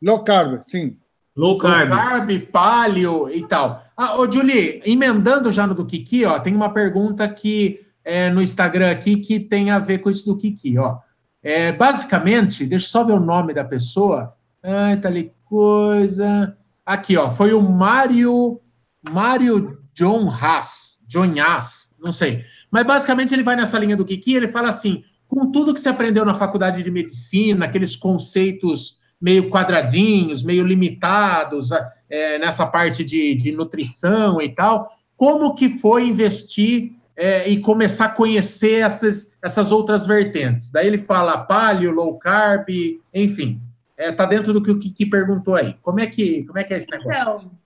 Low 0.00 0.22
carb, 0.24 0.60
sim. 0.66 0.96
Low 1.34 1.56
carb. 1.56 1.88
Low 1.88 1.98
carb, 1.98 2.38
paleo 2.52 3.28
e 3.30 3.46
tal. 3.46 3.82
Ah, 3.96 4.18
ô, 4.18 4.30
Julie, 4.30 4.82
emendando 4.84 5.50
já 5.50 5.66
no 5.66 5.74
do 5.74 5.86
Kiki, 5.86 6.24
ó, 6.24 6.38
tem 6.38 6.54
uma 6.54 6.72
pergunta 6.72 7.26
que 7.28 7.80
é, 8.04 8.28
no 8.30 8.42
Instagram 8.42 8.90
aqui 8.90 9.16
que 9.16 9.40
tem 9.40 9.70
a 9.70 9.78
ver 9.78 9.98
com 9.98 10.10
isso 10.10 10.26
do 10.26 10.36
Kiki, 10.36 10.76
ó. 10.78 10.98
É, 11.42 11.72
basicamente, 11.72 12.66
deixa 12.66 12.86
eu 12.86 12.90
só 12.90 13.04
ver 13.04 13.14
o 13.14 13.20
nome 13.20 13.54
da 13.54 13.64
pessoa. 13.64 14.36
Ai, 14.62 14.96
tá 14.98 15.08
ali 15.08 15.32
coisa. 15.44 16.56
Aqui, 16.84 17.16
ó, 17.16 17.30
foi 17.30 17.52
o 17.52 17.60
Mário 17.60 18.60
Mário 19.10 19.78
John 19.94 20.30
Haas, 20.30 21.00
John 21.06 21.32
Haas, 21.38 21.94
não 22.00 22.12
sei. 22.12 22.44
Mas 22.70 22.84
basicamente 22.84 23.34
ele 23.34 23.42
vai 23.42 23.56
nessa 23.56 23.78
linha 23.78 23.96
do 23.96 24.04
Kiki, 24.04 24.34
ele 24.34 24.48
fala 24.48 24.68
assim: 24.68 25.02
com 25.26 25.50
tudo 25.50 25.74
que 25.74 25.80
você 25.80 25.88
aprendeu 25.88 26.24
na 26.24 26.34
faculdade 26.34 26.82
de 26.82 26.90
medicina, 26.90 27.64
aqueles 27.64 27.96
conceitos 27.96 29.00
meio 29.20 29.48
quadradinhos, 29.48 30.42
meio 30.42 30.66
limitados 30.66 31.70
é, 32.10 32.38
nessa 32.38 32.66
parte 32.66 33.04
de, 33.04 33.36
de, 33.36 33.52
nutrição 33.52 34.42
e 34.42 34.48
tal, 34.48 34.90
como 35.16 35.54
que 35.54 35.68
foi 35.78 36.08
investir 36.08 36.90
é, 37.16 37.48
e 37.48 37.60
começar 37.60 38.06
a 38.06 38.10
conhecer 38.10 38.82
essas, 38.82 39.38
essas 39.40 39.70
outras 39.70 40.06
vertentes? 40.06 40.72
Daí 40.72 40.88
ele 40.88 40.98
fala 40.98 41.38
paleo, 41.38 41.92
low 41.92 42.18
carb, 42.18 42.66
enfim, 43.14 43.60
é, 44.02 44.12
tá 44.12 44.26
dentro 44.26 44.52
do 44.52 44.62
que 44.62 44.70
o 44.70 44.78
Kiki 44.78 45.06
perguntou 45.06 45.54
aí. 45.54 45.74
Como 45.74 46.00
é 46.00 46.06
que, 46.06 46.44
como 46.44 46.58
é, 46.58 46.64
que 46.64 46.74
é 46.74 46.78
esse 46.78 46.90
negócio? 46.90 47.20
Então, 47.20 47.58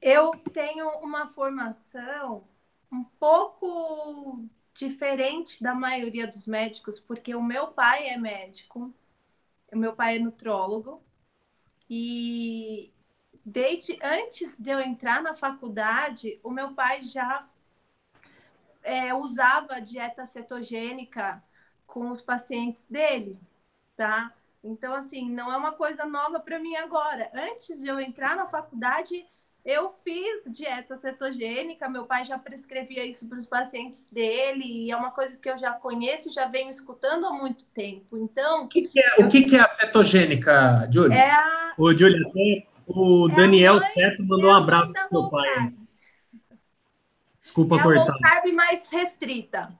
eu 0.00 0.30
tenho 0.52 0.88
uma 0.98 1.28
formação 1.28 2.44
um 2.90 3.04
pouco 3.18 4.44
diferente 4.74 5.62
da 5.62 5.74
maioria 5.74 6.26
dos 6.26 6.46
médicos, 6.46 7.00
porque 7.00 7.34
o 7.34 7.42
meu 7.42 7.68
pai 7.68 8.08
é 8.08 8.16
médico, 8.16 8.94
o 9.72 9.76
meu 9.76 9.92
pai 9.92 10.16
é 10.16 10.18
nutrólogo, 10.20 11.02
e 11.90 12.92
desde 13.44 13.98
antes 14.02 14.56
de 14.58 14.70
eu 14.70 14.80
entrar 14.80 15.22
na 15.22 15.34
faculdade, 15.34 16.38
o 16.44 16.50
meu 16.50 16.72
pai 16.74 17.04
já 17.04 17.48
é, 18.82 19.12
usava 19.12 19.80
dieta 19.80 20.24
cetogênica 20.24 21.42
com 21.86 22.10
os 22.10 22.20
pacientes 22.20 22.84
dele, 22.88 23.38
tá? 23.96 24.32
Então, 24.68 24.94
assim, 24.94 25.30
não 25.30 25.52
é 25.52 25.56
uma 25.56 25.72
coisa 25.72 26.04
nova 26.04 26.38
para 26.38 26.58
mim 26.58 26.76
agora. 26.76 27.30
Antes 27.34 27.80
de 27.80 27.88
eu 27.88 27.98
entrar 27.98 28.36
na 28.36 28.46
faculdade, 28.46 29.24
eu 29.64 29.94
fiz 30.04 30.52
dieta 30.52 30.96
cetogênica, 30.98 31.88
meu 31.88 32.04
pai 32.04 32.24
já 32.24 32.38
prescrevia 32.38 33.04
isso 33.04 33.28
para 33.28 33.38
os 33.38 33.46
pacientes 33.46 34.06
dele, 34.10 34.64
e 34.64 34.90
é 34.90 34.96
uma 34.96 35.10
coisa 35.10 35.36
que 35.36 35.48
eu 35.48 35.58
já 35.58 35.72
conheço, 35.72 36.32
já 36.32 36.46
venho 36.46 36.70
escutando 36.70 37.26
há 37.26 37.32
muito 37.32 37.64
tempo. 37.74 38.16
Então. 38.16 38.64
O 38.64 38.68
que, 38.68 38.82
que 38.82 39.00
é, 39.00 39.24
o 39.24 39.28
que, 39.28 39.42
que 39.42 39.56
é 39.56 39.60
a 39.60 39.68
cetogênica, 39.68 40.88
Júlia? 40.92 41.16
É 41.16 41.30
a... 41.30 41.74
Ô, 41.76 41.92
Júlia, 41.96 42.20
o 42.86 43.28
é 43.30 43.34
Daniel 43.34 43.80
Ceto 43.82 44.24
mandou 44.24 44.50
um 44.50 44.54
abraço 44.54 44.92
para 44.92 45.08
o 45.10 45.22
meu 45.22 45.30
pai. 45.30 45.74
Desculpa 47.40 47.76
é 47.76 47.82
cortar. 47.82 48.00
É 48.00 48.08
a 48.08 48.12
low 48.12 48.20
carb 48.20 48.52
mais 48.52 48.90
restrita. 48.90 49.72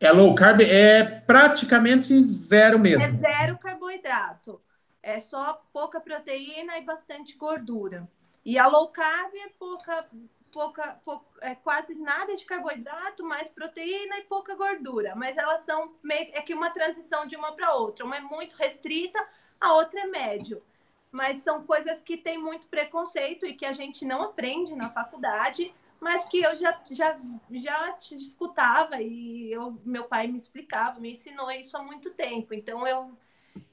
É 0.00 0.12
low 0.12 0.34
carb, 0.34 0.60
é 0.60 1.02
praticamente 1.02 2.22
zero 2.22 2.78
mesmo. 2.78 3.02
É 3.02 3.32
zero 3.32 3.58
carboidrato. 3.58 4.60
É 5.02 5.18
só 5.18 5.62
pouca 5.72 6.00
proteína 6.00 6.78
e 6.78 6.82
bastante 6.82 7.36
gordura. 7.36 8.08
E 8.44 8.58
a 8.58 8.66
low 8.66 8.88
carb 8.88 9.34
é 9.34 9.48
pouca 9.58 10.06
pouca, 10.50 10.98
pouca 11.04 11.24
é, 11.40 11.54
quase 11.54 11.94
nada 11.94 12.36
de 12.36 12.44
carboidrato, 12.44 13.24
mais 13.24 13.48
proteína 13.48 14.18
e 14.18 14.24
pouca 14.24 14.54
gordura. 14.54 15.14
Mas 15.14 15.36
elas 15.36 15.62
são 15.62 15.94
meio, 16.02 16.30
é 16.32 16.42
que 16.42 16.54
uma 16.54 16.70
transição 16.70 17.26
de 17.26 17.36
uma 17.36 17.52
para 17.52 17.74
outra. 17.74 18.04
Uma 18.04 18.16
é 18.16 18.20
muito 18.20 18.54
restrita, 18.54 19.24
a 19.60 19.74
outra 19.74 20.00
é 20.00 20.06
médio. 20.06 20.62
Mas 21.10 21.42
são 21.42 21.64
coisas 21.64 22.02
que 22.02 22.16
têm 22.16 22.38
muito 22.38 22.66
preconceito 22.66 23.46
e 23.46 23.54
que 23.54 23.64
a 23.64 23.72
gente 23.72 24.04
não 24.04 24.22
aprende 24.22 24.74
na 24.74 24.90
faculdade, 24.90 25.72
mas 26.00 26.26
que 26.26 26.38
eu 26.38 26.56
já, 26.56 26.78
já, 26.90 27.18
já 27.50 27.96
escutava 28.12 29.00
e 29.02 29.52
eu, 29.52 29.80
meu 29.84 30.04
pai 30.04 30.26
me 30.28 30.38
explicava, 30.38 31.00
me 31.00 31.12
ensinou 31.12 31.50
isso 31.50 31.76
há 31.76 31.82
muito 31.82 32.10
tempo. 32.10 32.54
Então 32.54 32.86
eu, 32.86 33.10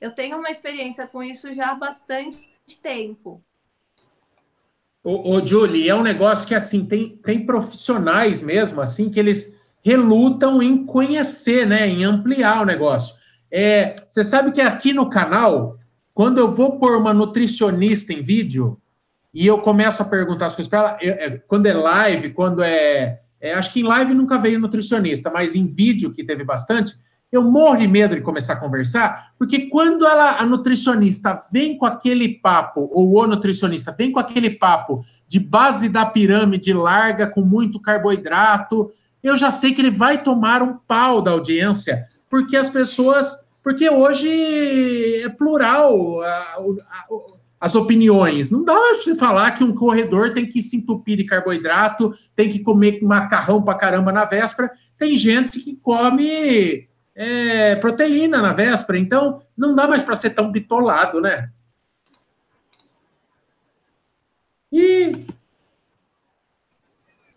eu 0.02 0.12
tenho 0.12 0.38
uma 0.38 0.50
experiência 0.50 1.08
com 1.08 1.22
isso 1.22 1.54
já 1.54 1.72
há 1.72 1.76
bastante 1.76 2.40
tempo. 2.82 3.44
Ô, 5.04 5.36
ô, 5.36 5.46
Julie, 5.46 5.88
é 5.88 5.94
um 5.94 6.02
negócio 6.02 6.48
que, 6.48 6.56
assim, 6.56 6.84
tem, 6.84 7.16
tem 7.18 7.46
profissionais 7.46 8.42
mesmo, 8.42 8.82
assim, 8.82 9.08
que 9.08 9.20
eles 9.20 9.56
relutam 9.84 10.64
em 10.64 10.84
conhecer, 10.84 11.68
né, 11.68 11.88
em 11.88 12.04
ampliar 12.04 12.64
o 12.64 12.66
negócio. 12.66 13.16
É, 13.52 13.96
você 14.10 14.24
sabe 14.24 14.52
que 14.52 14.60
aqui 14.60 14.92
no 14.92 15.08
canal, 15.08 15.78
quando 16.12 16.40
eu 16.40 16.52
vou 16.56 16.80
pôr 16.80 16.98
uma 16.98 17.14
nutricionista 17.14 18.12
em 18.12 18.22
vídeo 18.22 18.82
e 19.36 19.46
eu 19.46 19.58
começo 19.58 20.02
a 20.02 20.06
perguntar 20.06 20.46
as 20.46 20.56
coisas 20.56 20.70
para 20.70 20.80
ela, 20.80 20.98
é, 21.02 21.42
quando 21.46 21.66
é 21.66 21.74
live, 21.74 22.30
quando 22.30 22.64
é, 22.64 23.20
é, 23.42 23.54
Acho 23.54 23.74
que 23.74 23.82
em 23.82 23.84
live 23.84 24.14
nunca 24.14 24.38
veio 24.38 24.60
nutricionista, 24.60 25.30
mas 25.30 25.54
em 25.54 25.66
vídeo, 25.66 26.14
que 26.14 26.24
teve 26.24 26.44
bastante, 26.46 26.96
eu 27.32 27.44
morro 27.44 27.78
de 27.78 27.88
medo 27.88 28.16
de 28.16 28.22
começar 28.22 28.54
a 28.54 28.60
conversar, 28.60 29.34
porque 29.38 29.68
quando 29.68 30.08
ela, 30.08 30.40
a 30.40 30.46
nutricionista 30.46 31.38
vem 31.52 31.78
com 31.78 31.86
aquele 31.86 32.30
papo, 32.40 32.90
ou 32.94 33.14
o 33.14 33.28
nutricionista 33.28 33.92
vem 33.92 34.10
com 34.12 34.20
aquele 34.20 34.52
papo 34.52 35.04
de 35.28 35.40
base 35.40 35.90
da 35.90 36.06
pirâmide 36.06 36.72
larga, 36.72 37.28
com 37.28 37.42
muito 37.42 37.80
carboidrato, 37.80 38.90
eu 39.22 39.36
já 39.36 39.52
sei 39.52 39.74
que 39.74 39.82
ele 39.82 39.92
vai 39.92 40.24
tomar 40.24 40.64
um 40.64 40.78
pau 40.88 41.22
da 41.22 41.32
audiência, 41.32 42.06
porque 42.30 42.56
as 42.56 42.70
pessoas. 42.70 43.44
Porque 43.64 43.90
hoje 43.90 44.30
é 45.24 45.30
plural 45.30 46.22
a, 46.22 46.28
a, 46.28 47.08
as 47.66 47.74
opiniões. 47.74 48.52
Não 48.52 48.64
dá 48.64 48.76
para 48.76 49.16
falar 49.16 49.50
que 49.50 49.64
um 49.64 49.74
corredor 49.74 50.36
tem 50.36 50.48
que 50.48 50.62
se 50.62 50.78
entupir 50.78 51.18
de 51.18 51.24
carboidrato, 51.24 52.14
tem 52.36 52.48
que 52.48 52.60
comer 52.60 53.02
macarrão 53.02 53.60
para 53.60 53.74
caramba 53.76 54.12
na 54.12 54.24
véspera. 54.24 54.72
Tem 54.96 55.18
gente 55.18 55.60
que 55.60 55.76
come 55.76 56.88
é, 57.16 57.76
proteína 57.78 58.40
na 58.40 58.54
véspera, 58.54 59.00
então 59.00 59.42
não 59.58 59.74
dá 59.74 59.88
mais 59.88 60.04
para 60.04 60.16
ser 60.16 60.30
tão 60.30 60.52
bitolado, 60.52 61.20
né? 61.20 61.50
E. 64.72 65.26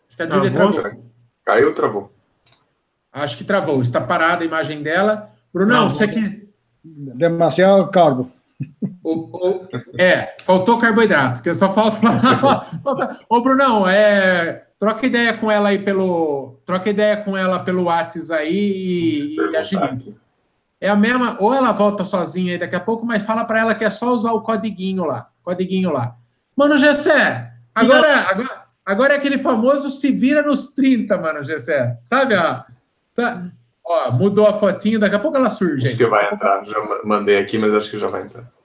Acho 0.08 0.16
que 0.18 0.22
a 0.24 0.28
Júlia 0.28 0.50
travou. 0.50 1.08
Caiu 1.42 1.68
ou 1.68 1.72
travou? 1.72 2.12
Acho 3.10 3.38
que 3.38 3.44
travou. 3.44 3.80
Está 3.80 3.98
parada 3.98 4.42
a 4.42 4.46
imagem 4.46 4.82
dela. 4.82 5.32
Brunão, 5.54 5.84
não, 5.84 5.90
você 5.90 6.06
que. 6.06 6.46
Demasiado 6.84 7.90
carbo. 7.90 8.30
O, 9.08 9.30
o, 9.32 9.68
é, 9.98 10.36
faltou 10.42 10.78
carboidrato, 10.78 11.42
que 11.42 11.54
só 11.54 11.70
falta. 11.72 11.96
falta. 12.84 13.18
Ô, 13.26 13.40
Brunão, 13.40 13.88
é, 13.88 14.66
troca 14.78 15.06
ideia 15.06 15.32
com 15.32 15.50
ela 15.50 15.70
aí 15.70 15.78
pelo. 15.78 16.60
Troca 16.66 16.90
ideia 16.90 17.16
com 17.16 17.34
ela 17.34 17.58
pelo 17.60 17.84
WhatsApp 17.84 18.42
aí 18.42 18.54
e, 18.54 19.36
e 19.36 19.56
agiliza. 19.56 20.14
É 20.78 20.90
a 20.90 20.94
mesma, 20.94 21.38
ou 21.40 21.54
ela 21.54 21.72
volta 21.72 22.04
sozinha 22.04 22.52
aí 22.52 22.58
daqui 22.58 22.76
a 22.76 22.80
pouco, 22.80 23.06
mas 23.06 23.22
fala 23.22 23.44
para 23.44 23.60
ela 23.60 23.74
que 23.74 23.84
é 23.84 23.88
só 23.88 24.12
usar 24.12 24.32
o 24.32 24.42
codiguinho 24.42 25.06
lá. 25.06 25.30
Codiguinho 25.42 25.90
lá. 25.90 26.14
Mano, 26.54 26.76
Gessé, 26.76 27.50
agora, 27.74 28.26
agora, 28.28 28.62
agora 28.84 29.14
é 29.14 29.16
aquele 29.16 29.38
famoso 29.38 29.88
se 29.88 30.12
vira 30.12 30.42
nos 30.42 30.74
30, 30.74 31.16
mano, 31.16 31.42
Gessé. 31.42 31.96
Sabe, 32.02 32.36
ó? 32.36 32.62
Tá, 33.16 33.48
ó, 33.82 34.12
mudou 34.12 34.46
a 34.46 34.52
fotinho, 34.52 35.00
daqui 35.00 35.16
a 35.16 35.18
pouco 35.18 35.38
ela 35.38 35.48
surge. 35.48 35.88
Acho 35.88 35.96
que 35.96 36.06
vai 36.06 36.30
entrar. 36.30 36.62
Já 36.66 36.76
mandei 37.04 37.38
aqui, 37.38 37.56
mas 37.56 37.72
acho 37.72 37.90
que 37.90 37.98
já 37.98 38.06
vai 38.06 38.22
entrar. 38.22 38.57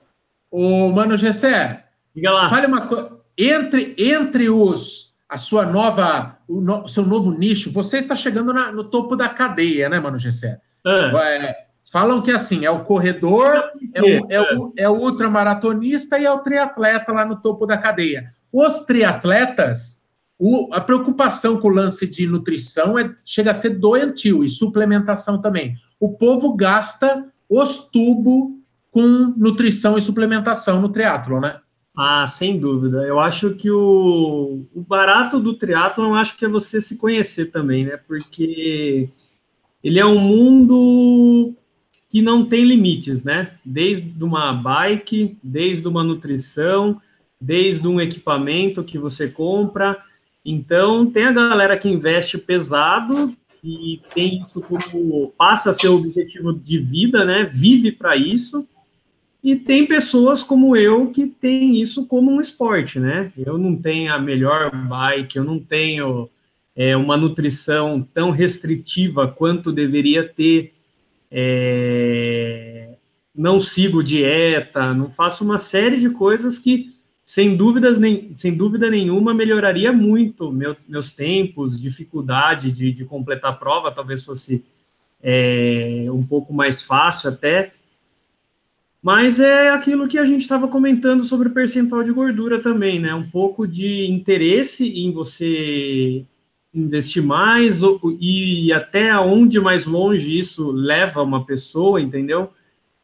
Ô, 0.54 0.90
mano, 0.90 1.18
Gessé, 1.18 1.84
Diga 2.16 2.32
lá. 2.32 2.48
fale 2.48 2.68
uma 2.68 2.82
coisa. 2.82 3.10
Entre, 3.36 3.96
entre 3.98 4.52
os 4.52 5.16
a 5.28 5.36
sua 5.36 5.66
nova, 5.66 6.38
o 6.48 6.62
no, 6.62 6.88
seu 6.88 7.04
novo 7.04 7.32
nicho, 7.32 7.72
você 7.72 7.98
está 7.98 8.16
chegando 8.16 8.54
na, 8.54 8.72
no 8.72 8.84
topo 8.84 9.16
da 9.16 9.28
cadeia, 9.28 9.90
né, 9.90 10.00
Mano 10.00 10.20
Gessé? 10.20 10.62
É. 10.86 11.18
É, 11.18 11.56
falam 11.92 12.22
que 12.22 12.30
assim, 12.30 12.66
é 12.66 12.70
o 12.70 12.84
corredor, 12.84 13.64
é 13.96 14.02
o, 14.04 14.28
é, 14.30 14.42
o, 14.42 14.74
é 14.78 14.90
o 14.90 14.94
ultramaratonista 14.94 16.20
e 16.20 16.26
é 16.26 16.32
o 16.32 16.44
triatleta 16.44 17.12
lá 17.12 17.26
no 17.26 17.42
topo 17.42 17.66
da 17.66 17.76
cadeia. 17.76 18.26
Os 18.52 18.82
triatletas, 18.82 20.04
o, 20.38 20.70
a 20.72 20.80
preocupação 20.80 21.60
com 21.60 21.68
o 21.68 21.74
lance 21.74 22.06
de 22.06 22.28
nutrição 22.28 23.00
é, 23.00 23.12
chega 23.26 23.50
a 23.50 23.56
ser 23.56 23.72
doentio 23.72 24.44
e 24.44 24.50
suplementação 24.50 25.42
também. 25.42 25.74
O 26.00 26.14
povo 26.16 26.56
gasta 26.56 27.26
os 27.50 27.80
tubos 27.90 28.63
com 28.94 29.34
nutrição 29.36 29.98
e 29.98 30.02
suplementação 30.02 30.80
no 30.80 30.88
triatlo, 30.88 31.42
né? 31.42 31.60
Ah, 31.98 32.28
sem 32.28 32.60
dúvida. 32.60 33.04
Eu 33.08 33.20
acho 33.20 33.56
que 33.56 33.70
o, 33.70 34.68
o 34.72 34.82
barato 34.82 35.40
do 35.40 35.56
triatlo, 35.56 36.14
acho 36.14 36.38
que 36.38 36.46
é 36.46 36.48
você 36.48 36.80
se 36.80 36.96
conhecer 36.96 37.48
também, 37.48 37.86
né? 37.86 37.98
Porque 37.98 39.10
ele 39.84 40.00
é 40.00 40.06
um 40.06 40.20
mundo 40.20 41.56
que 42.08 42.22
não 42.22 42.46
tem 42.46 42.64
limites, 42.64 43.24
né? 43.24 43.54
Desde 43.66 44.24
uma 44.24 44.54
bike, 44.54 45.40
desde 45.42 45.88
uma 45.88 46.04
nutrição, 46.04 47.02
desde 47.42 47.88
um 47.88 48.00
equipamento 48.00 48.84
que 48.84 49.00
você 49.00 49.28
compra. 49.28 49.98
Então, 50.46 51.08
tem 51.08 51.26
a 51.26 51.32
galera 51.32 51.78
que 51.78 51.90
investe 51.90 52.38
pesado 52.38 53.36
e 53.64 54.00
tem 54.14 54.40
isso 54.40 54.62
como 54.62 55.34
passa 55.36 55.72
a 55.72 55.74
ser 55.74 55.88
o 55.88 55.96
objetivo 55.96 56.54
de 56.54 56.78
vida, 56.78 57.26
né? 57.26 57.44
Vive 57.52 57.92
para 57.92 58.16
isso. 58.16 58.68
E 59.44 59.58
tem 59.58 59.86
pessoas 59.86 60.42
como 60.42 60.74
eu 60.78 61.12
que 61.12 61.28
tem 61.28 61.82
isso 61.82 62.06
como 62.06 62.32
um 62.32 62.40
esporte, 62.40 62.98
né? 62.98 63.34
Eu 63.38 63.58
não 63.58 63.76
tenho 63.76 64.14
a 64.14 64.18
melhor 64.18 64.72
bike, 64.72 65.36
eu 65.36 65.44
não 65.44 65.60
tenho 65.60 66.30
é, 66.74 66.96
uma 66.96 67.18
nutrição 67.18 68.02
tão 68.14 68.32
restritiva 68.32 69.28
quanto 69.28 69.74
deveria 69.74 70.26
ter. 70.26 70.72
É, 71.30 72.94
não 73.36 73.60
sigo 73.60 74.02
dieta, 74.02 74.94
não 74.94 75.12
faço 75.12 75.44
uma 75.44 75.58
série 75.58 76.00
de 76.00 76.10
coisas 76.10 76.58
que, 76.58 76.94
sem, 77.26 77.58
dúvidas, 77.58 78.00
nem, 78.00 78.32
sem 78.36 78.56
dúvida 78.56 78.90
nenhuma, 78.90 79.34
melhoraria 79.34 79.92
muito 79.92 80.52
meu, 80.52 80.78
meus 80.88 81.12
tempos, 81.12 81.82
dificuldade 81.82 82.72
de, 82.72 82.94
de 82.94 83.04
completar 83.04 83.52
a 83.52 83.56
prova, 83.56 83.92
talvez 83.92 84.24
fosse 84.24 84.64
é, 85.22 86.06
um 86.10 86.24
pouco 86.24 86.54
mais 86.54 86.86
fácil 86.86 87.30
até 87.30 87.72
mas 89.04 89.42
é 89.42 89.70
aquilo 89.70 90.08
que 90.08 90.18
a 90.18 90.26
gente 90.26 90.44
estava 90.44 90.66
comentando 90.66 91.24
sobre 91.24 91.50
o 91.50 91.54
percentual 91.54 92.04
de 92.04 92.14
gordura 92.14 92.62
também, 92.62 93.02
né? 93.02 93.14
Um 93.14 93.30
pouco 93.30 93.68
de 93.68 94.10
interesse 94.10 94.88
em 94.88 95.12
você 95.12 96.26
investir 96.74 97.22
mais 97.22 97.82
e 98.20 98.72
até 98.72 99.16
onde 99.20 99.60
mais 99.60 99.86
longe 99.86 100.36
isso 100.36 100.72
leva 100.72 101.22
uma 101.22 101.46
pessoa, 101.46 102.00
entendeu? 102.00 102.50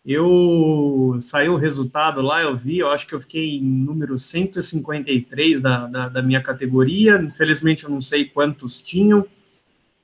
Eu 0.06 1.18
saiu 1.20 1.54
o 1.54 1.58
resultado 1.58 2.22
lá, 2.22 2.41
eu 2.41 2.56
vi, 2.56 2.80
eu 2.80 2.89
acho 2.89 3.06
que 3.06 3.14
eu 3.14 3.20
fiquei 3.20 3.58
em 3.58 3.62
número 3.62 4.18
153 4.18 5.60
da, 5.60 5.86
da, 5.86 6.08
da 6.08 6.22
minha 6.22 6.41
categoria. 6.41 7.22
Infelizmente, 7.22 7.84
eu 7.84 7.89
não 7.89 8.02
sei 8.02 8.24
quantos 8.24 8.82
tinham. 8.82 9.26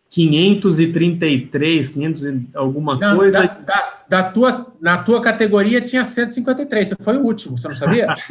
533, 0.10 1.90
500 1.90 2.24
e 2.24 2.48
alguma 2.54 2.98
não, 2.98 3.18
coisa. 3.18 3.42
Da, 3.42 3.48
da, 3.48 4.04
da, 4.08 4.24
tua, 4.24 4.74
na 4.80 4.98
tua 4.98 5.22
categoria 5.22 5.82
tinha 5.82 6.04
153, 6.04 6.90
você 6.90 6.96
foi 7.02 7.18
o 7.18 7.22
último, 7.22 7.58
você 7.58 7.68
não 7.68 7.76
sabia? 7.76 8.08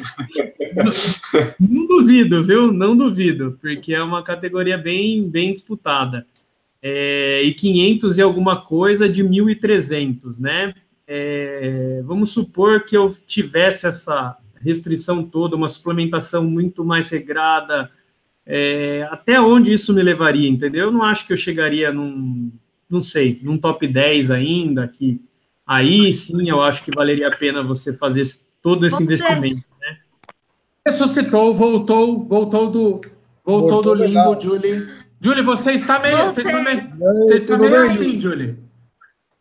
não 1.61 1.87
duvido, 1.87 2.43
viu? 2.43 2.73
Não 2.73 2.97
duvido, 2.97 3.59
porque 3.61 3.93
é 3.93 4.03
uma 4.03 4.23
categoria 4.23 4.79
bem, 4.79 5.29
bem 5.29 5.53
disputada. 5.53 6.27
É, 6.83 7.43
e 7.43 7.55
500 7.55 8.19
e 8.19 8.23
alguma 8.23 8.61
coisa 8.61 9.09
de 9.09 9.25
1.300, 9.25 10.39
né? 10.39 10.75
É, 11.07 12.03
vamos 12.05 12.31
supor 12.31 12.85
que 12.85 12.97
eu 12.97 13.11
tivesse 13.27 13.87
essa 13.87 14.37
restrição 14.61 15.23
toda, 15.23 15.57
uma 15.57 15.69
suplementação 15.69 16.45
muito 16.45 16.85
mais 16.85 17.09
regrada, 17.11 17.91
é, 18.47 19.09
até 19.11 19.41
onde 19.41 19.73
isso 19.73 19.95
me 19.95 20.03
levaria, 20.03 20.49
entendeu? 20.49 20.87
Eu 20.87 20.93
não 20.93 21.03
acho 21.03 21.27
que 21.27 21.33
eu 21.33 21.37
chegaria 21.37 21.93
num, 21.93 22.53
não 22.89 23.01
sei, 23.01 23.41
num 23.43 23.59
top 23.59 23.87
10 23.89 24.31
ainda, 24.31 24.87
que 24.87 25.21
aí 25.67 26.13
sim 26.13 26.49
eu 26.49 26.61
acho 26.61 26.85
que 26.85 26.95
valeria 26.95 27.29
a 27.29 27.37
pena 27.37 27.63
você 27.63 27.93
fazer 27.97 28.25
todo 28.61 28.87
esse 28.87 29.03
investimento, 29.03 29.65
né? 29.81 29.99
Ressuscitou, 30.87 31.55
voltou, 31.55 32.25
voltou 32.25 32.71
do, 32.71 33.01
voltou, 33.45 33.83
voltou 33.83 33.83
do 33.83 33.95
limbo, 33.95 34.39
Julie. 34.39 34.87
Julie, 35.21 35.43
você 35.43 35.73
está 35.73 35.99
meio, 35.99 36.19
você 36.25 36.43
está 36.43 36.61
meio, 36.61 36.97
você 36.99 37.35
está 37.37 37.57
meio 37.57 37.77
assim, 37.77 38.21
Julie. 38.21 38.59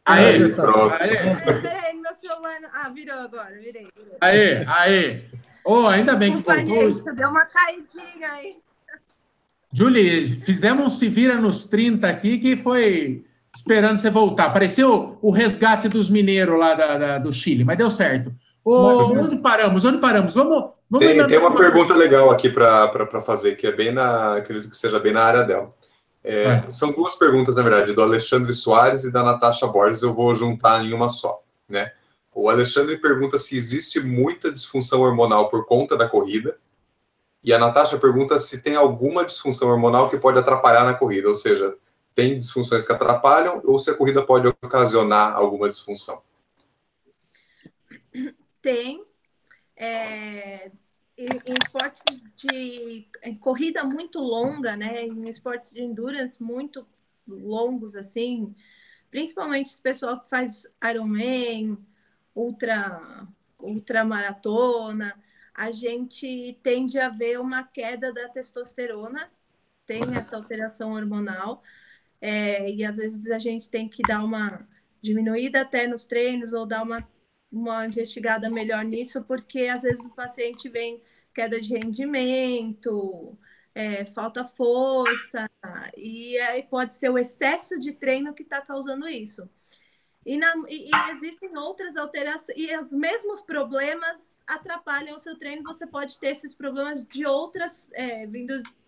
Aê, 0.05 0.49
pronto. 0.49 1.01
Aê. 1.01 1.15
Peraí, 1.61 1.95
meu 1.95 2.13
celular. 2.15 2.57
Ah, 2.73 2.89
virou 2.89 3.19
agora, 3.19 3.51
virei. 3.55 3.87
virei. 3.95 4.17
Aê, 4.19 4.65
aê. 4.67 5.21
Oh, 5.65 5.87
ainda 5.87 6.15
bem 6.15 6.33
que 6.33 6.41
voltou. 6.41 7.13
Deu 7.13 7.29
uma 7.29 7.45
caidinha 7.45 8.31
aí. 8.31 8.57
Julie, 9.73 10.39
fizemos 10.39 10.85
um 10.85 10.89
se 10.89 11.09
vira 11.09 11.35
nos 11.35 11.65
30 11.65 12.07
aqui 12.07 12.37
que 12.37 12.55
foi 12.55 13.25
esperando 13.53 13.97
você 13.97 14.09
voltar. 14.09 14.51
Pareceu 14.51 15.17
o 15.21 15.31
resgate 15.31 15.89
dos 15.89 16.09
mineiros 16.09 16.59
lá 16.59 16.75
da, 16.75 16.97
da, 16.97 17.17
do 17.17 17.31
Chile, 17.31 17.63
mas 17.63 17.77
deu 17.77 17.89
certo. 17.89 18.31
Ô, 18.63 19.11
onde 19.13 19.35
paramos? 19.37 19.83
Onde 19.83 19.97
paramos? 19.97 20.35
Vamos. 20.35 20.71
vamos 20.89 21.07
tem, 21.07 21.25
tem 21.27 21.37
uma 21.37 21.55
pergunta 21.55 21.93
legal 21.93 22.29
aqui 22.29 22.49
para 22.49 23.19
fazer, 23.21 23.55
que 23.55 23.67
é 23.67 23.71
bem 23.71 23.91
na. 23.91 24.37
Acredito 24.37 24.69
que 24.69 24.77
seja 24.77 24.99
bem 24.99 25.11
na 25.11 25.23
área 25.23 25.43
dela. 25.43 25.73
É, 26.23 26.43
é. 26.43 26.69
São 26.69 26.91
duas 26.91 27.15
perguntas, 27.15 27.57
na 27.57 27.63
verdade, 27.63 27.93
do 27.93 28.01
Alexandre 28.01 28.53
Soares 28.53 29.03
e 29.03 29.11
da 29.11 29.23
Natasha 29.23 29.67
Borges, 29.67 30.01
eu 30.01 30.13
vou 30.13 30.33
juntar 30.33 30.83
em 30.83 30.93
uma 30.93 31.09
só. 31.09 31.41
Né? 31.67 31.91
O 32.33 32.49
Alexandre 32.49 32.97
pergunta 32.97 33.37
se 33.37 33.57
existe 33.57 33.99
muita 33.99 34.51
disfunção 34.51 35.01
hormonal 35.01 35.49
por 35.49 35.65
conta 35.65 35.97
da 35.97 36.07
corrida, 36.07 36.55
e 37.43 37.53
a 37.53 37.59
Natasha 37.59 37.97
pergunta 37.97 38.39
se 38.39 38.61
tem 38.61 38.75
alguma 38.75 39.25
disfunção 39.25 39.69
hormonal 39.69 40.09
que 40.09 40.17
pode 40.17 40.39
atrapalhar 40.39 40.85
na 40.85 40.93
corrida, 40.93 41.27
ou 41.27 41.35
seja, 41.35 41.75
tem 42.15 42.37
disfunções 42.37 42.85
que 42.85 42.91
atrapalham 42.93 43.61
ou 43.65 43.77
se 43.77 43.89
a 43.89 43.97
corrida 43.97 44.25
pode 44.25 44.47
ocasionar 44.47 45.35
alguma 45.35 45.67
disfunção. 45.67 46.21
Tem. 48.61 49.03
É, 49.75 50.71
em, 51.17 51.53
esportes 51.61 52.31
de 52.35 53.07
em 53.21 53.35
corrida 53.35 53.83
muito 53.83 54.19
longa, 54.19 54.77
né? 54.77 55.03
Em 55.03 55.27
esportes 55.27 55.73
de 55.73 55.81
endurance 55.81 56.41
muito 56.41 56.87
longos, 57.27 57.95
assim, 57.95 58.53
principalmente 59.09 59.75
o 59.75 59.81
pessoal 59.81 60.19
que 60.19 60.29
faz 60.29 60.65
Ironman, 60.89 61.77
ultra, 62.35 63.27
ultramaratona, 63.59 65.21
a 65.53 65.71
gente 65.71 66.57
tende 66.63 66.99
a 66.99 67.09
ver 67.09 67.39
uma 67.39 67.63
queda 67.63 68.11
da 68.11 68.27
testosterona, 68.29 69.31
tem 69.85 70.01
essa 70.15 70.35
alteração 70.35 70.93
hormonal, 70.93 71.61
é, 72.19 72.69
e 72.71 72.85
às 72.85 72.97
vezes 72.97 73.29
a 73.29 73.37
gente 73.37 73.69
tem 73.69 73.87
que 73.87 74.01
dar 74.01 74.23
uma 74.23 74.67
diminuída 75.01 75.61
até 75.61 75.85
nos 75.85 76.05
treinos 76.05 76.53
ou 76.53 76.65
dar 76.65 76.81
uma, 76.83 76.97
uma 77.51 77.85
investigada 77.85 78.49
melhor 78.49 78.83
nisso, 78.83 79.23
porque 79.23 79.67
às 79.67 79.83
vezes 79.83 80.05
o 80.05 80.15
paciente 80.15 80.69
vem 80.69 81.01
queda 81.33 81.59
de 81.59 81.73
rendimento, 81.73 83.37
é, 83.75 84.05
falta 84.05 84.45
força, 84.45 85.49
e 85.97 86.37
aí 86.37 86.63
pode 86.63 86.95
ser 86.95 87.09
o 87.09 87.17
excesso 87.17 87.79
de 87.79 87.91
treino 87.91 88.33
que 88.33 88.43
está 88.43 88.61
causando 88.61 89.07
isso. 89.07 89.49
E, 90.25 90.37
na, 90.37 90.53
e, 90.69 90.89
e, 90.89 91.11
existem 91.11 91.57
outras 91.57 91.97
alterações, 91.97 92.57
e 92.57 92.75
os 92.77 92.93
mesmos 92.93 93.41
problemas 93.41 94.32
atrapalham 94.47 95.15
o 95.15 95.19
seu 95.19 95.37
treino. 95.37 95.63
Você 95.63 95.87
pode 95.87 96.17
ter 96.17 96.29
esses 96.29 96.53
problemas 96.53 97.03
de 97.05 97.25
outras, 97.25 97.89
é, 97.93 98.27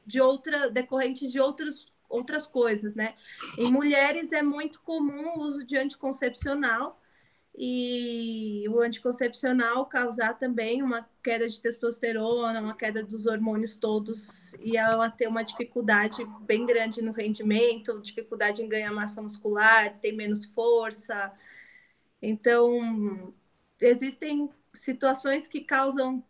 de 0.06 0.22
outra, 0.22 0.70
decorrentes 0.70 1.32
de 1.32 1.40
outros, 1.40 1.86
outras 2.10 2.46
coisas, 2.46 2.96
né? 2.96 3.16
Em 3.58 3.72
mulheres 3.72 4.32
é 4.32 4.42
muito 4.42 4.82
comum 4.82 5.36
o 5.36 5.40
uso 5.42 5.66
de 5.66 5.78
anticoncepcional, 5.78 7.00
e 7.58 8.66
o 8.70 8.82
anticoncepcional 8.82 9.86
causar 9.86 10.38
também 10.38 10.84
uma 10.84 11.08
queda 11.24 11.48
de 11.48 11.60
testosterona, 11.60 12.60
uma 12.60 12.76
queda 12.76 13.02
dos 13.02 13.26
hormônios 13.26 13.78
todos, 13.78 14.54
e 14.56 14.76
ela 14.76 15.10
ter 15.10 15.28
uma 15.28 15.42
dificuldade 15.42 16.26
bem 16.42 16.66
grande 16.66 17.02
no 17.02 17.14
rendimento, 17.14 18.02
dificuldade 18.02 18.62
em 18.62 18.68
ganhar 18.68 18.92
massa 18.92 19.22
muscular, 19.22 19.98
ter 20.00 20.12
menos 20.12 20.46
força. 20.46 21.32
Então, 22.22 23.34
existem 23.80 24.50
situações 24.76 25.48
que 25.48 25.62
causam, 25.62 26.24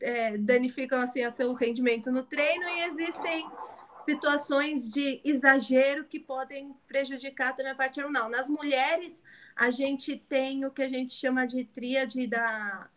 é, 0.00 0.36
danificam 0.38 1.00
assim 1.00 1.24
o 1.26 1.30
seu 1.30 1.52
rendimento 1.54 2.10
no 2.10 2.22
treino, 2.22 2.68
e 2.68 2.82
existem 2.84 3.48
situações 4.04 4.88
de 4.88 5.20
exagero 5.24 6.04
que 6.04 6.18
podem 6.18 6.74
prejudicar 6.86 7.54
também 7.54 7.72
a 7.72 7.76
parte 7.76 8.00
hormonal. 8.00 8.28
Nas 8.28 8.48
mulheres, 8.48 9.22
a 9.54 9.70
gente 9.70 10.16
tem 10.16 10.64
o 10.64 10.70
que 10.70 10.82
a 10.82 10.88
gente 10.88 11.14
chama 11.14 11.46
de 11.46 11.64
tríade 11.64 12.26
da, 12.26 12.88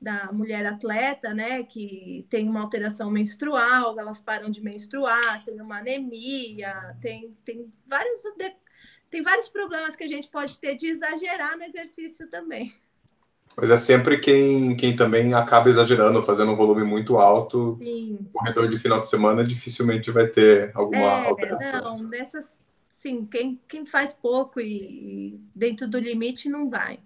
da 0.00 0.32
mulher 0.32 0.64
atleta, 0.66 1.34
né? 1.34 1.64
Que 1.64 2.26
tem 2.30 2.48
uma 2.48 2.60
alteração 2.60 3.10
menstrual, 3.10 3.98
elas 3.98 4.20
param 4.20 4.50
de 4.50 4.60
menstruar, 4.62 5.44
tem 5.44 5.60
uma 5.60 5.78
anemia, 5.78 6.96
tem, 7.00 7.36
tem 7.44 7.72
vários. 7.86 8.22
Tem 9.10 9.22
vários 9.22 9.48
problemas 9.48 9.94
que 9.94 10.02
a 10.02 10.08
gente 10.08 10.26
pode 10.26 10.58
ter 10.58 10.74
de 10.74 10.88
exagerar 10.88 11.56
no 11.56 11.62
exercício 11.62 12.28
também. 12.28 12.74
Mas 13.56 13.70
é 13.70 13.76
sempre 13.76 14.18
quem, 14.18 14.74
quem 14.76 14.96
também 14.96 15.32
acaba 15.32 15.68
exagerando, 15.68 16.22
fazendo 16.22 16.52
um 16.52 16.56
volume 16.56 16.82
muito 16.82 17.18
alto. 17.18 17.78
Sim. 17.82 18.18
Corredor 18.32 18.68
de 18.68 18.78
final 18.78 19.00
de 19.00 19.08
semana 19.08 19.44
dificilmente 19.44 20.10
vai 20.10 20.26
ter 20.26 20.72
alguma 20.74 21.06
é, 21.06 21.26
alteração. 21.28 21.92
Não, 21.92 22.08
nessas, 22.08 22.56
sim, 22.98 23.26
quem, 23.30 23.60
quem 23.68 23.86
faz 23.86 24.12
pouco 24.12 24.60
e, 24.60 24.66
e 24.66 25.40
dentro 25.54 25.86
do 25.86 25.98
limite 25.98 26.48
não 26.48 26.68
vai. 26.68 26.98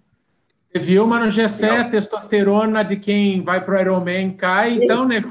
Você 0.72 0.78
viu, 0.80 1.07
mano, 1.07 1.30
Gessé, 1.30 1.78
a 1.78 1.88
testosterona 1.88 2.84
de 2.84 2.96
quem 2.96 3.42
vai 3.42 3.64
pro 3.64 3.78
Ironman 3.78 4.32
cai, 4.32 4.74
então, 4.74 5.09
né? 5.09 5.24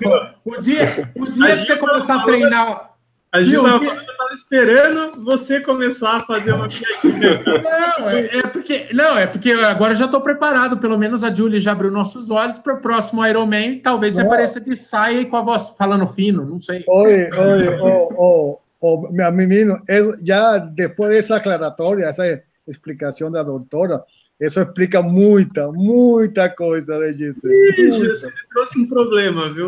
O 0.43 0.57
dia, 0.59 1.11
o 1.15 1.31
dia 1.31 1.57
que 1.57 1.63
você 1.63 1.77
começar 1.77 2.15
a 2.15 2.23
treinar. 2.23 2.95
A 3.31 3.43
gente 3.43 3.55
estava 3.55 3.79
dia... 4.27 4.35
esperando 4.35 5.23
você 5.23 5.61
começar 5.61 6.17
a 6.17 6.19
fazer 6.21 6.53
uma 6.53 6.67
piadinha. 6.67 7.43
Não, 7.99 8.09
é, 8.09 8.37
é 8.37 8.41
porque, 8.43 8.87
não, 8.93 9.17
é 9.17 9.27
porque 9.27 9.51
agora 9.51 9.95
já 9.95 10.05
estou 10.05 10.21
preparado. 10.21 10.77
Pelo 10.77 10.97
menos 10.97 11.23
a 11.23 11.33
Julie 11.33 11.59
já 11.59 11.71
abriu 11.71 11.91
nossos 11.91 12.29
olhos 12.29 12.59
para 12.59 12.73
o 12.73 12.81
próximo 12.81 13.25
Ironman. 13.25 13.79
Talvez 13.79 14.15
você 14.15 14.21
apareça 14.21 14.59
de 14.59 14.75
saia 14.75 15.21
e 15.21 15.25
com 15.25 15.37
a 15.37 15.41
voz 15.41 15.75
falando 15.77 16.05
fino, 16.07 16.45
não 16.45 16.59
sei. 16.59 16.83
Oi, 16.87 17.29
oi, 17.31 17.79
oh, 17.81 18.09
oh 18.17 18.59
o 18.81 19.11
meu 19.11 19.31
menino, 19.31 19.81
já 20.23 20.57
depois 20.57 21.09
dessa 21.09 21.37
aclaratória, 21.37 22.05
essa 22.05 22.41
explicação 22.67 23.31
da 23.31 23.41
doutora, 23.41 24.03
isso 24.39 24.61
explica 24.61 25.01
muita, 25.01 25.71
muita 25.71 26.47
coisa 26.49 26.99
de 26.99 27.25
Gisele. 27.25 27.89
Ixi, 27.89 28.07
você 28.07 28.27
me 28.27 28.33
trouxe 28.51 28.79
um 28.79 28.87
problema, 28.87 29.51
viu? 29.51 29.67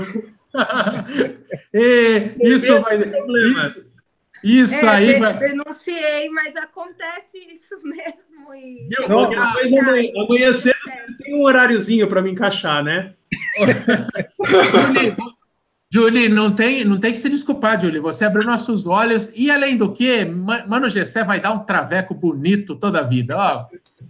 e, 1.74 2.30
isso 2.56 2.80
vai. 2.82 3.00
Isso, 3.00 3.89
isso 4.44 4.86
é, 4.86 4.90
aí 4.90 5.20
vai. 5.20 5.38
Denunciei, 5.38 6.30
mas 6.30 6.56
acontece 6.56 7.38
isso 7.54 7.80
mesmo. 7.84 8.54
E... 8.54 8.90
Não, 9.08 9.24
amanhã, 9.26 9.84
amanhã 10.26 10.54
cedo 10.54 10.76
você 10.84 11.24
tem 11.24 11.36
um 11.36 11.44
horáriozinho 11.44 12.08
para 12.08 12.22
me 12.22 12.32
encaixar, 12.32 12.84
né? 12.84 13.14
Julie, 15.92 16.30
não 16.30 16.54
tem, 16.54 16.86
não 16.86 17.00
tem 17.00 17.12
que 17.12 17.18
se 17.18 17.28
desculpar, 17.30 17.82
Julie. 17.82 18.00
Você 18.00 18.24
abriu 18.24 18.46
nossos 18.46 18.86
olhos 18.86 19.32
e, 19.36 19.50
além 19.50 19.76
do 19.76 19.92
que, 19.92 20.24
Mano 20.24 20.88
Gessé 20.88 21.24
vai 21.24 21.40
dar 21.40 21.52
um 21.52 21.60
traveco 21.60 22.14
bonito 22.14 22.76
toda 22.76 23.00
a 23.00 23.04
vida. 23.04 23.36
Ó, 23.36 23.66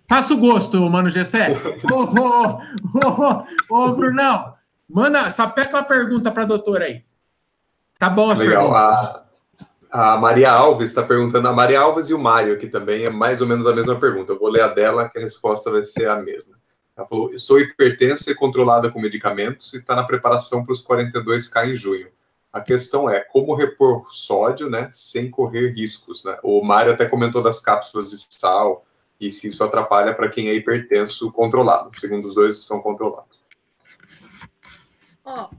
faça 0.05 0.33
o 0.33 0.37
gosto, 0.37 0.89
Mano 0.89 1.09
Gessé. 1.09 1.55
Ô, 1.89 2.03
ô, 2.03 2.61
ô, 3.07 3.45
ô, 3.69 3.93
Brunão, 3.93 4.53
manda, 4.89 5.31
sapeca 5.31 5.77
uma 5.77 5.83
pergunta 5.83 6.29
para 6.31 6.43
a 6.43 6.47
doutora 6.47 6.83
aí. 6.83 7.01
Tá 7.97 8.09
bom 8.09 8.29
as 8.29 8.39
Legal. 8.39 8.75
A, 8.75 9.23
a 9.91 10.17
Maria 10.17 10.51
Alves 10.51 10.89
está 10.89 11.03
perguntando, 11.03 11.47
a 11.47 11.53
Maria 11.53 11.81
Alves 11.81 12.09
e 12.09 12.13
o 12.13 12.19
Mário 12.19 12.53
aqui 12.53 12.67
também, 12.67 13.05
é 13.05 13.09
mais 13.09 13.41
ou 13.41 13.47
menos 13.47 13.65
a 13.65 13.73
mesma 13.73 13.99
pergunta. 13.99 14.31
Eu 14.31 14.39
vou 14.39 14.49
ler 14.49 14.61
a 14.61 14.67
dela, 14.67 15.09
que 15.09 15.17
a 15.17 15.21
resposta 15.21 15.71
vai 15.71 15.83
ser 15.83 16.07
a 16.07 16.17
mesma. 16.17 16.57
Ela 16.95 17.07
falou: 17.07 17.35
sou 17.37 17.59
hipertensa 17.59 18.31
e 18.31 18.35
controlada 18.35 18.91
com 18.91 18.99
medicamentos 18.99 19.73
e 19.73 19.77
está 19.77 19.95
na 19.95 20.03
preparação 20.03 20.63
para 20.63 20.73
os 20.73 20.85
42K 20.85 21.69
em 21.69 21.75
junho. 21.75 22.07
A 22.51 22.61
questão 22.61 23.09
é 23.09 23.19
como 23.19 23.55
repor 23.55 24.07
sódio, 24.11 24.69
né, 24.69 24.89
sem 24.91 25.29
correr 25.29 25.69
riscos, 25.69 26.23
né? 26.23 26.37
O 26.43 26.63
Mário 26.63 26.91
até 26.91 27.05
comentou 27.05 27.41
das 27.41 27.59
cápsulas 27.59 28.09
de 28.09 28.17
sal 28.29 28.85
e 29.19 29.29
se 29.31 29.47
isso 29.47 29.63
atrapalha 29.63 30.13
para 30.13 30.29
quem 30.29 30.49
é 30.49 30.53
hipertenso 30.53 31.31
controlado. 31.31 31.91
Segundo 31.97 32.27
os 32.27 32.35
dois, 32.35 32.65
são 32.65 32.81
controlados. 32.81 33.39
Ó, 35.23 35.49
oh, 35.51 35.55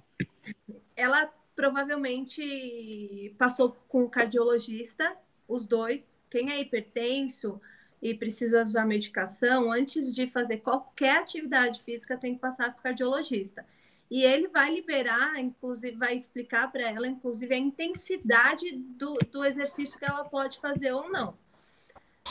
ela 0.97 1.31
provavelmente 1.61 3.34
passou 3.36 3.76
com 3.86 4.04
o 4.04 4.08
cardiologista, 4.08 5.14
os 5.46 5.66
dois. 5.66 6.11
Quem 6.30 6.50
é 6.50 6.58
hipertenso 6.58 7.61
e 8.00 8.14
precisa 8.14 8.62
usar 8.62 8.86
medicação, 8.86 9.70
antes 9.70 10.14
de 10.14 10.26
fazer 10.26 10.58
qualquer 10.58 11.18
atividade 11.18 11.82
física, 11.82 12.16
tem 12.16 12.34
que 12.34 12.40
passar 12.40 12.72
com 12.72 12.80
o 12.80 12.82
cardiologista. 12.82 13.66
E 14.11 14.24
ele 14.24 14.48
vai 14.48 14.72
liberar, 14.74 15.38
inclusive, 15.38 15.98
vai 15.98 16.16
explicar 16.16 16.72
para 16.72 16.80
ela, 16.80 17.06
inclusive, 17.06 17.54
a 17.54 17.58
intensidade 17.58 18.72
do, 18.72 19.12
do 19.30 19.44
exercício 19.44 19.98
que 19.98 20.11
ela 20.11 20.24
pode 20.24 20.58
fazer 20.61 20.92
ou 20.92 21.11
não. 21.11 21.36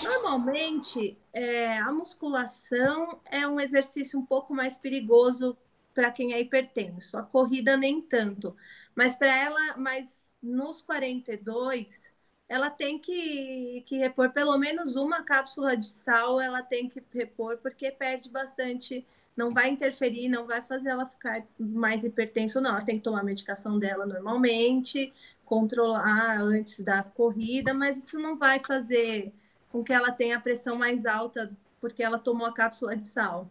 Normalmente, 0.04 1.16
é, 1.32 1.78
a 1.78 1.92
musculação 1.92 3.20
é 3.26 3.48
um 3.48 3.60
exercício 3.60 4.20
um 4.20 4.26
pouco 4.26 4.56
mais 4.56 4.76
perigoso 4.76 5.56
para 5.94 6.12
quem 6.12 6.34
é 6.34 6.40
hipertenso. 6.40 7.16
A 7.16 7.22
corrida 7.22 7.78
nem 7.78 8.02
tanto. 8.02 8.56
Mas 8.96 9.16
para 9.16 9.36
ela, 9.36 9.78
mas 9.78 10.26
nos 10.42 10.82
42, 10.82 12.14
ela 12.48 12.70
tem 12.70 12.98
que, 12.98 13.84
que 13.86 13.98
repor 13.98 14.32
pelo 14.32 14.58
menos 14.58 14.96
uma 14.96 15.24
cápsula 15.24 15.78
de 15.78 15.90
sal, 15.90 16.42
ela 16.42 16.64
tem 16.64 16.90
que 16.90 17.04
repor, 17.14 17.58
porque 17.58 17.92
perde 17.92 18.30
bastante, 18.30 19.06
não 19.36 19.54
vai 19.54 19.70
interferir, 19.70 20.28
não 20.28 20.48
vai 20.48 20.62
fazer 20.62 20.90
ela 20.90 21.06
ficar 21.06 21.46
mais 21.60 22.04
hipertenso, 22.04 22.60
não. 22.60 22.72
Ela 22.72 22.86
tem 22.86 22.98
que 22.98 23.04
tomar 23.04 23.22
a 23.22 23.24
medicação 23.24 23.78
dela 23.78 24.06
normalmente, 24.06 25.14
controlar 25.46 26.42
antes 26.42 26.80
da 26.80 27.04
corrida, 27.04 27.74
mas 27.74 28.02
isso 28.04 28.20
não 28.20 28.38
vai 28.38 28.62
fazer 28.66 29.32
com 29.72 29.84
que 29.84 29.94
ela 29.94 30.12
tenha 30.12 30.38
a 30.38 30.42
pressão 30.42 30.76
mais 30.76 31.06
alta 31.06 31.52
porque 31.80 32.04
ela 32.04 32.20
tomou 32.20 32.48
a 32.48 32.54
cápsula 32.54 32.96
de 32.96 33.06
sal. 33.06 33.48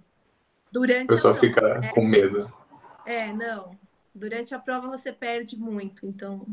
Durante 0.71 1.05
a 1.05 1.09
pessoa 1.09 1.35
fica 1.35 1.81
é, 1.83 1.89
com 1.89 2.05
medo. 2.05 2.53
É, 3.07 3.33
não. 3.33 3.79
Durante 4.19 4.55
a 4.55 4.59
prova 4.59 4.89
você 4.89 5.13
perde 5.13 5.57
muito, 5.57 6.05
então. 6.05 6.47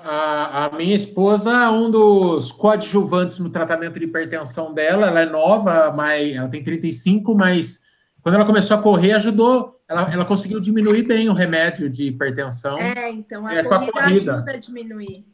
A, 0.00 0.66
a, 0.66 0.76
minha 0.76 0.94
esposa, 0.94 1.70
um 1.70 1.90
dos 1.90 2.50
coadjuvantes 2.50 3.38
no 3.38 3.50
tratamento 3.50 3.98
de 3.98 4.06
hipertensão 4.06 4.72
dela, 4.72 5.06
ela 5.06 5.20
é 5.20 5.26
nova, 5.26 5.92
mas 5.92 6.34
ela 6.34 6.48
tem 6.48 6.64
35, 6.64 7.34
mas 7.34 7.82
quando 8.20 8.34
ela 8.34 8.46
começou 8.46 8.76
a 8.76 8.82
correr, 8.82 9.12
ajudou, 9.12 9.80
ela, 9.88 10.12
ela 10.12 10.24
conseguiu 10.24 10.58
diminuir 10.58 11.02
bem 11.02 11.28
o 11.28 11.32
remédio 11.32 11.88
de 11.88 12.06
hipertensão. 12.06 12.78
É, 12.78 13.10
então 13.10 13.46
a, 13.46 13.54
é, 13.54 13.62
corrida, 13.62 13.76
a 13.76 13.92
corrida 13.92 14.34
ajuda 14.34 14.52
a 14.52 14.56
diminuir. 14.56 15.24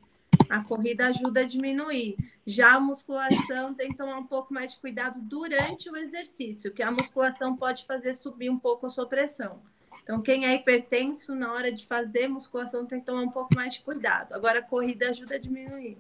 A 0.51 0.65
corrida 0.65 1.07
ajuda 1.07 1.41
a 1.41 1.45
diminuir. 1.45 2.17
Já 2.47 2.75
a 2.75 2.81
musculação 2.81 3.73
tem 3.75 3.89
que 3.89 3.97
tomar 3.97 4.19
um 4.19 4.27
pouco 4.27 4.53
mais 4.53 4.73
de 4.73 4.81
cuidado 4.81 5.19
durante 5.21 5.91
o 5.91 5.97
exercício, 5.97 6.73
que 6.73 6.83
a 6.83 6.91
musculação 6.91 7.57
pode 7.57 7.87
fazer 7.87 8.15
subir 8.15 8.51
um 8.51 8.59
pouco 8.59 8.87
a 8.87 8.91
sua 8.91 9.07
pressão. 9.07 9.61
Então, 10.03 10.23
quem 10.23 10.47
é 10.47 10.55
hipertenso, 10.55 11.35
na 11.35 11.53
hora 11.53 11.71
de 11.71 11.87
fazer 11.87 12.29
musculação, 12.29 12.87
tem 12.87 13.01
que 13.01 13.07
tomar 13.07 13.23
um 13.23 13.31
pouco 13.31 13.55
mais 13.55 13.75
de 13.75 13.81
cuidado. 13.81 14.33
Agora, 14.33 14.61
a 14.61 14.63
corrida 14.63 15.11
ajuda 15.11 15.35
a 15.35 15.39
diminuir. 15.39 15.99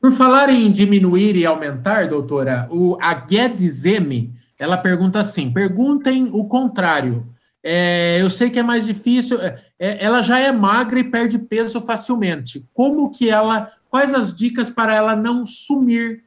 Por 0.00 0.12
falar 0.12 0.48
em 0.48 0.70
diminuir 0.70 1.36
e 1.36 1.44
aumentar, 1.44 2.08
doutora, 2.08 2.68
o, 2.70 2.96
a 3.00 3.12
Guedes 3.14 3.84
M, 3.84 4.32
ela 4.58 4.76
pergunta 4.76 5.18
assim, 5.18 5.52
perguntem 5.52 6.28
o 6.32 6.44
contrário. 6.46 7.26
É, 7.62 8.22
eu 8.22 8.30
sei 8.30 8.48
que 8.48 8.58
é 8.58 8.62
mais 8.62 8.86
difícil, 8.86 9.40
é, 9.42 9.60
é 9.78 10.04
ela 10.04 10.22
já 10.22 10.38
é 10.38 10.52
magra 10.52 11.00
e 11.00 11.10
perde 11.10 11.38
peso 11.38 11.80
facilmente. 11.80 12.66
Como 12.72 13.10
que 13.10 13.28
ela, 13.28 13.70
quais 13.90 14.14
as 14.14 14.32
dicas 14.32 14.70
para 14.70 14.94
ela 14.94 15.16
não 15.16 15.44
sumir 15.44 16.24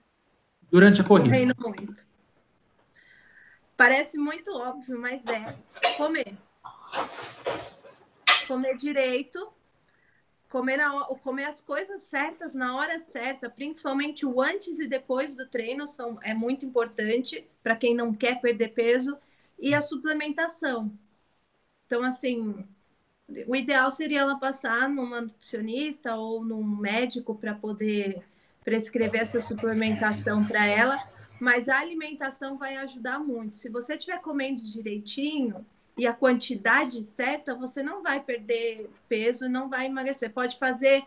durante 0.69 1.01
a 1.01 1.03
corrida? 1.03 1.29
Correndo 1.29 1.55
muito. 1.57 2.05
Parece 3.77 4.17
muito 4.17 4.51
óbvio, 4.53 4.99
mas 4.99 5.25
é 5.25 5.55
comer 5.97 6.35
comer 8.47 8.77
direito, 8.77 9.47
comer, 10.49 10.77
na, 10.77 11.05
comer 11.23 11.45
as 11.45 11.61
coisas 11.61 12.01
certas 12.01 12.53
na 12.53 12.75
hora 12.75 12.99
certa, 12.99 13.49
principalmente 13.49 14.25
o 14.25 14.41
antes 14.41 14.79
e 14.79 14.87
depois 14.87 15.33
do 15.33 15.47
treino, 15.47 15.87
são, 15.87 16.19
é 16.21 16.33
muito 16.33 16.65
importante 16.65 17.47
para 17.63 17.75
quem 17.75 17.95
não 17.95 18.13
quer 18.13 18.41
perder 18.41 18.73
peso, 18.73 19.17
e 19.57 19.73
a 19.73 19.79
suplementação. 19.79 20.91
Então, 21.85 22.03
assim, 22.03 22.65
o 23.47 23.55
ideal 23.55 23.89
seria 23.89 24.21
ela 24.21 24.39
passar 24.39 24.89
numa 24.89 25.21
nutricionista 25.21 26.15
ou 26.15 26.43
num 26.43 26.63
médico 26.63 27.35
para 27.35 27.53
poder 27.53 28.23
prescrever 28.63 29.21
essa 29.21 29.39
suplementação 29.39 30.45
para 30.45 30.65
ela, 30.65 31.01
mas 31.39 31.69
a 31.69 31.79
alimentação 31.79 32.57
vai 32.57 32.75
ajudar 32.77 33.19
muito. 33.19 33.55
Se 33.55 33.69
você 33.69 33.95
estiver 33.95 34.19
comendo 34.21 34.61
direitinho, 34.69 35.65
e 35.97 36.07
a 36.07 36.13
quantidade 36.13 37.03
certa, 37.03 37.53
você 37.53 37.83
não 37.83 38.01
vai 38.01 38.19
perder 38.19 38.89
peso, 39.07 39.49
não 39.49 39.69
vai 39.69 39.85
emagrecer. 39.85 40.31
Pode 40.31 40.57
fazer 40.57 41.03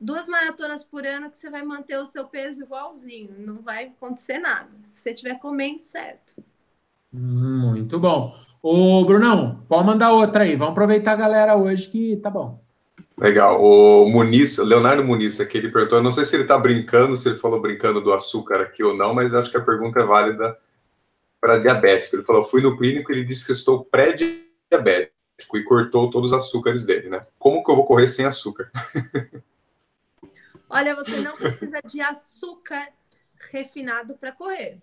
duas 0.00 0.26
maratonas 0.26 0.82
por 0.82 1.06
ano 1.06 1.30
que 1.30 1.38
você 1.38 1.50
vai 1.50 1.62
manter 1.62 1.98
o 1.98 2.06
seu 2.06 2.24
peso 2.24 2.62
igualzinho, 2.62 3.34
não 3.38 3.62
vai 3.62 3.84
acontecer 3.84 4.38
nada, 4.38 4.70
se 4.82 5.00
você 5.00 5.10
estiver 5.10 5.38
comendo 5.38 5.84
certo. 5.84 6.42
Muito 7.12 7.98
bom. 7.98 8.32
Ô, 8.62 9.04
Brunão, 9.04 9.64
pode 9.68 9.84
mandar 9.84 10.12
outra 10.12 10.44
aí. 10.44 10.54
Vamos 10.54 10.72
aproveitar 10.72 11.12
a 11.12 11.16
galera 11.16 11.56
hoje 11.56 11.90
que 11.90 12.16
tá 12.18 12.30
bom. 12.30 12.62
Legal. 13.18 13.60
O 13.60 14.08
Muniz, 14.08 14.58
Leonardo 14.58 15.04
Muniz, 15.04 15.40
aqui 15.40 15.58
ele 15.58 15.70
perguntou, 15.70 15.98
eu 15.98 16.04
não 16.04 16.12
sei 16.12 16.24
se 16.24 16.36
ele 16.36 16.44
tá 16.44 16.56
brincando, 16.56 17.16
se 17.16 17.28
ele 17.28 17.38
falou 17.38 17.60
brincando 17.60 18.00
do 18.00 18.12
açúcar 18.12 18.60
aqui 18.60 18.82
ou 18.82 18.96
não, 18.96 19.12
mas 19.12 19.34
acho 19.34 19.50
que 19.50 19.56
a 19.56 19.64
pergunta 19.64 20.00
é 20.00 20.04
válida 20.04 20.56
para 21.40 21.58
diabético. 21.58 22.16
Ele 22.16 22.24
falou: 22.24 22.44
fui 22.44 22.62
no 22.62 22.76
clínico 22.76 23.10
e 23.10 23.16
ele 23.16 23.24
disse 23.24 23.46
que 23.46 23.52
estou 23.52 23.84
pré-diabético 23.84 25.56
e 25.56 25.64
cortou 25.64 26.10
todos 26.10 26.32
os 26.32 26.36
açúcares 26.36 26.84
dele, 26.84 27.08
né? 27.08 27.26
Como 27.38 27.64
que 27.64 27.70
eu 27.70 27.76
vou 27.76 27.86
correr 27.86 28.08
sem 28.08 28.26
açúcar? 28.26 28.70
Olha, 30.68 30.94
você 30.94 31.20
não 31.20 31.36
precisa 31.36 31.80
de 31.82 32.00
açúcar 32.00 32.88
refinado 33.50 34.16
para 34.16 34.30
correr. 34.30 34.80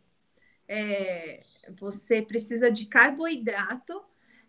É, 0.67 1.41
você 1.79 2.21
precisa 2.21 2.69
de 2.69 2.85
carboidrato 2.85 4.03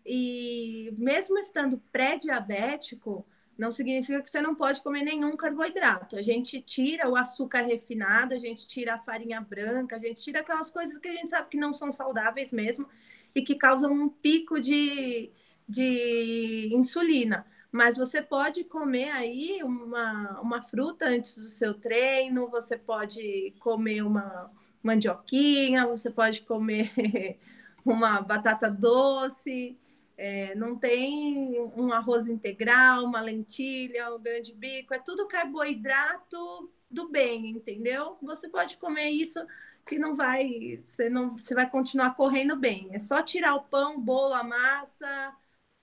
e 0.05 0.93
mesmo 0.97 1.37
estando 1.37 1.81
pré-diabético, 1.91 3.25
não 3.59 3.71
significa 3.71 4.21
que 4.21 4.29
você 4.29 4.41
não 4.41 4.55
pode 4.55 4.81
comer 4.81 5.03
nenhum 5.03 5.35
carboidrato. 5.35 6.15
A 6.15 6.21
gente 6.21 6.61
tira 6.61 7.09
o 7.09 7.15
açúcar 7.17 7.63
refinado, 7.63 8.33
a 8.33 8.39
gente 8.39 8.65
tira 8.65 8.95
a 8.95 8.99
farinha 8.99 9.41
branca, 9.41 9.97
a 9.97 9.99
gente 9.99 10.23
tira 10.23 10.39
aquelas 10.39 10.71
coisas 10.71 10.97
que 10.97 11.09
a 11.09 11.11
gente 11.11 11.29
sabe 11.29 11.49
que 11.49 11.57
não 11.57 11.73
são 11.73 11.91
saudáveis 11.91 12.53
mesmo 12.53 12.87
e 13.35 13.41
que 13.41 13.55
causam 13.55 13.91
um 13.91 14.07
pico 14.07 14.61
de, 14.61 15.29
de 15.67 16.69
insulina. 16.71 17.45
Mas 17.69 17.97
você 17.97 18.21
pode 18.21 18.63
comer 18.63 19.09
aí 19.09 19.61
uma, 19.61 20.39
uma 20.39 20.61
fruta 20.61 21.07
antes 21.07 21.37
do 21.37 21.49
seu 21.49 21.73
treino, 21.73 22.47
você 22.47 22.77
pode 22.77 23.53
comer 23.59 24.03
uma 24.03 24.49
mandioquinha, 24.81 25.85
você 25.85 26.09
pode 26.09 26.43
comer 26.43 26.93
uma 27.83 28.21
batata 28.21 28.71
doce. 28.71 29.77
É, 30.21 30.53
não 30.53 30.75
tem 30.75 31.57
um 31.77 31.93
arroz 31.93 32.27
integral, 32.27 33.05
uma 33.05 33.21
lentilha, 33.21 34.13
um 34.13 34.21
grande 34.21 34.53
bico, 34.53 34.93
é 34.93 34.99
tudo 34.99 35.25
carboidrato 35.29 36.69
do 36.91 37.07
bem, 37.07 37.51
entendeu? 37.51 38.17
Você 38.21 38.49
pode 38.49 38.75
comer 38.75 39.11
isso 39.11 39.39
que 39.85 39.97
não 39.97 40.13
vai, 40.13 40.81
você 40.83 41.09
não, 41.09 41.37
você 41.37 41.55
vai 41.55 41.69
continuar 41.69 42.15
correndo 42.15 42.57
bem. 42.57 42.89
É 42.91 42.99
só 42.99 43.21
tirar 43.21 43.55
o 43.55 43.63
pão, 43.63 43.97
bolo, 43.97 44.33
a 44.33 44.43
massa, 44.43 45.33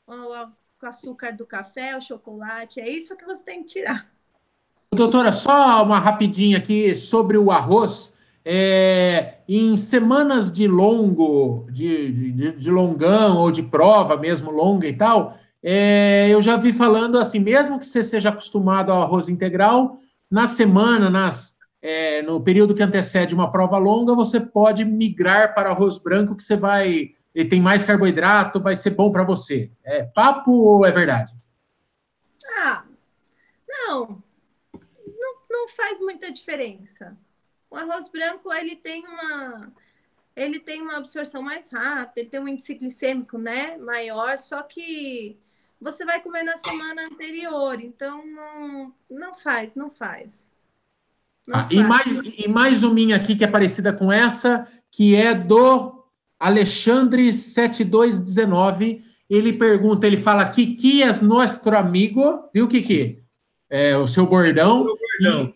o, 0.07 0.53
açúcar 0.83 1.35
do 1.35 1.47
café, 1.47 1.97
o 1.97 2.03
chocolate, 2.03 2.79
é 2.79 2.91
isso 2.91 3.17
que 3.17 3.25
você 3.25 3.43
tem 3.43 3.63
que 3.63 3.69
tirar. 3.69 4.07
Doutora, 4.95 5.33
só 5.33 5.83
uma 5.83 5.99
rapidinha 5.99 6.59
aqui 6.59 6.95
sobre 6.95 7.39
o 7.39 7.51
arroz. 7.51 8.16
É, 8.49 9.39
em 9.49 9.77
semanas 9.77 10.53
de 10.53 10.69
longo, 10.69 11.67
de, 11.69 12.13
de, 12.13 12.53
de, 12.53 12.71
longão 12.71 13.39
ou 13.39 13.51
de 13.51 13.65
prova 13.65 14.17
mesmo 14.17 14.53
longa 14.53 14.87
e 14.87 14.93
tal, 14.93 15.37
é, 15.61 16.29
eu 16.31 16.41
já 16.41 16.57
vi 16.57 16.73
falando 16.73 17.19
assim, 17.19 17.41
mesmo 17.41 17.77
que 17.77 17.85
você 17.85 18.05
seja 18.05 18.29
acostumado 18.29 18.93
ao 18.93 19.03
arroz 19.03 19.29
integral, 19.29 19.99
na 20.31 20.47
semana, 20.47 21.11
nas, 21.11 21.57
é, 21.83 22.23
no 22.23 22.41
período 22.41 22.73
que 22.73 22.85
antecede 22.85 23.35
uma 23.35 23.51
prova 23.51 23.79
longa, 23.79 24.15
você 24.15 24.39
pode 24.39 24.85
migrar 24.85 25.53
para 25.53 25.71
arroz 25.71 25.99
branco, 25.99 26.37
que 26.37 26.43
você 26.45 26.57
vai, 26.57 27.11
ele 27.35 27.49
tem 27.49 27.61
mais 27.61 27.83
carboidrato, 27.83 28.61
vai 28.61 28.77
ser 28.77 28.91
bom 28.91 29.11
para 29.11 29.25
você. 29.25 29.73
É 29.83 30.05
papo 30.05 30.53
ou 30.53 30.87
é 30.87 30.93
verdade? 30.93 31.35
Ah, 32.61 32.85
não, 33.69 34.23
não, 35.05 35.35
não 35.51 35.69
faz 35.69 35.99
muita 35.99 36.31
diferença. 36.31 37.17
O 37.71 37.77
arroz 37.77 38.09
branco, 38.09 38.53
ele 38.53 38.77
tem 38.77 39.07
uma 39.07 39.73
ele 40.37 40.61
tem 40.61 40.83
uma 40.83 40.99
absorção 40.99 41.41
mais 41.41 41.71
rápida, 41.71 42.21
ele 42.21 42.29
tem 42.29 42.39
um 42.39 42.47
índice 42.47 42.75
glicêmico, 42.75 43.39
né, 43.39 43.79
maior, 43.79 44.37
só 44.37 44.63
que 44.63 45.39
você 45.81 46.05
vai 46.05 46.21
comer 46.21 46.43
na 46.43 46.59
semana 46.59 47.07
anterior, 47.07 47.81
então 47.81 48.23
não, 48.27 48.95
não 49.11 49.35
faz, 49.35 49.75
não 49.75 49.91
faz. 49.91 50.51
Não 51.47 51.59
ah, 51.59 51.63
faz. 51.63 51.73
E, 51.73 51.83
mais, 51.83 52.07
e 52.39 52.49
mais 52.49 52.83
uma 52.83 53.15
aqui 53.15 53.35
que 53.35 53.45
é 53.45 53.49
parecida 53.49 53.95
com 53.95 54.13
essa, 54.13 54.67
que 54.91 55.15
é 55.15 55.35
do 55.35 56.05
Alexandre 56.39 57.33
7219. 57.33 59.03
Ele 59.29 59.53
pergunta, 59.53 60.07
ele 60.07 60.17
fala, 60.17 60.49
Kiki 60.49 61.03
é 61.03 61.13
nosso 61.23 61.69
amigo, 61.71 62.49
viu, 62.53 62.69
Kiki? 62.69 63.23
É, 63.69 63.97
o 63.97 64.07
seu 64.07 64.27
bordão. 64.27 64.83
O 64.83 64.99
bordão. 64.99 65.55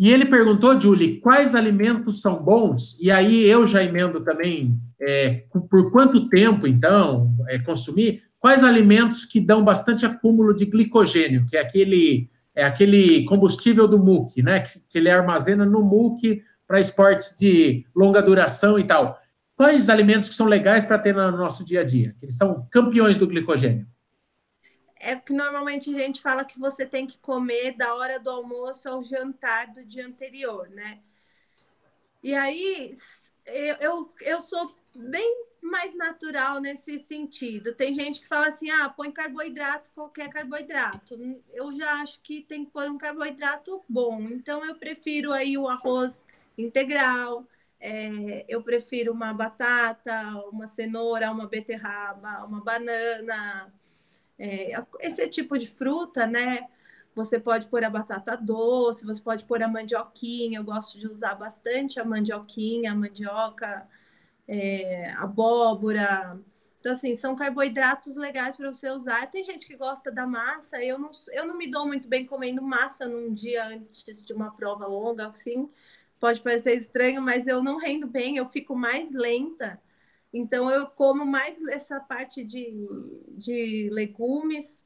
E 0.00 0.10
ele 0.10 0.24
perguntou, 0.24 0.80
Julie, 0.80 1.20
quais 1.20 1.54
alimentos 1.54 2.22
são 2.22 2.42
bons? 2.42 2.98
E 3.02 3.10
aí 3.10 3.44
eu 3.44 3.66
já 3.66 3.84
emendo 3.84 4.22
também, 4.22 4.80
é, 4.98 5.44
por 5.68 5.92
quanto 5.92 6.26
tempo, 6.30 6.66
então, 6.66 7.36
é, 7.46 7.58
consumir? 7.58 8.22
Quais 8.38 8.64
alimentos 8.64 9.26
que 9.26 9.38
dão 9.38 9.62
bastante 9.62 10.06
acúmulo 10.06 10.54
de 10.54 10.64
glicogênio, 10.64 11.44
que 11.46 11.54
é 11.54 11.60
aquele, 11.60 12.30
é 12.56 12.64
aquele 12.64 13.26
combustível 13.26 13.86
do 13.86 13.98
MUC, 13.98 14.42
né? 14.42 14.60
Que, 14.60 14.70
que 14.90 14.96
ele 14.96 15.10
armazena 15.10 15.66
no 15.66 15.82
MUC 15.82 16.42
para 16.66 16.80
esportes 16.80 17.36
de 17.38 17.84
longa 17.94 18.22
duração 18.22 18.78
e 18.78 18.84
tal. 18.84 19.18
Quais 19.54 19.90
alimentos 19.90 20.30
que 20.30 20.34
são 20.34 20.46
legais 20.46 20.86
para 20.86 20.98
ter 20.98 21.14
no 21.14 21.30
nosso 21.32 21.62
dia 21.62 21.82
a 21.82 21.84
dia? 21.84 22.14
Que 22.18 22.24
eles 22.24 22.38
são 22.38 22.66
campeões 22.70 23.18
do 23.18 23.26
glicogênio 23.26 23.86
é 25.00 25.16
que 25.16 25.32
normalmente 25.32 25.92
a 25.92 25.98
gente 25.98 26.20
fala 26.20 26.44
que 26.44 26.58
você 26.58 26.84
tem 26.84 27.06
que 27.06 27.18
comer 27.18 27.72
da 27.76 27.94
hora 27.94 28.20
do 28.20 28.28
almoço 28.28 28.88
ao 28.88 29.02
jantar 29.02 29.68
do 29.68 29.82
dia 29.82 30.06
anterior, 30.06 30.68
né? 30.68 31.00
E 32.22 32.34
aí 32.34 32.92
eu, 33.46 33.76
eu, 33.80 34.14
eu 34.20 34.40
sou 34.42 34.76
bem 34.94 35.46
mais 35.62 35.94
natural 35.96 36.60
nesse 36.60 36.98
sentido. 36.98 37.74
Tem 37.74 37.94
gente 37.94 38.20
que 38.20 38.28
fala 38.28 38.48
assim: 38.48 38.70
ah, 38.70 38.90
põe 38.90 39.10
carboidrato, 39.10 39.90
qualquer 39.94 40.28
carboidrato. 40.28 41.18
Eu 41.52 41.72
já 41.72 42.02
acho 42.02 42.20
que 42.20 42.42
tem 42.42 42.66
que 42.66 42.70
pôr 42.70 42.88
um 42.88 42.98
carboidrato 42.98 43.82
bom. 43.88 44.20
Então, 44.20 44.64
eu 44.64 44.74
prefiro 44.74 45.32
aí 45.32 45.56
o 45.56 45.66
arroz 45.66 46.26
integral, 46.58 47.46
é, 47.80 48.44
eu 48.46 48.62
prefiro 48.62 49.12
uma 49.12 49.32
batata, 49.32 50.36
uma 50.52 50.66
cenoura, 50.66 51.30
uma 51.32 51.46
beterraba, 51.46 52.44
uma 52.44 52.62
banana, 52.62 53.72
é, 54.40 54.72
esse 55.00 55.28
tipo 55.28 55.58
de 55.58 55.66
fruta, 55.66 56.26
né? 56.26 56.66
Você 57.14 57.38
pode 57.38 57.66
pôr 57.66 57.84
a 57.84 57.90
batata 57.90 58.36
doce, 58.36 59.04
você 59.04 59.20
pode 59.20 59.44
pôr 59.44 59.62
a 59.62 59.68
mandioquinha. 59.68 60.58
Eu 60.58 60.64
gosto 60.64 60.98
de 60.98 61.06
usar 61.06 61.34
bastante 61.34 62.00
a 62.00 62.04
mandioquinha, 62.04 62.92
a 62.92 62.94
mandioca 62.94 63.86
é, 64.48 65.10
abóbora. 65.12 66.40
Então, 66.80 66.92
assim, 66.92 67.14
são 67.14 67.36
carboidratos 67.36 68.16
legais 68.16 68.56
para 68.56 68.72
você 68.72 68.88
usar. 68.90 69.30
Tem 69.30 69.44
gente 69.44 69.66
que 69.66 69.76
gosta 69.76 70.10
da 70.10 70.26
massa. 70.26 70.82
Eu 70.82 70.98
não, 70.98 71.10
eu 71.32 71.46
não 71.46 71.58
me 71.58 71.70
dou 71.70 71.86
muito 71.86 72.08
bem 72.08 72.24
comendo 72.24 72.62
massa 72.62 73.06
num 73.06 73.34
dia 73.34 73.66
antes 73.66 74.24
de 74.24 74.32
uma 74.32 74.52
prova 74.56 74.86
longa, 74.86 75.28
assim. 75.28 75.68
Pode 76.18 76.40
parecer 76.40 76.74
estranho, 76.76 77.20
mas 77.20 77.46
eu 77.46 77.62
não 77.62 77.76
rendo 77.76 78.06
bem, 78.06 78.36
eu 78.38 78.48
fico 78.48 78.74
mais 78.74 79.12
lenta. 79.12 79.80
Então, 80.32 80.70
eu 80.70 80.86
como 80.86 81.26
mais 81.26 81.60
essa 81.68 81.98
parte 81.98 82.44
de, 82.44 82.72
de 83.30 83.88
legumes 83.92 84.84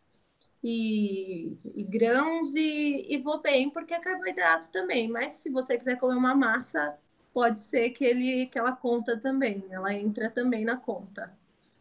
e, 0.63 1.55
e 1.75 1.85
grãos 1.85 2.55
e, 2.55 3.07
e, 3.09 3.19
vou 3.19 3.43
bem, 3.43 3.69
porque 3.69 3.93
é 3.93 4.01
carboidrato 4.01 4.71
também. 4.73 5.09
Mas 5.09 5.35
se 5.35 5.51
você 5.51 5.77
quiser 5.77 5.99
comer 5.99 6.17
uma 6.17 6.35
massa, 6.35 6.95
pode 7.35 7.61
ser 7.61 7.91
que, 7.91 8.05
ele, 8.05 8.47
que 8.47 8.59
ela 8.59 8.73
conta 8.73 9.19
também, 9.19 9.63
ela 9.71 9.93
entra 9.93 10.31
também 10.31 10.65
na 10.65 10.77
conta. 10.77 11.31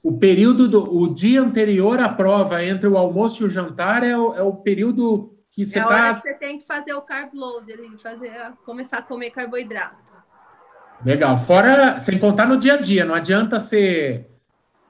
O 0.02 0.18
período 0.18 0.68
do 0.68 0.98
o 1.02 1.14
dia 1.14 1.42
anterior 1.42 1.98
à 2.02 2.10
prova, 2.10 2.62
entre 2.62 2.90
o 2.90 2.98
almoço 2.98 3.44
e 3.44 3.46
o 3.46 3.50
jantar, 3.50 4.04
é 4.04 4.18
o, 4.18 4.36
é 4.36 4.42
o 4.42 4.54
período 4.54 5.34
que 5.50 5.66
você 5.66 5.80
é 5.80 5.82
a 5.82 5.88
tá... 5.88 5.94
hora 5.94 6.16
que 6.16 6.22
você 6.22 6.34
tem 6.34 6.60
que 6.60 6.66
fazer 6.66 6.94
o 6.94 7.02
carb 7.02 7.34
load 7.34 7.72
fazer, 8.02 8.34
começar 8.66 8.98
a 8.98 9.02
comer 9.02 9.30
carboidrato. 9.30 10.13
Legal. 11.06 11.38
Fora, 11.38 12.00
sem 12.00 12.18
contar 12.18 12.48
no 12.48 12.58
dia 12.58 12.76
a 12.76 12.78
dia, 12.78 13.06
não 13.06 13.14
adianta 13.14 13.60
ser 13.60 14.30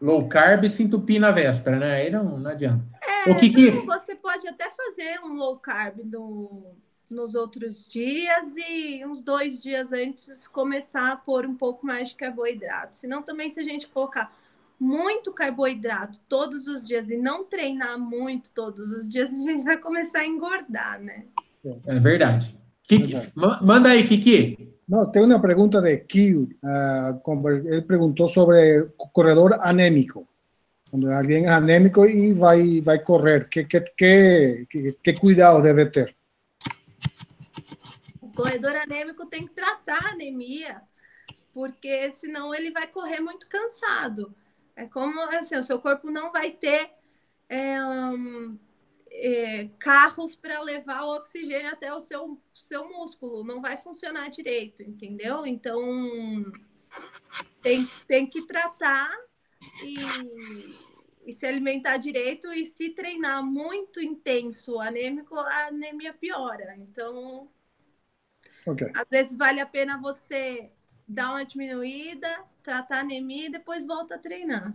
low 0.02 0.28
carb 0.28 0.66
e 0.66 0.70
se 0.70 0.84
entupir 0.84 1.20
na 1.20 1.32
véspera, 1.32 1.78
né? 1.78 1.96
Aí 1.96 2.12
não, 2.12 2.38
não 2.38 2.52
adianta. 2.52 2.84
É, 3.02 3.32
o 3.32 3.38
que, 3.38 3.50
que... 3.50 3.72
Você 3.72 4.16
pode 4.16 4.48
até 4.48 4.70
fazer 4.70 5.20
um 5.24 5.34
low 5.34 5.58
carb 5.58 6.00
no, 6.04 6.76
nos 7.10 7.36
outros 7.36 7.88
dias 7.88 8.54
e 8.58 9.04
uns 9.06 9.22
dois 9.22 9.62
dias 9.62 9.94
antes 9.94 10.48
começar 10.48 11.14
a 11.14 11.16
pôr 11.16 11.46
um 11.46 11.56
pouco 11.56 11.86
mais 11.86 12.10
de 12.10 12.16
carboidrato. 12.16 12.98
Senão 12.98 13.24
também 13.24 13.50
se 13.50 13.60
a 13.60 13.64
gente 13.64 13.88
colocar 13.88 14.36
muito 14.80 15.32
carboidrato 15.32 16.20
todos 16.28 16.68
os 16.68 16.86
dias 16.86 17.10
e 17.10 17.16
não 17.16 17.46
treinar 17.46 17.98
muito 17.98 18.52
todos 18.54 18.90
os 18.90 19.08
dias, 19.08 19.32
a 19.32 19.36
gente 19.36 19.64
vai 19.64 19.78
começar 19.78 20.20
a 20.20 20.28
engordar, 20.28 21.00
né? 21.02 21.26
É 21.88 22.00
verdade. 22.00 22.58
Kiki, 22.84 23.14
manda 23.62 23.90
aí, 23.90 24.06
Kiki. 24.06 24.73
Não, 24.88 25.10
tem 25.12 25.24
uma 25.24 25.42
pergunta 25.42 25.82
de 25.82 25.98
Kio. 25.98 26.50
Uh, 26.64 27.50
ele 27.66 27.82
perguntou 27.82 28.30
sobre 28.30 28.90
corredor 29.14 29.54
anêmico. 29.62 30.28
Quando 30.92 31.12
alguém 31.12 31.46
é 31.46 31.50
anêmico 31.50 32.06
e 32.06 32.34
vai, 32.34 32.82
vai 32.82 33.00
correr, 33.00 33.50
que, 33.50 33.64
que, 33.64 33.82
que, 33.82 34.68
que 35.02 35.20
cuidado 35.20 35.62
deve 35.62 35.88
ter? 35.88 36.16
corredor 38.36 38.76
anêmico 38.76 39.26
tem 39.26 39.46
que 39.48 39.54
tratar 39.54 40.06
a 40.06 40.12
anemia, 40.12 40.82
porque 41.54 42.12
senão 42.12 42.54
ele 42.54 42.72
vai 42.72 42.88
correr 42.88 43.20
muito 43.20 43.48
cansado. 43.48 44.34
É 44.76 44.86
como 44.86 45.22
assim, 45.22 45.56
o 45.56 45.64
seu 45.64 45.80
corpo 45.80 46.10
não 46.10 46.32
vai 46.32 46.52
ter 46.52 46.90
é, 47.48 47.84
um, 47.86 48.58
é, 49.14 49.70
carros 49.80 50.36
para 50.36 50.60
levar 50.62 51.04
o 51.04 51.16
oxigênio 51.16 51.70
até 51.70 51.94
o 51.94 52.00
seu, 52.00 52.42
seu 52.54 52.90
músculo, 52.90 53.44
não 53.44 53.62
vai 53.62 53.78
funcionar 53.78 54.30
direito, 54.30 54.82
entendeu? 54.82 55.46
Então 55.46 56.52
tem, 57.62 57.86
tem 58.08 58.26
que 58.26 58.46
tratar 58.48 59.12
e, 59.84 61.30
e 61.30 61.34
se 61.34 61.46
alimentar 61.46 61.98
direito 61.98 62.52
e 62.52 62.66
se 62.66 62.90
treinar 62.90 63.44
muito 63.44 64.02
intenso 64.02 64.80
anêmico, 64.80 65.38
a 65.38 65.68
anemia 65.68 66.14
piora. 66.14 66.76
Então 66.78 67.50
Okay. 68.66 68.92
Às 68.96 69.08
vezes 69.10 69.38
vale 69.38 69.60
a 69.60 69.66
pena 69.66 70.00
você 70.00 70.72
dar 71.08 71.32
uma 71.32 71.44
diminuída, 71.44 72.44
tratar 72.62 72.98
a 72.98 73.00
anemia 73.02 73.48
e 73.48 73.52
depois 73.52 73.86
volta 73.86 74.16
a 74.16 74.18
treinar. 74.18 74.74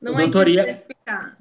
Não 0.00 0.14
Doutoria, 0.14 0.68
é 0.68 0.74
ficar. 0.74 1.38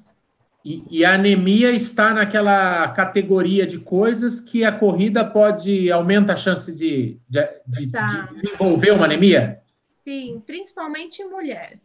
E, 0.66 0.84
e, 0.92 1.06
a 1.06 1.14
anemia 1.14 1.72
está 1.72 2.14
naquela 2.14 2.90
categoria 2.90 3.66
de 3.66 3.80
coisas 3.80 4.40
que 4.40 4.66
a 4.66 4.72
corrida 4.72 5.24
pode 5.24 5.90
aumenta 5.90 6.34
a 6.34 6.36
chance 6.36 6.76
de, 6.76 7.18
de, 7.30 7.48
de, 7.66 7.92
tá. 7.92 8.06
de 8.06 8.34
desenvolver 8.34 8.92
uma 8.92 9.06
anemia? 9.06 9.62
Sim, 10.04 10.42
principalmente 10.46 11.22
em 11.22 11.30
mulher. 11.30 11.80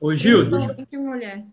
Ô, 0.00 0.14
Gil, 0.14 0.40
principalmente 0.40 0.88
em 0.92 0.98
mulher. 0.98 1.44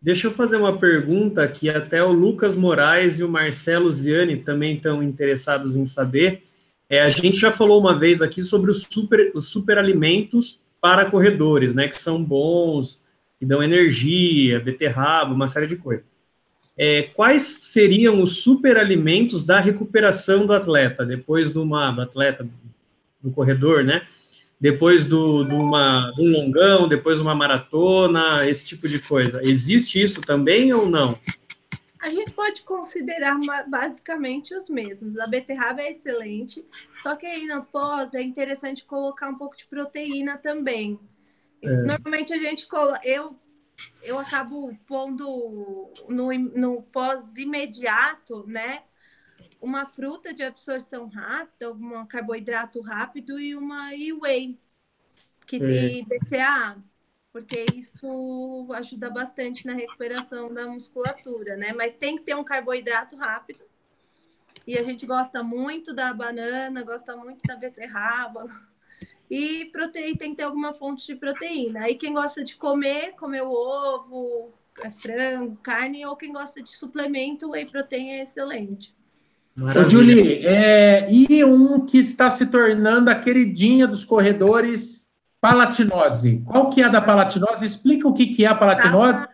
Deixa 0.00 0.26
eu 0.26 0.32
fazer 0.32 0.56
uma 0.56 0.76
pergunta 0.76 1.46
que 1.46 1.70
até 1.70 2.02
o 2.02 2.10
Lucas 2.10 2.56
Moraes 2.56 3.20
e 3.20 3.24
o 3.24 3.28
Marcelo 3.28 3.92
Ziani 3.92 4.38
também 4.38 4.74
estão 4.74 5.00
interessados 5.00 5.76
em 5.76 5.84
saber. 5.84 6.42
É, 6.90 7.00
a 7.00 7.10
gente 7.10 7.36
já 7.36 7.52
falou 7.52 7.80
uma 7.80 7.96
vez 7.96 8.20
aqui 8.20 8.42
sobre 8.42 8.70
os 8.70 8.82
super, 8.82 9.30
os 9.32 9.46
superalimentos 9.46 10.60
para 10.80 11.08
corredores, 11.08 11.72
né? 11.72 11.86
Que 11.86 11.94
são 11.94 12.22
bons, 12.22 13.00
que 13.42 13.46
dão 13.46 13.60
energia, 13.60 14.60
beterraba, 14.60 15.34
uma 15.34 15.48
série 15.48 15.66
de 15.66 15.74
coisas. 15.74 16.04
É, 16.78 17.02
quais 17.12 17.42
seriam 17.42 18.22
os 18.22 18.36
superalimentos 18.36 19.42
da 19.42 19.58
recuperação 19.58 20.46
do 20.46 20.52
atleta, 20.52 21.04
depois 21.04 21.52
de 21.52 21.58
uma, 21.58 21.90
do 21.90 22.02
atleta, 22.02 22.48
do 23.20 23.32
corredor, 23.32 23.82
né? 23.82 24.02
Depois 24.60 25.06
do, 25.06 25.42
do 25.42 25.56
uma, 25.56 26.14
um 26.20 26.30
longão, 26.30 26.86
depois 26.86 27.16
de 27.16 27.22
uma 27.22 27.34
maratona, 27.34 28.48
esse 28.48 28.64
tipo 28.64 28.86
de 28.86 29.00
coisa. 29.00 29.40
Existe 29.42 30.00
isso 30.00 30.20
também 30.20 30.72
ou 30.72 30.88
não? 30.88 31.18
a 31.98 32.10
gente 32.10 32.32
pode 32.32 32.62
considerar 32.62 33.38
basicamente 33.68 34.52
os 34.56 34.68
mesmos. 34.68 35.20
A 35.20 35.28
beterraba 35.28 35.82
é 35.82 35.92
excelente, 35.92 36.64
só 36.68 37.14
que 37.14 37.24
aí 37.24 37.46
na 37.46 37.60
pós 37.60 38.12
é 38.12 38.20
interessante 38.20 38.84
colocar 38.84 39.28
um 39.28 39.36
pouco 39.36 39.56
de 39.56 39.64
proteína 39.66 40.36
também. 40.36 40.98
É. 41.62 41.68
Normalmente 41.68 42.32
a 42.32 42.38
gente 42.38 42.66
coloca. 42.66 43.00
Eu, 43.06 43.38
eu 44.04 44.18
acabo 44.18 44.76
pondo 44.86 45.92
no, 46.08 46.32
no 46.32 46.82
pós 46.82 47.36
imediato, 47.36 48.46
né? 48.46 48.82
Uma 49.60 49.86
fruta 49.86 50.32
de 50.32 50.42
absorção 50.42 51.08
rápida, 51.08 51.72
um 51.72 52.06
carboidrato 52.06 52.80
rápido 52.80 53.40
e 53.40 53.56
uma 53.56 53.90
whey, 53.90 54.58
que 55.46 55.58
tem 55.58 56.04
BCAA 56.04 56.82
porque 57.32 57.64
isso 57.74 58.68
ajuda 58.74 59.08
bastante 59.08 59.66
na 59.66 59.72
recuperação 59.72 60.52
da 60.52 60.66
musculatura, 60.66 61.56
né? 61.56 61.72
Mas 61.72 61.96
tem 61.96 62.16
que 62.18 62.24
ter 62.24 62.36
um 62.36 62.44
carboidrato 62.44 63.16
rápido. 63.16 63.64
E 64.66 64.76
a 64.76 64.82
gente 64.82 65.06
gosta 65.06 65.42
muito 65.42 65.94
da 65.94 66.12
banana, 66.12 66.82
gosta 66.82 67.16
muito 67.16 67.42
da 67.44 67.56
beterraba. 67.56 68.46
E 69.32 69.64
proteína, 69.72 70.18
tem 70.18 70.30
que 70.32 70.36
ter 70.36 70.42
alguma 70.42 70.74
fonte 70.74 71.06
de 71.06 71.14
proteína. 71.14 71.84
Aí 71.84 71.94
quem 71.94 72.12
gosta 72.12 72.44
de 72.44 72.54
comer, 72.54 73.12
comer 73.12 73.42
o 73.42 73.50
ovo, 73.50 74.52
é 74.84 74.90
frango, 74.90 75.56
carne, 75.62 76.04
ou 76.04 76.14
quem 76.14 76.34
gosta 76.34 76.62
de 76.62 76.76
suplemento, 76.76 77.52
whey 77.52 77.66
protein 77.66 78.10
é 78.10 78.22
excelente. 78.24 78.94
Ô, 79.58 79.88
Julie, 79.88 80.46
é, 80.46 81.10
e 81.10 81.42
um 81.44 81.86
que 81.86 81.96
está 81.96 82.28
se 82.28 82.44
tornando 82.44 83.08
a 83.08 83.14
queridinha 83.14 83.86
dos 83.86 84.04
corredores 84.04 85.10
Palatinose. 85.40 86.40
Qual 86.46 86.68
que 86.68 86.82
é 86.82 86.84
a 86.84 86.88
da 86.88 87.00
palatinose? 87.00 87.64
Explica 87.64 88.06
o 88.06 88.12
que, 88.12 88.26
que 88.26 88.44
é 88.44 88.48
a 88.48 88.54
palatinose. 88.54 89.24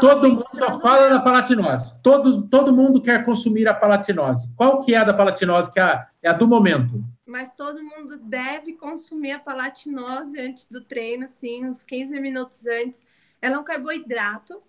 todo 0.00 0.28
mundo 0.28 0.46
só 0.52 0.78
fala 0.78 1.08
da 1.08 1.18
palatinose. 1.18 2.00
Todo, 2.02 2.46
todo 2.46 2.76
mundo 2.76 3.00
quer 3.00 3.24
consumir 3.24 3.66
a 3.66 3.74
palatinose. 3.74 4.54
Qual 4.54 4.80
que 4.80 4.94
é 4.94 4.98
a 4.98 5.04
da 5.04 5.14
palatinose, 5.14 5.72
que 5.72 5.80
é 5.80 5.82
a, 5.82 6.06
é 6.22 6.28
a 6.28 6.32
do 6.34 6.46
momento? 6.46 7.02
Mas 7.30 7.54
todo 7.54 7.84
mundo 7.84 8.16
deve 8.16 8.72
consumir 8.72 9.30
a 9.30 9.38
palatinose 9.38 10.38
antes 10.40 10.66
do 10.66 10.80
treino, 10.80 11.26
assim, 11.26 11.64
uns 11.64 11.84
15 11.84 12.18
minutos 12.18 12.66
antes. 12.66 13.02
Ela 13.40 13.54
é 13.54 13.58
um 13.58 13.64
carboidrato 13.64 14.60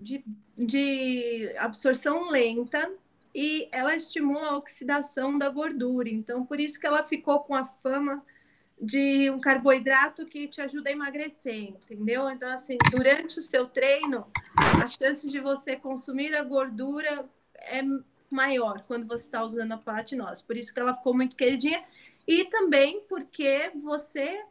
de, 0.00 0.24
de 0.56 1.54
absorção 1.58 2.30
lenta 2.30 2.90
e 3.34 3.68
ela 3.70 3.94
estimula 3.94 4.48
a 4.48 4.56
oxidação 4.56 5.36
da 5.36 5.50
gordura. 5.50 6.08
Então, 6.08 6.46
por 6.46 6.58
isso 6.58 6.80
que 6.80 6.86
ela 6.86 7.02
ficou 7.02 7.40
com 7.40 7.54
a 7.54 7.66
fama 7.66 8.24
de 8.80 9.30
um 9.30 9.38
carboidrato 9.38 10.24
que 10.24 10.48
te 10.48 10.62
ajuda 10.62 10.88
a 10.88 10.92
emagrecer, 10.92 11.68
entendeu? 11.68 12.28
Então, 12.30 12.50
assim, 12.50 12.78
durante 12.90 13.38
o 13.38 13.42
seu 13.42 13.66
treino, 13.66 14.26
a 14.82 14.88
chance 14.88 15.30
de 15.30 15.38
você 15.38 15.76
consumir 15.76 16.34
a 16.34 16.42
gordura 16.42 17.28
é 17.54 17.82
maior 18.32 18.82
quando 18.86 19.06
você 19.06 19.24
está 19.24 19.42
usando 19.42 19.72
a 19.72 19.78
palatinose. 19.78 20.42
Por 20.42 20.56
isso 20.56 20.72
que 20.72 20.80
ela 20.80 20.96
ficou 20.96 21.14
muito 21.14 21.36
queridinha. 21.36 21.82
E 22.26 22.44
também 22.44 23.04
porque 23.08 23.70
você 23.82 24.44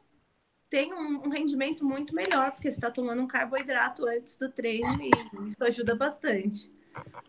tem 0.69 0.93
um, 0.93 1.25
um 1.25 1.29
rendimento 1.29 1.83
muito 1.83 2.15
melhor, 2.15 2.51
porque 2.51 2.71
você 2.71 2.77
está 2.77 2.89
tomando 2.89 3.21
um 3.21 3.27
carboidrato 3.27 4.05
antes 4.05 4.37
do 4.37 4.49
treino 4.49 4.87
e 5.01 5.11
isso 5.47 5.63
ajuda 5.63 5.95
bastante. 5.95 6.71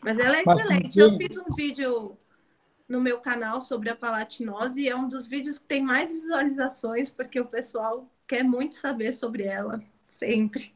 Mas 0.00 0.18
ela 0.18 0.36
é 0.36 0.42
excelente. 0.42 0.98
Eu 0.98 1.16
fiz 1.16 1.36
um 1.36 1.54
vídeo 1.54 2.16
no 2.88 3.00
meu 3.00 3.18
canal 3.18 3.60
sobre 3.60 3.90
a 3.90 3.96
palatinose 3.96 4.82
e 4.82 4.88
é 4.88 4.94
um 4.94 5.08
dos 5.08 5.26
vídeos 5.26 5.58
que 5.58 5.66
tem 5.66 5.82
mais 5.82 6.10
visualizações, 6.10 7.10
porque 7.10 7.40
o 7.40 7.46
pessoal 7.46 8.08
quer 8.28 8.44
muito 8.44 8.76
saber 8.76 9.12
sobre 9.12 9.44
ela, 9.44 9.82
sempre. 10.08 10.74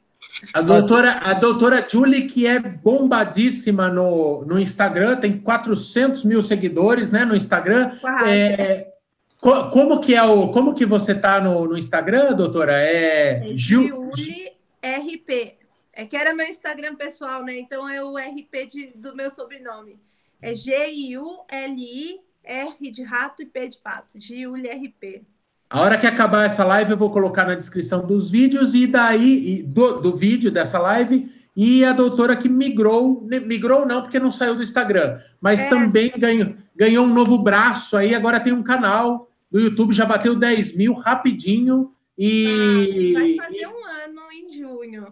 A 0.53 0.61
doutora, 0.61 1.13
a 1.13 1.33
doutora 1.35 1.87
Julie, 1.89 2.27
que 2.27 2.47
é 2.47 2.59
bombadíssima 2.59 3.89
no, 3.89 4.45
no 4.45 4.59
Instagram, 4.59 5.17
tem 5.17 5.39
400 5.39 6.25
mil 6.25 6.43
seguidores 6.43 7.11
né, 7.11 7.25
no 7.25 7.35
Instagram. 7.35 7.91
É, 8.27 8.93
co- 9.41 9.71
como 9.71 10.01
que 10.01 10.15
é 10.15 10.23
o. 10.23 10.49
Como 10.49 10.75
que 10.75 10.85
você 10.85 11.15
tá 11.15 11.41
no, 11.41 11.65
no 11.67 11.77
Instagram, 11.79 12.33
doutora? 12.35 12.75
É, 12.79 13.51
É 13.51 13.57
Ju, 13.57 13.83
Giuli 14.15 14.53
RP. 14.83 15.55
É 15.93 16.05
que 16.05 16.17
era 16.17 16.35
meu 16.35 16.47
Instagram 16.47 16.95
pessoal, 16.97 17.43
né? 17.43 17.59
Então 17.59 17.89
é 17.89 18.03
o 18.05 18.17
RP 18.19 18.67
de- 18.71 18.93
do 18.97 19.15
meu 19.17 19.31
sobrenome. 19.31 19.99
É 20.43 20.55
G-I-U-L-I 20.55 22.21
R 22.45 22.91
de 22.93 23.03
rato 23.03 23.43
e 23.43 23.47
P 23.47 23.69
de 23.69 23.79
pato. 23.79 24.21
Giuli 24.21 24.69
RP. 24.69 25.23
A 25.69 25.81
hora 25.81 25.99
que 25.99 26.07
acabar 26.07 26.45
essa 26.47 26.65
live, 26.65 26.93
eu 26.93 26.97
vou 26.97 27.11
colocar 27.11 27.45
na 27.45 27.55
descrição 27.55 28.07
dos 28.07 28.31
vídeos 28.31 28.75
e 28.75 28.87
daí 28.87 29.63
do, 29.67 30.01
do 30.01 30.17
vídeo 30.17 30.51
dessa 30.51 30.79
live. 30.79 31.29
E 31.57 31.85
a 31.85 31.93
doutora 31.93 32.37
que 32.37 32.49
migrou, 32.49 33.27
migrou 33.45 33.87
não, 33.87 34.03
porque 34.03 34.19
não 34.21 34.31
saiu 34.31 34.55
do 34.55 34.63
Instagram, 34.63 35.19
mas 35.41 35.61
É. 35.61 35.69
também 35.71 36.13
ganhou, 36.17 36.55
ganhou 36.77 37.07
um 37.07 37.13
novo 37.13 37.39
braço 37.39 37.97
aí, 37.97 38.15
agora 38.15 38.39
tem 38.39 38.53
um 38.53 38.63
canal 38.63 39.31
do 39.51 39.59
YouTube, 39.59 39.95
já 39.95 40.05
bateu 40.05 40.37
10 40.37 40.77
mil 40.77 40.93
rapidinho. 40.93 41.93
E, 42.17 43.13
Vai 43.15 43.37
fazer 43.37 43.67
um 43.67 43.85
ano 43.85 44.21
em 44.33 44.53
junho. 44.59 45.07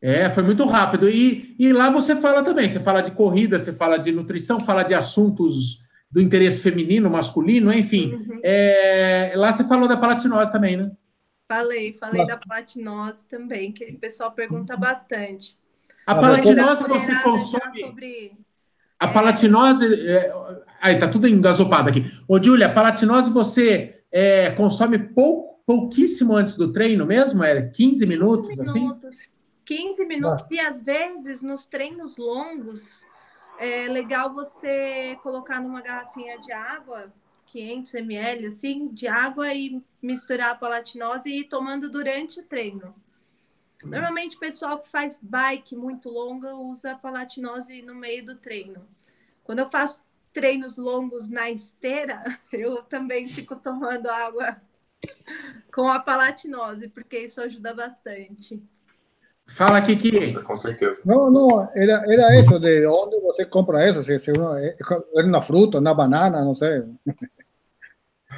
É, 0.00 0.30
foi 0.30 0.42
muito 0.42 0.64
rápido. 0.64 1.08
E, 1.08 1.54
e 1.58 1.72
lá 1.72 1.90
você 1.90 2.16
fala 2.16 2.42
também, 2.42 2.68
você 2.68 2.80
fala 2.80 3.00
de 3.02 3.10
corrida, 3.10 3.58
você 3.58 3.72
fala 3.72 3.98
de 3.98 4.10
nutrição, 4.10 4.58
fala 4.60 4.82
de 4.82 4.94
assuntos 4.94 5.80
do 6.10 6.20
interesse 6.20 6.60
feminino, 6.62 7.10
masculino, 7.10 7.72
enfim. 7.72 8.14
Uhum. 8.14 8.40
É, 8.42 9.32
lá 9.36 9.52
você 9.52 9.64
falou 9.64 9.86
da 9.86 9.96
palatinose 9.96 10.50
também, 10.50 10.76
né? 10.76 10.90
Falei, 11.46 11.92
falei 11.94 12.20
Nossa. 12.20 12.32
da 12.34 12.38
platinose 12.38 13.24
também, 13.26 13.72
que 13.72 13.84
o 13.84 13.98
pessoal 13.98 14.32
pergunta 14.32 14.76
bastante. 14.76 15.56
A 16.06 16.12
Ah, 16.12 16.20
palatinose 16.20 16.82
você 16.84 17.14
consome. 17.22 17.80
sobre 17.80 18.32
A 18.98 19.08
palatinose. 19.08 19.84
É, 20.08 20.32
aí, 20.80 20.98
tá 20.98 21.08
tudo 21.08 21.28
engasopado 21.28 21.88
aqui. 21.88 22.04
Ô, 22.26 22.42
Júlia, 22.42 22.66
a 22.66 22.72
palatinose 22.72 23.30
você 23.30 24.02
é, 24.10 24.50
consome 24.52 24.98
pouco, 24.98 25.60
pouquíssimo 25.66 26.34
antes 26.34 26.56
do 26.56 26.72
treino 26.72 27.04
mesmo? 27.06 27.44
É 27.44 27.62
15 27.62 28.06
minutos, 28.06 28.58
assim? 28.58 28.80
minutos. 28.80 29.28
15 29.64 30.04
minutos 30.06 30.42
Nossa. 30.50 30.54
e 30.54 30.60
às 30.60 30.82
vezes 30.82 31.42
nos 31.42 31.66
treinos 31.66 32.16
longos 32.16 33.02
é 33.58 33.88
legal 33.88 34.32
você 34.32 35.18
colocar 35.22 35.60
numa 35.60 35.80
garrafinha 35.80 36.38
de 36.38 36.52
água, 36.52 37.12
500 37.46 37.94
ml 37.94 38.46
assim, 38.46 38.88
de 38.88 39.08
água 39.08 39.52
e 39.52 39.82
misturar 40.00 40.50
a 40.50 40.54
palatinose 40.54 41.28
e 41.28 41.40
ir 41.40 41.44
tomando 41.44 41.90
durante 41.90 42.40
o 42.40 42.44
treino. 42.44 42.94
Normalmente 43.82 44.36
o 44.36 44.40
pessoal 44.40 44.78
que 44.78 44.88
faz 44.88 45.18
bike 45.20 45.76
muito 45.76 46.08
longa 46.08 46.54
usa 46.54 46.92
a 46.92 46.96
palatinose 46.96 47.82
no 47.82 47.94
meio 47.94 48.24
do 48.24 48.36
treino. 48.36 48.86
Quando 49.44 49.60
eu 49.60 49.70
faço 49.70 50.04
treinos 50.32 50.76
longos 50.76 51.28
na 51.28 51.50
esteira, 51.50 52.22
eu 52.52 52.82
também 52.82 53.28
fico 53.28 53.56
tomando 53.56 54.08
água 54.08 54.60
com 55.72 55.88
a 55.88 56.00
palatinose, 56.00 56.88
porque 56.88 57.18
isso 57.18 57.40
ajuda 57.40 57.72
bastante. 57.72 58.62
Fala 59.48 59.78
aqui 59.78 59.96
que. 59.96 60.12
Nossa, 60.20 60.42
com 60.42 60.56
certeza. 60.56 61.00
No, 61.06 61.30
no, 61.30 61.68
era, 61.74 62.04
era 62.06 62.36
eso, 62.36 62.60
de 62.60 62.82
dónde 62.82 63.18
você 63.20 63.46
compra 63.46 63.80
si, 64.04 64.18
si 64.18 64.30
uno, 64.30 64.56
eh, 64.58 64.76
era 65.14 65.26
una 65.26 65.40
fruta, 65.40 65.78
una 65.78 65.94
banana, 65.94 66.44
no 66.44 66.54
sé. 66.54 66.84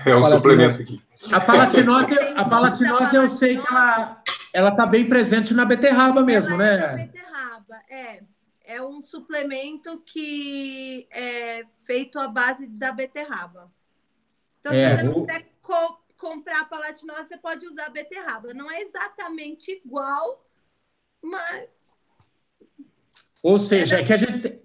É 0.07 0.15
um 0.15 0.23
suplemento 0.23 0.81
aqui. 0.81 1.03
A 1.33 1.41
palatinose, 1.41 2.15
a 2.37 2.45
palatinose 2.45 3.17
eu 3.17 3.29
sei 3.29 3.59
que 3.59 3.67
ela, 3.69 4.23
ela 4.55 4.71
tá 4.71 4.87
bem 4.87 5.09
presente 5.09 5.53
na 5.53 5.65
beterraba 5.65 6.23
mesmo, 6.23 6.55
Ela 6.55 6.65
é 6.65 6.77
né? 6.97 7.07
beterraba, 7.07 7.81
é. 7.91 8.23
É 8.65 8.81
um 8.81 9.01
suplemento 9.01 10.01
que 10.07 11.09
é 11.11 11.65
feito 11.85 12.21
à 12.21 12.29
base 12.29 12.69
da 12.69 12.93
beterraba. 12.93 13.69
Então, 14.61 14.73
É, 14.73 14.97
se 14.97 15.03
você 15.03 15.09
o- 15.09 15.11
não 15.19 15.27
quiser 15.27 15.45
co- 15.61 15.99
comprar 16.17 16.61
a 16.61 16.65
palatinose, 16.67 17.29
você 17.29 17.37
pode 17.37 17.67
usar 17.67 17.87
a 17.87 17.91
beterraba. 17.91 18.55
Não 18.55 18.71
é 18.71 18.81
exatamente 18.81 19.73
igual, 19.85 20.47
mas 21.23 21.71
Ou 23.43 23.59
seja, 23.59 23.99
é 24.01 24.03
que 24.05 24.13
a 24.13 24.17
gente 24.17 24.39
tem, 24.41 24.61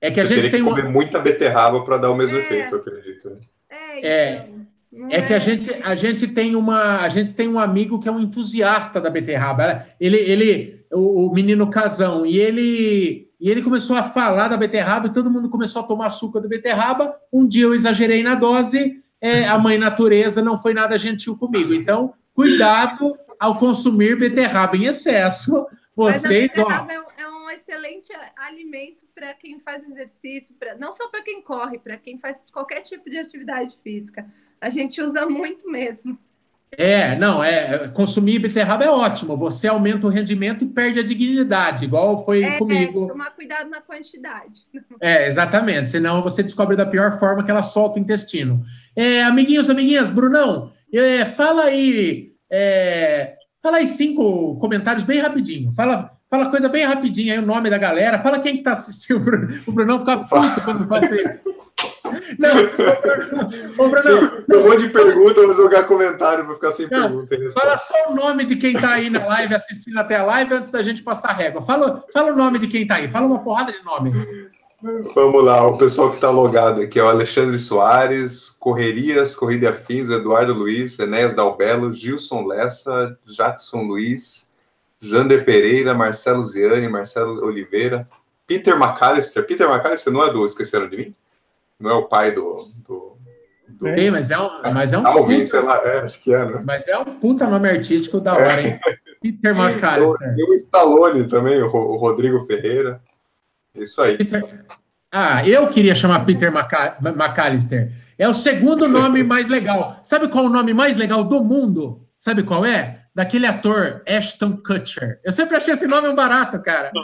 é 0.00 0.10
que 0.10 0.20
a 0.20 0.24
Você 0.24 0.34
gente 0.34 0.42
teria 0.44 0.50
que 0.50 0.56
tem 0.56 0.64
comer 0.64 0.82
uma, 0.82 0.90
muita 0.90 1.18
beterraba 1.18 1.84
para 1.84 1.98
dar 1.98 2.10
o 2.10 2.14
mesmo 2.16 2.38
É. 2.38 2.40
efeito, 2.40 2.74
eu 2.74 2.80
acredito. 2.80 3.30
né? 3.30 3.36
é, 3.70 4.08
É. 4.08 4.34
então, 4.36 4.62
não 4.92 5.08
é 5.10 5.22
que 5.22 5.32
a 5.32 5.38
gente, 5.38 5.70
a 5.82 5.94
gente 5.94 6.28
tem 6.28 6.54
uma 6.54 7.00
a 7.00 7.08
gente 7.08 7.32
tem 7.32 7.48
um 7.48 7.58
amigo 7.58 7.98
que 7.98 8.08
é 8.08 8.12
um 8.12 8.20
entusiasta 8.20 9.00
da 9.00 9.08
beterraba. 9.08 9.86
Ele 9.98 10.18
ele 10.18 10.84
o, 10.92 11.28
o 11.28 11.32
menino 11.32 11.66
Casão 11.70 12.26
e 12.26 12.38
ele 12.38 13.28
e 13.40 13.50
ele 13.50 13.62
começou 13.62 13.96
a 13.96 14.02
falar 14.02 14.48
da 14.48 14.56
beterraba 14.56 15.06
e 15.08 15.12
todo 15.12 15.30
mundo 15.30 15.48
começou 15.48 15.82
a 15.82 15.86
tomar 15.86 16.06
açúcar 16.06 16.40
da 16.40 16.48
beterraba. 16.48 17.12
Um 17.32 17.46
dia 17.46 17.64
eu 17.64 17.74
exagerei 17.74 18.22
na 18.22 18.34
dose, 18.34 19.00
é, 19.20 19.48
a 19.48 19.58
mãe 19.58 19.78
natureza 19.78 20.42
não 20.42 20.56
foi 20.58 20.74
nada 20.74 20.96
gentil 20.98 21.36
comigo. 21.36 21.72
Então, 21.74 22.12
cuidado 22.34 23.16
ao 23.40 23.56
consumir 23.56 24.16
beterraba 24.16 24.76
em 24.76 24.84
excesso. 24.84 25.66
Vocês, 25.94 26.50
ó, 26.56 26.70
é 26.70 27.00
um, 27.00 27.04
é 27.18 27.28
um 27.28 27.50
excelente 27.50 28.10
alimento 28.36 29.04
para 29.14 29.34
quem 29.34 29.60
faz 29.60 29.82
exercício, 29.84 30.54
pra, 30.58 30.74
não 30.74 30.90
só 30.90 31.08
para 31.08 31.22
quem 31.22 31.42
corre, 31.42 31.78
para 31.78 31.98
quem 31.98 32.18
faz 32.18 32.44
qualquer 32.50 32.80
tipo 32.80 33.10
de 33.10 33.18
atividade 33.18 33.78
física. 33.84 34.26
A 34.60 34.70
gente 34.70 35.02
usa 35.02 35.26
muito 35.26 35.70
mesmo. 35.70 36.18
É, 36.78 37.14
não, 37.16 37.44
é 37.44 37.88
consumir 37.88 38.38
beterraba 38.38 38.84
é 38.84 38.90
ótimo. 38.90 39.36
Você 39.36 39.68
aumenta 39.68 40.06
o 40.06 40.10
rendimento 40.10 40.64
e 40.64 40.68
perde 40.68 41.00
a 41.00 41.02
dignidade, 41.02 41.84
igual 41.84 42.24
foi 42.24 42.42
É, 42.42 42.58
comigo. 42.58 43.08
tomar 43.08 43.30
cuidado 43.32 43.68
na 43.68 43.82
quantidade. 43.82 44.62
É, 44.98 45.26
exatamente. 45.28 45.90
Senão 45.90 46.22
você 46.22 46.42
descobre 46.42 46.74
da 46.74 46.86
pior 46.86 47.18
forma 47.18 47.44
que 47.44 47.50
ela 47.50 47.62
solta 47.62 47.98
o 47.98 48.02
intestino. 48.02 48.62
É, 48.96 49.22
amiguinhos, 49.24 49.68
amiguinhas, 49.68 50.10
Brunão, 50.10 50.72
é, 50.90 51.26
fala 51.26 51.64
aí, 51.64 52.32
é, 52.50 53.36
fala 53.62 53.76
aí 53.78 53.86
cinco 53.86 54.56
comentários 54.58 55.04
bem 55.04 55.20
rapidinho. 55.20 55.72
Fala, 55.72 56.10
fala 56.28 56.50
coisa 56.50 56.68
bem 56.68 56.84
rapidinho 56.84 57.32
aí, 57.32 57.38
o 57.38 57.46
nome 57.46 57.70
da 57.70 57.78
galera. 57.78 58.18
Fala 58.18 58.40
quem 58.40 58.56
que 58.56 58.62
tá 58.62 58.72
assistindo. 58.72 59.18
O 59.18 59.20
Brunão, 59.20 59.62
o 59.66 59.72
Brunão 59.72 59.98
fica 60.00 60.18
puto 60.18 60.60
quando 60.64 60.88
faz 60.88 61.10
isso. 61.10 61.42
Não, 62.38 63.84
ô, 63.84 63.88
Brunão, 63.88 64.42
um 64.50 64.68
monte 64.68 64.86
de 64.86 64.92
pergunta, 64.92 65.40
eu 65.40 65.46
vou 65.46 65.54
jogar 65.54 65.84
comentário 65.84 66.44
para 66.44 66.54
ficar 66.54 66.72
sem 66.72 66.88
Não, 66.90 67.26
pergunta. 67.26 67.52
Fala 67.52 67.78
só 67.78 68.10
o 68.10 68.14
nome 68.14 68.44
de 68.44 68.56
quem 68.56 68.74
tá 68.74 68.94
aí 68.94 69.08
na 69.08 69.24
live, 69.24 69.54
assistindo 69.54 69.98
até 69.98 70.16
a 70.16 70.24
live, 70.24 70.54
antes 70.54 70.70
da 70.70 70.82
gente 70.82 71.02
passar 71.02 71.30
a 71.30 71.34
régua. 71.34 71.62
Fala, 71.62 72.04
fala 72.12 72.32
o 72.32 72.36
nome 72.36 72.58
de 72.58 72.66
quem 72.66 72.86
tá 72.86 72.96
aí. 72.96 73.08
Fala 73.08 73.26
uma 73.26 73.42
porrada 73.42 73.72
de 73.72 73.82
nome. 73.84 74.12
Vamos 75.14 75.44
lá, 75.44 75.64
o 75.64 75.78
pessoal 75.78 76.08
que 76.10 76.16
está 76.16 76.28
logado 76.28 76.80
aqui 76.80 76.98
é 76.98 77.02
o 77.04 77.08
Alexandre 77.08 77.56
Soares, 77.56 78.50
Correrias, 78.50 79.36
Corrida 79.36 79.70
Afins, 79.70 80.08
o 80.08 80.14
Eduardo 80.14 80.52
Luiz, 80.52 80.98
Enéas 80.98 81.34
Dalbelo, 81.36 81.94
Gilson 81.94 82.44
Lessa, 82.44 83.16
Jackson 83.24 83.82
Luiz, 83.82 84.52
Jander 85.00 85.44
Pereira, 85.44 85.94
Marcelo 85.94 86.44
Ziani, 86.44 86.88
Marcelo 86.88 87.44
Oliveira, 87.44 88.08
Peter 88.44 88.74
McAllister. 88.74 89.46
Peter 89.46 89.70
McAllister 89.70 90.12
não 90.12 90.24
é 90.24 90.32
do 90.32 90.44
Esqueceram 90.44 90.88
de 90.88 90.96
Mim? 90.96 91.14
Não 91.78 91.90
é 91.90 91.94
o 91.94 92.08
pai 92.08 92.32
do. 92.32 92.68
do, 92.84 93.16
do... 93.68 93.86
Mas 94.10 94.32
é 94.32 94.38
um, 94.38 94.50
mas 94.74 94.92
é 94.92 94.98
um 94.98 95.06
Alvin, 95.06 95.38
puta, 95.40 95.46
sei 95.46 95.62
lá, 95.62 95.76
é, 95.84 95.98
acho 96.00 96.20
que 96.20 96.34
é, 96.34 96.44
né? 96.44 96.62
mas 96.64 96.88
é 96.88 96.98
um 96.98 97.04
puta 97.20 97.46
nome 97.46 97.68
artístico 97.68 98.20
da 98.20 98.34
hora, 98.34 98.60
hein? 98.60 98.80
Peter 99.22 99.56
McAllister. 99.56 100.34
E 100.36 100.50
o 100.50 100.54
Stallone 100.54 101.28
também, 101.28 101.62
o 101.62 101.68
Rodrigo 101.68 102.44
Ferreira. 102.46 103.00
Isso 103.74 104.00
aí. 104.02 104.16
Peter- 104.16 104.64
Ah, 105.14 105.46
eu 105.46 105.68
queria 105.68 105.94
chamar 105.94 106.24
Peter 106.24 106.50
Maca- 106.50 106.96
McAllister. 107.02 107.92
É 108.18 108.26
o 108.28 108.32
segundo 108.34 108.88
nome 108.88 109.22
mais 109.24 109.46
legal. 109.48 109.96
Sabe 110.02 110.28
qual 110.28 110.44
é 110.44 110.48
o 110.48 110.50
nome 110.52 110.72
mais 110.72 110.96
legal 110.96 111.22
do 111.24 111.42
mundo? 111.44 112.06
Sabe 112.16 112.42
qual 112.42 112.64
é? 112.64 113.00
Daquele 113.14 113.46
ator 113.46 114.02
Ashton 114.08 114.56
Kutcher. 114.56 115.20
Eu 115.22 115.32
sempre 115.32 115.56
achei 115.56 115.74
esse 115.74 115.86
nome 115.86 116.08
um 116.08 116.14
barato, 116.14 116.62
cara. 116.62 116.90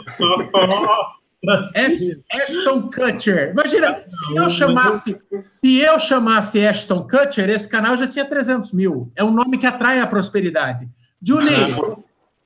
Ash- 1.75 2.17
Ashton 2.43 2.89
Kutcher. 2.89 3.51
Imagina, 3.51 3.95
se 4.07 4.35
eu 4.35 4.49
chamasse, 4.49 5.17
se 5.63 5.77
eu 5.79 5.97
chamasse 5.99 6.65
Ashton 6.65 7.07
Kutcher, 7.07 7.49
esse 7.49 7.67
canal 7.69 7.95
já 7.95 8.07
tinha 8.07 8.25
300 8.25 8.73
mil. 8.73 9.11
É 9.15 9.23
um 9.23 9.31
nome 9.31 9.57
que 9.57 9.65
atrai 9.67 9.99
a 10.01 10.07
prosperidade. 10.07 10.89
Julie, 11.21 11.49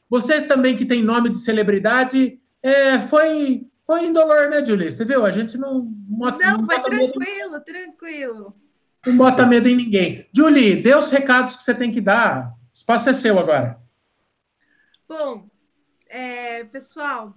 você 0.09 0.41
também 0.41 0.76
que 0.76 0.86
tem 0.86 1.01
nome 1.01 1.30
de 1.30 1.38
celebridade, 1.39 2.38
é, 2.61 2.99
foi, 2.99 3.63
foi 3.94 4.06
indolor, 4.08 4.50
né, 4.50 4.64
Julie? 4.66 4.91
Você 4.91 5.06
viu? 5.06 5.26
A 5.26 5.32
gente 5.32 5.58
não, 5.58 5.82
bota- 5.82 6.38
Não, 6.39 6.58
não 6.60 6.66
foi 6.66 6.76
bota 6.78 6.89
medo, 6.89 7.12
tranquilo, 7.14 7.62
tranquilo. 7.62 8.56
não 9.06 9.18
bota 9.18 9.46
medo 9.46 9.68
em 9.70 9.76
ninguém. 9.76 10.28
Julie, 10.36 10.82
dê 10.82 10.96
os 10.96 11.12
recados 11.12 11.56
que 11.56 11.64
você 11.64 11.74
tem 11.76 11.91
que 11.91 12.02
dar. 12.02 12.54
espaço 12.74 13.10
é 13.10 13.14
seu 13.14 13.38
agora. 13.38 13.80
Bom, 15.08 15.48
é, 16.10 16.64
pessoal, 16.66 17.36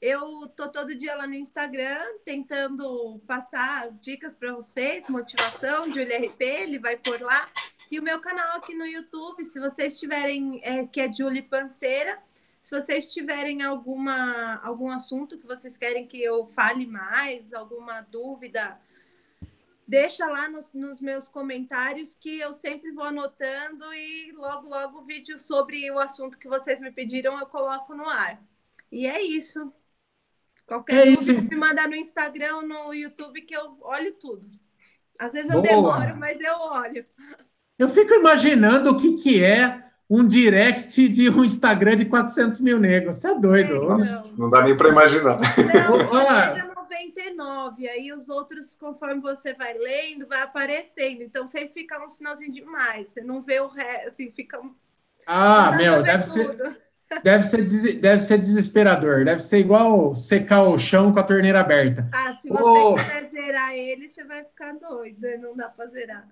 eu 0.00 0.46
tô 0.48 0.68
todo 0.68 0.94
dia 0.94 1.14
lá 1.14 1.26
no 1.26 1.34
Instagram 1.34 1.98
tentando 2.24 3.18
passar 3.26 3.86
as 3.86 3.98
dicas 3.98 4.34
para 4.34 4.52
vocês, 4.52 5.04
motivação, 5.08 5.86
Julia 5.90 6.18
RP, 6.18 6.42
ele 6.42 6.78
vai 6.78 6.96
por 6.96 7.18
lá. 7.22 7.48
E 7.90 7.98
o 7.98 8.02
meu 8.02 8.20
canal 8.20 8.58
aqui 8.58 8.74
no 8.74 8.84
YouTube, 8.84 9.42
se 9.44 9.58
vocês 9.58 9.98
tiverem, 9.98 10.60
é, 10.62 10.84
que 10.86 11.00
é 11.00 11.10
Julie 11.10 11.42
Panceira, 11.42 12.18
se 12.66 12.74
vocês 12.74 13.12
tiverem 13.12 13.62
alguma, 13.62 14.56
algum 14.56 14.90
assunto 14.90 15.38
que 15.38 15.46
vocês 15.46 15.76
querem 15.76 16.04
que 16.04 16.20
eu 16.20 16.48
fale 16.48 16.84
mais, 16.84 17.54
alguma 17.54 18.00
dúvida, 18.00 18.76
deixa 19.86 20.26
lá 20.26 20.48
nos, 20.48 20.72
nos, 20.72 21.00
meus 21.00 21.28
comentários 21.28 22.16
que 22.16 22.40
eu 22.40 22.52
sempre 22.52 22.90
vou 22.90 23.04
anotando 23.04 23.84
e 23.94 24.32
logo, 24.32 24.68
logo 24.68 24.98
o 24.98 25.04
vídeo 25.04 25.38
sobre 25.38 25.88
o 25.92 26.00
assunto 26.00 26.40
que 26.40 26.48
vocês 26.48 26.80
me 26.80 26.90
pediram 26.90 27.38
eu 27.38 27.46
coloco 27.46 27.94
no 27.94 28.08
ar. 28.08 28.42
E 28.90 29.06
é 29.06 29.22
isso. 29.22 29.72
Qualquer 30.66 31.06
é 31.06 31.14
dúvida, 31.14 31.42
me 31.42 31.56
mandar 31.56 31.86
no 31.86 31.94
Instagram 31.94 32.62
no 32.62 32.92
YouTube 32.92 33.42
que 33.42 33.56
eu 33.56 33.78
olho 33.80 34.12
tudo. 34.14 34.50
Às 35.20 35.34
vezes 35.34 35.52
eu 35.52 35.62
Boa. 35.62 35.98
demoro, 36.00 36.16
mas 36.16 36.40
eu 36.40 36.56
olho. 36.58 37.06
Eu 37.78 37.88
fico 37.88 38.12
imaginando 38.12 38.90
o 38.90 38.96
que, 38.96 39.12
que 39.12 39.44
é 39.44 39.88
um 40.08 40.26
direct 40.26 41.08
de 41.08 41.28
um 41.28 41.44
Instagram 41.44 41.96
de 41.96 42.04
400 42.04 42.60
mil 42.60 42.78
negros. 42.78 43.16
Você 43.16 43.28
é 43.28 43.38
doido. 43.38 43.74
É, 43.74 43.78
não. 43.78 43.96
não 44.38 44.50
dá 44.50 44.62
nem 44.62 44.76
para 44.76 44.88
imaginar. 44.88 45.38
Não, 45.88 46.76
99, 47.16 47.88
aí 47.88 48.12
os 48.12 48.28
outros, 48.28 48.74
conforme 48.74 49.20
você 49.20 49.54
vai 49.54 49.76
lendo, 49.76 50.26
vai 50.26 50.42
aparecendo. 50.42 51.22
Então 51.22 51.46
sempre 51.46 51.74
fica 51.74 52.02
um 52.04 52.08
sinalzinho 52.08 52.52
demais. 52.52 53.08
Você 53.08 53.20
não 53.20 53.42
vê 53.42 53.60
o 53.60 53.68
resto, 53.68 54.08
assim, 54.08 54.30
fica. 54.30 54.60
Ah, 55.26 55.72
meu, 55.76 56.02
deve 56.02 56.24
ser. 56.24 56.78
Deve 57.22 57.44
ser, 57.44 58.00
deve 58.00 58.22
ser 58.22 58.38
desesperador. 58.38 59.24
Deve 59.24 59.40
ser 59.40 59.58
igual 59.58 60.14
secar 60.14 60.62
o 60.62 60.76
chão 60.76 61.12
com 61.12 61.20
a 61.20 61.22
torneira 61.22 61.60
aberta. 61.60 62.08
Ah, 62.12 62.34
se 62.34 62.48
você 62.48 62.62
oh. 62.62 62.94
quiser 62.96 63.28
zerar 63.30 63.74
ele, 63.74 64.08
você 64.08 64.24
vai 64.24 64.44
ficar 64.44 64.72
doido. 64.74 65.18
Não 65.40 65.56
dá 65.56 65.68
para 65.68 65.86
zerar. 65.86 66.26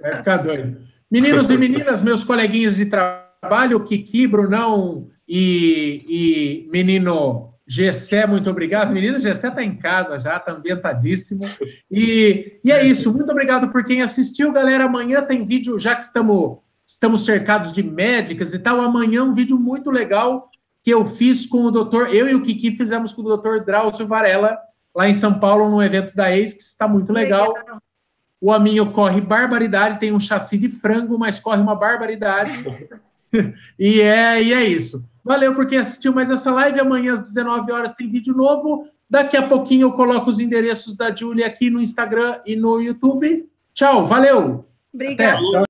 Vai 0.00 0.16
ficar 0.16 0.38
doido. 0.38 0.80
Meninos 1.10 1.48
e 1.50 1.56
meninas, 1.56 2.02
meus 2.02 2.24
coleguinhas 2.24 2.76
de 2.76 2.86
trabalho, 2.86 3.84
Kiki, 3.84 4.26
Brunão 4.26 5.08
e, 5.28 6.04
e 6.08 6.70
menino 6.70 7.54
Gessé, 7.66 8.26
muito 8.26 8.48
obrigado. 8.48 8.92
Menino 8.92 9.18
Gessé 9.18 9.48
está 9.48 9.62
em 9.62 9.76
casa 9.76 10.20
já, 10.20 10.36
está 10.36 10.52
ambientadíssimo. 10.52 11.42
E, 11.90 12.60
e 12.64 12.70
é 12.70 12.86
isso. 12.86 13.12
Muito 13.12 13.30
obrigado 13.30 13.70
por 13.72 13.84
quem 13.84 14.02
assistiu, 14.02 14.52
galera. 14.52 14.84
Amanhã 14.84 15.22
tem 15.22 15.42
vídeo, 15.42 15.78
já 15.78 15.96
que 15.96 16.02
estamos, 16.02 16.58
estamos 16.86 17.24
cercados 17.24 17.72
de 17.72 17.82
médicas 17.82 18.54
e 18.54 18.58
tal. 18.60 18.80
Amanhã 18.80 19.24
um 19.24 19.32
vídeo 19.32 19.58
muito 19.58 19.90
legal 19.90 20.48
que 20.82 20.90
eu 20.90 21.04
fiz 21.04 21.44
com 21.46 21.64
o 21.64 21.70
doutor, 21.72 22.14
eu 22.14 22.28
e 22.28 22.34
o 22.36 22.42
Kiki 22.42 22.70
fizemos 22.70 23.12
com 23.12 23.22
o 23.22 23.24
doutor 23.24 23.64
Drauzio 23.64 24.06
Varela, 24.06 24.56
lá 24.94 25.08
em 25.08 25.14
São 25.14 25.36
Paulo, 25.40 25.68
no 25.68 25.82
evento 25.82 26.14
da 26.14 26.30
ACE, 26.30 26.54
que 26.54 26.62
está 26.62 26.86
muito 26.86 27.12
legal. 27.12 27.52
legal. 27.52 27.82
O 28.40 28.52
Aminho 28.52 28.90
corre 28.92 29.20
barbaridade, 29.20 29.98
tem 29.98 30.12
um 30.12 30.20
chassi 30.20 30.58
de 30.58 30.68
frango, 30.68 31.18
mas 31.18 31.40
corre 31.40 31.60
uma 31.60 31.74
barbaridade. 31.74 32.64
e, 33.78 34.00
é, 34.00 34.42
e 34.42 34.52
é 34.52 34.64
isso. 34.64 35.08
Valeu 35.24 35.54
por 35.54 35.66
quem 35.66 35.78
assistiu 35.78 36.14
mais 36.14 36.30
essa 36.30 36.52
live. 36.52 36.78
Amanhã 36.78 37.14
às 37.14 37.22
19 37.22 37.72
horas 37.72 37.94
tem 37.94 38.10
vídeo 38.10 38.34
novo. 38.34 38.86
Daqui 39.08 39.36
a 39.36 39.46
pouquinho 39.46 39.86
eu 39.86 39.92
coloco 39.92 40.30
os 40.30 40.38
endereços 40.38 40.96
da 40.96 41.14
Julia 41.14 41.46
aqui 41.46 41.70
no 41.70 41.80
Instagram 41.80 42.40
e 42.46 42.56
no 42.56 42.80
YouTube. 42.80 43.48
Tchau, 43.72 44.04
valeu! 44.04 44.64
Obrigada. 44.92 45.65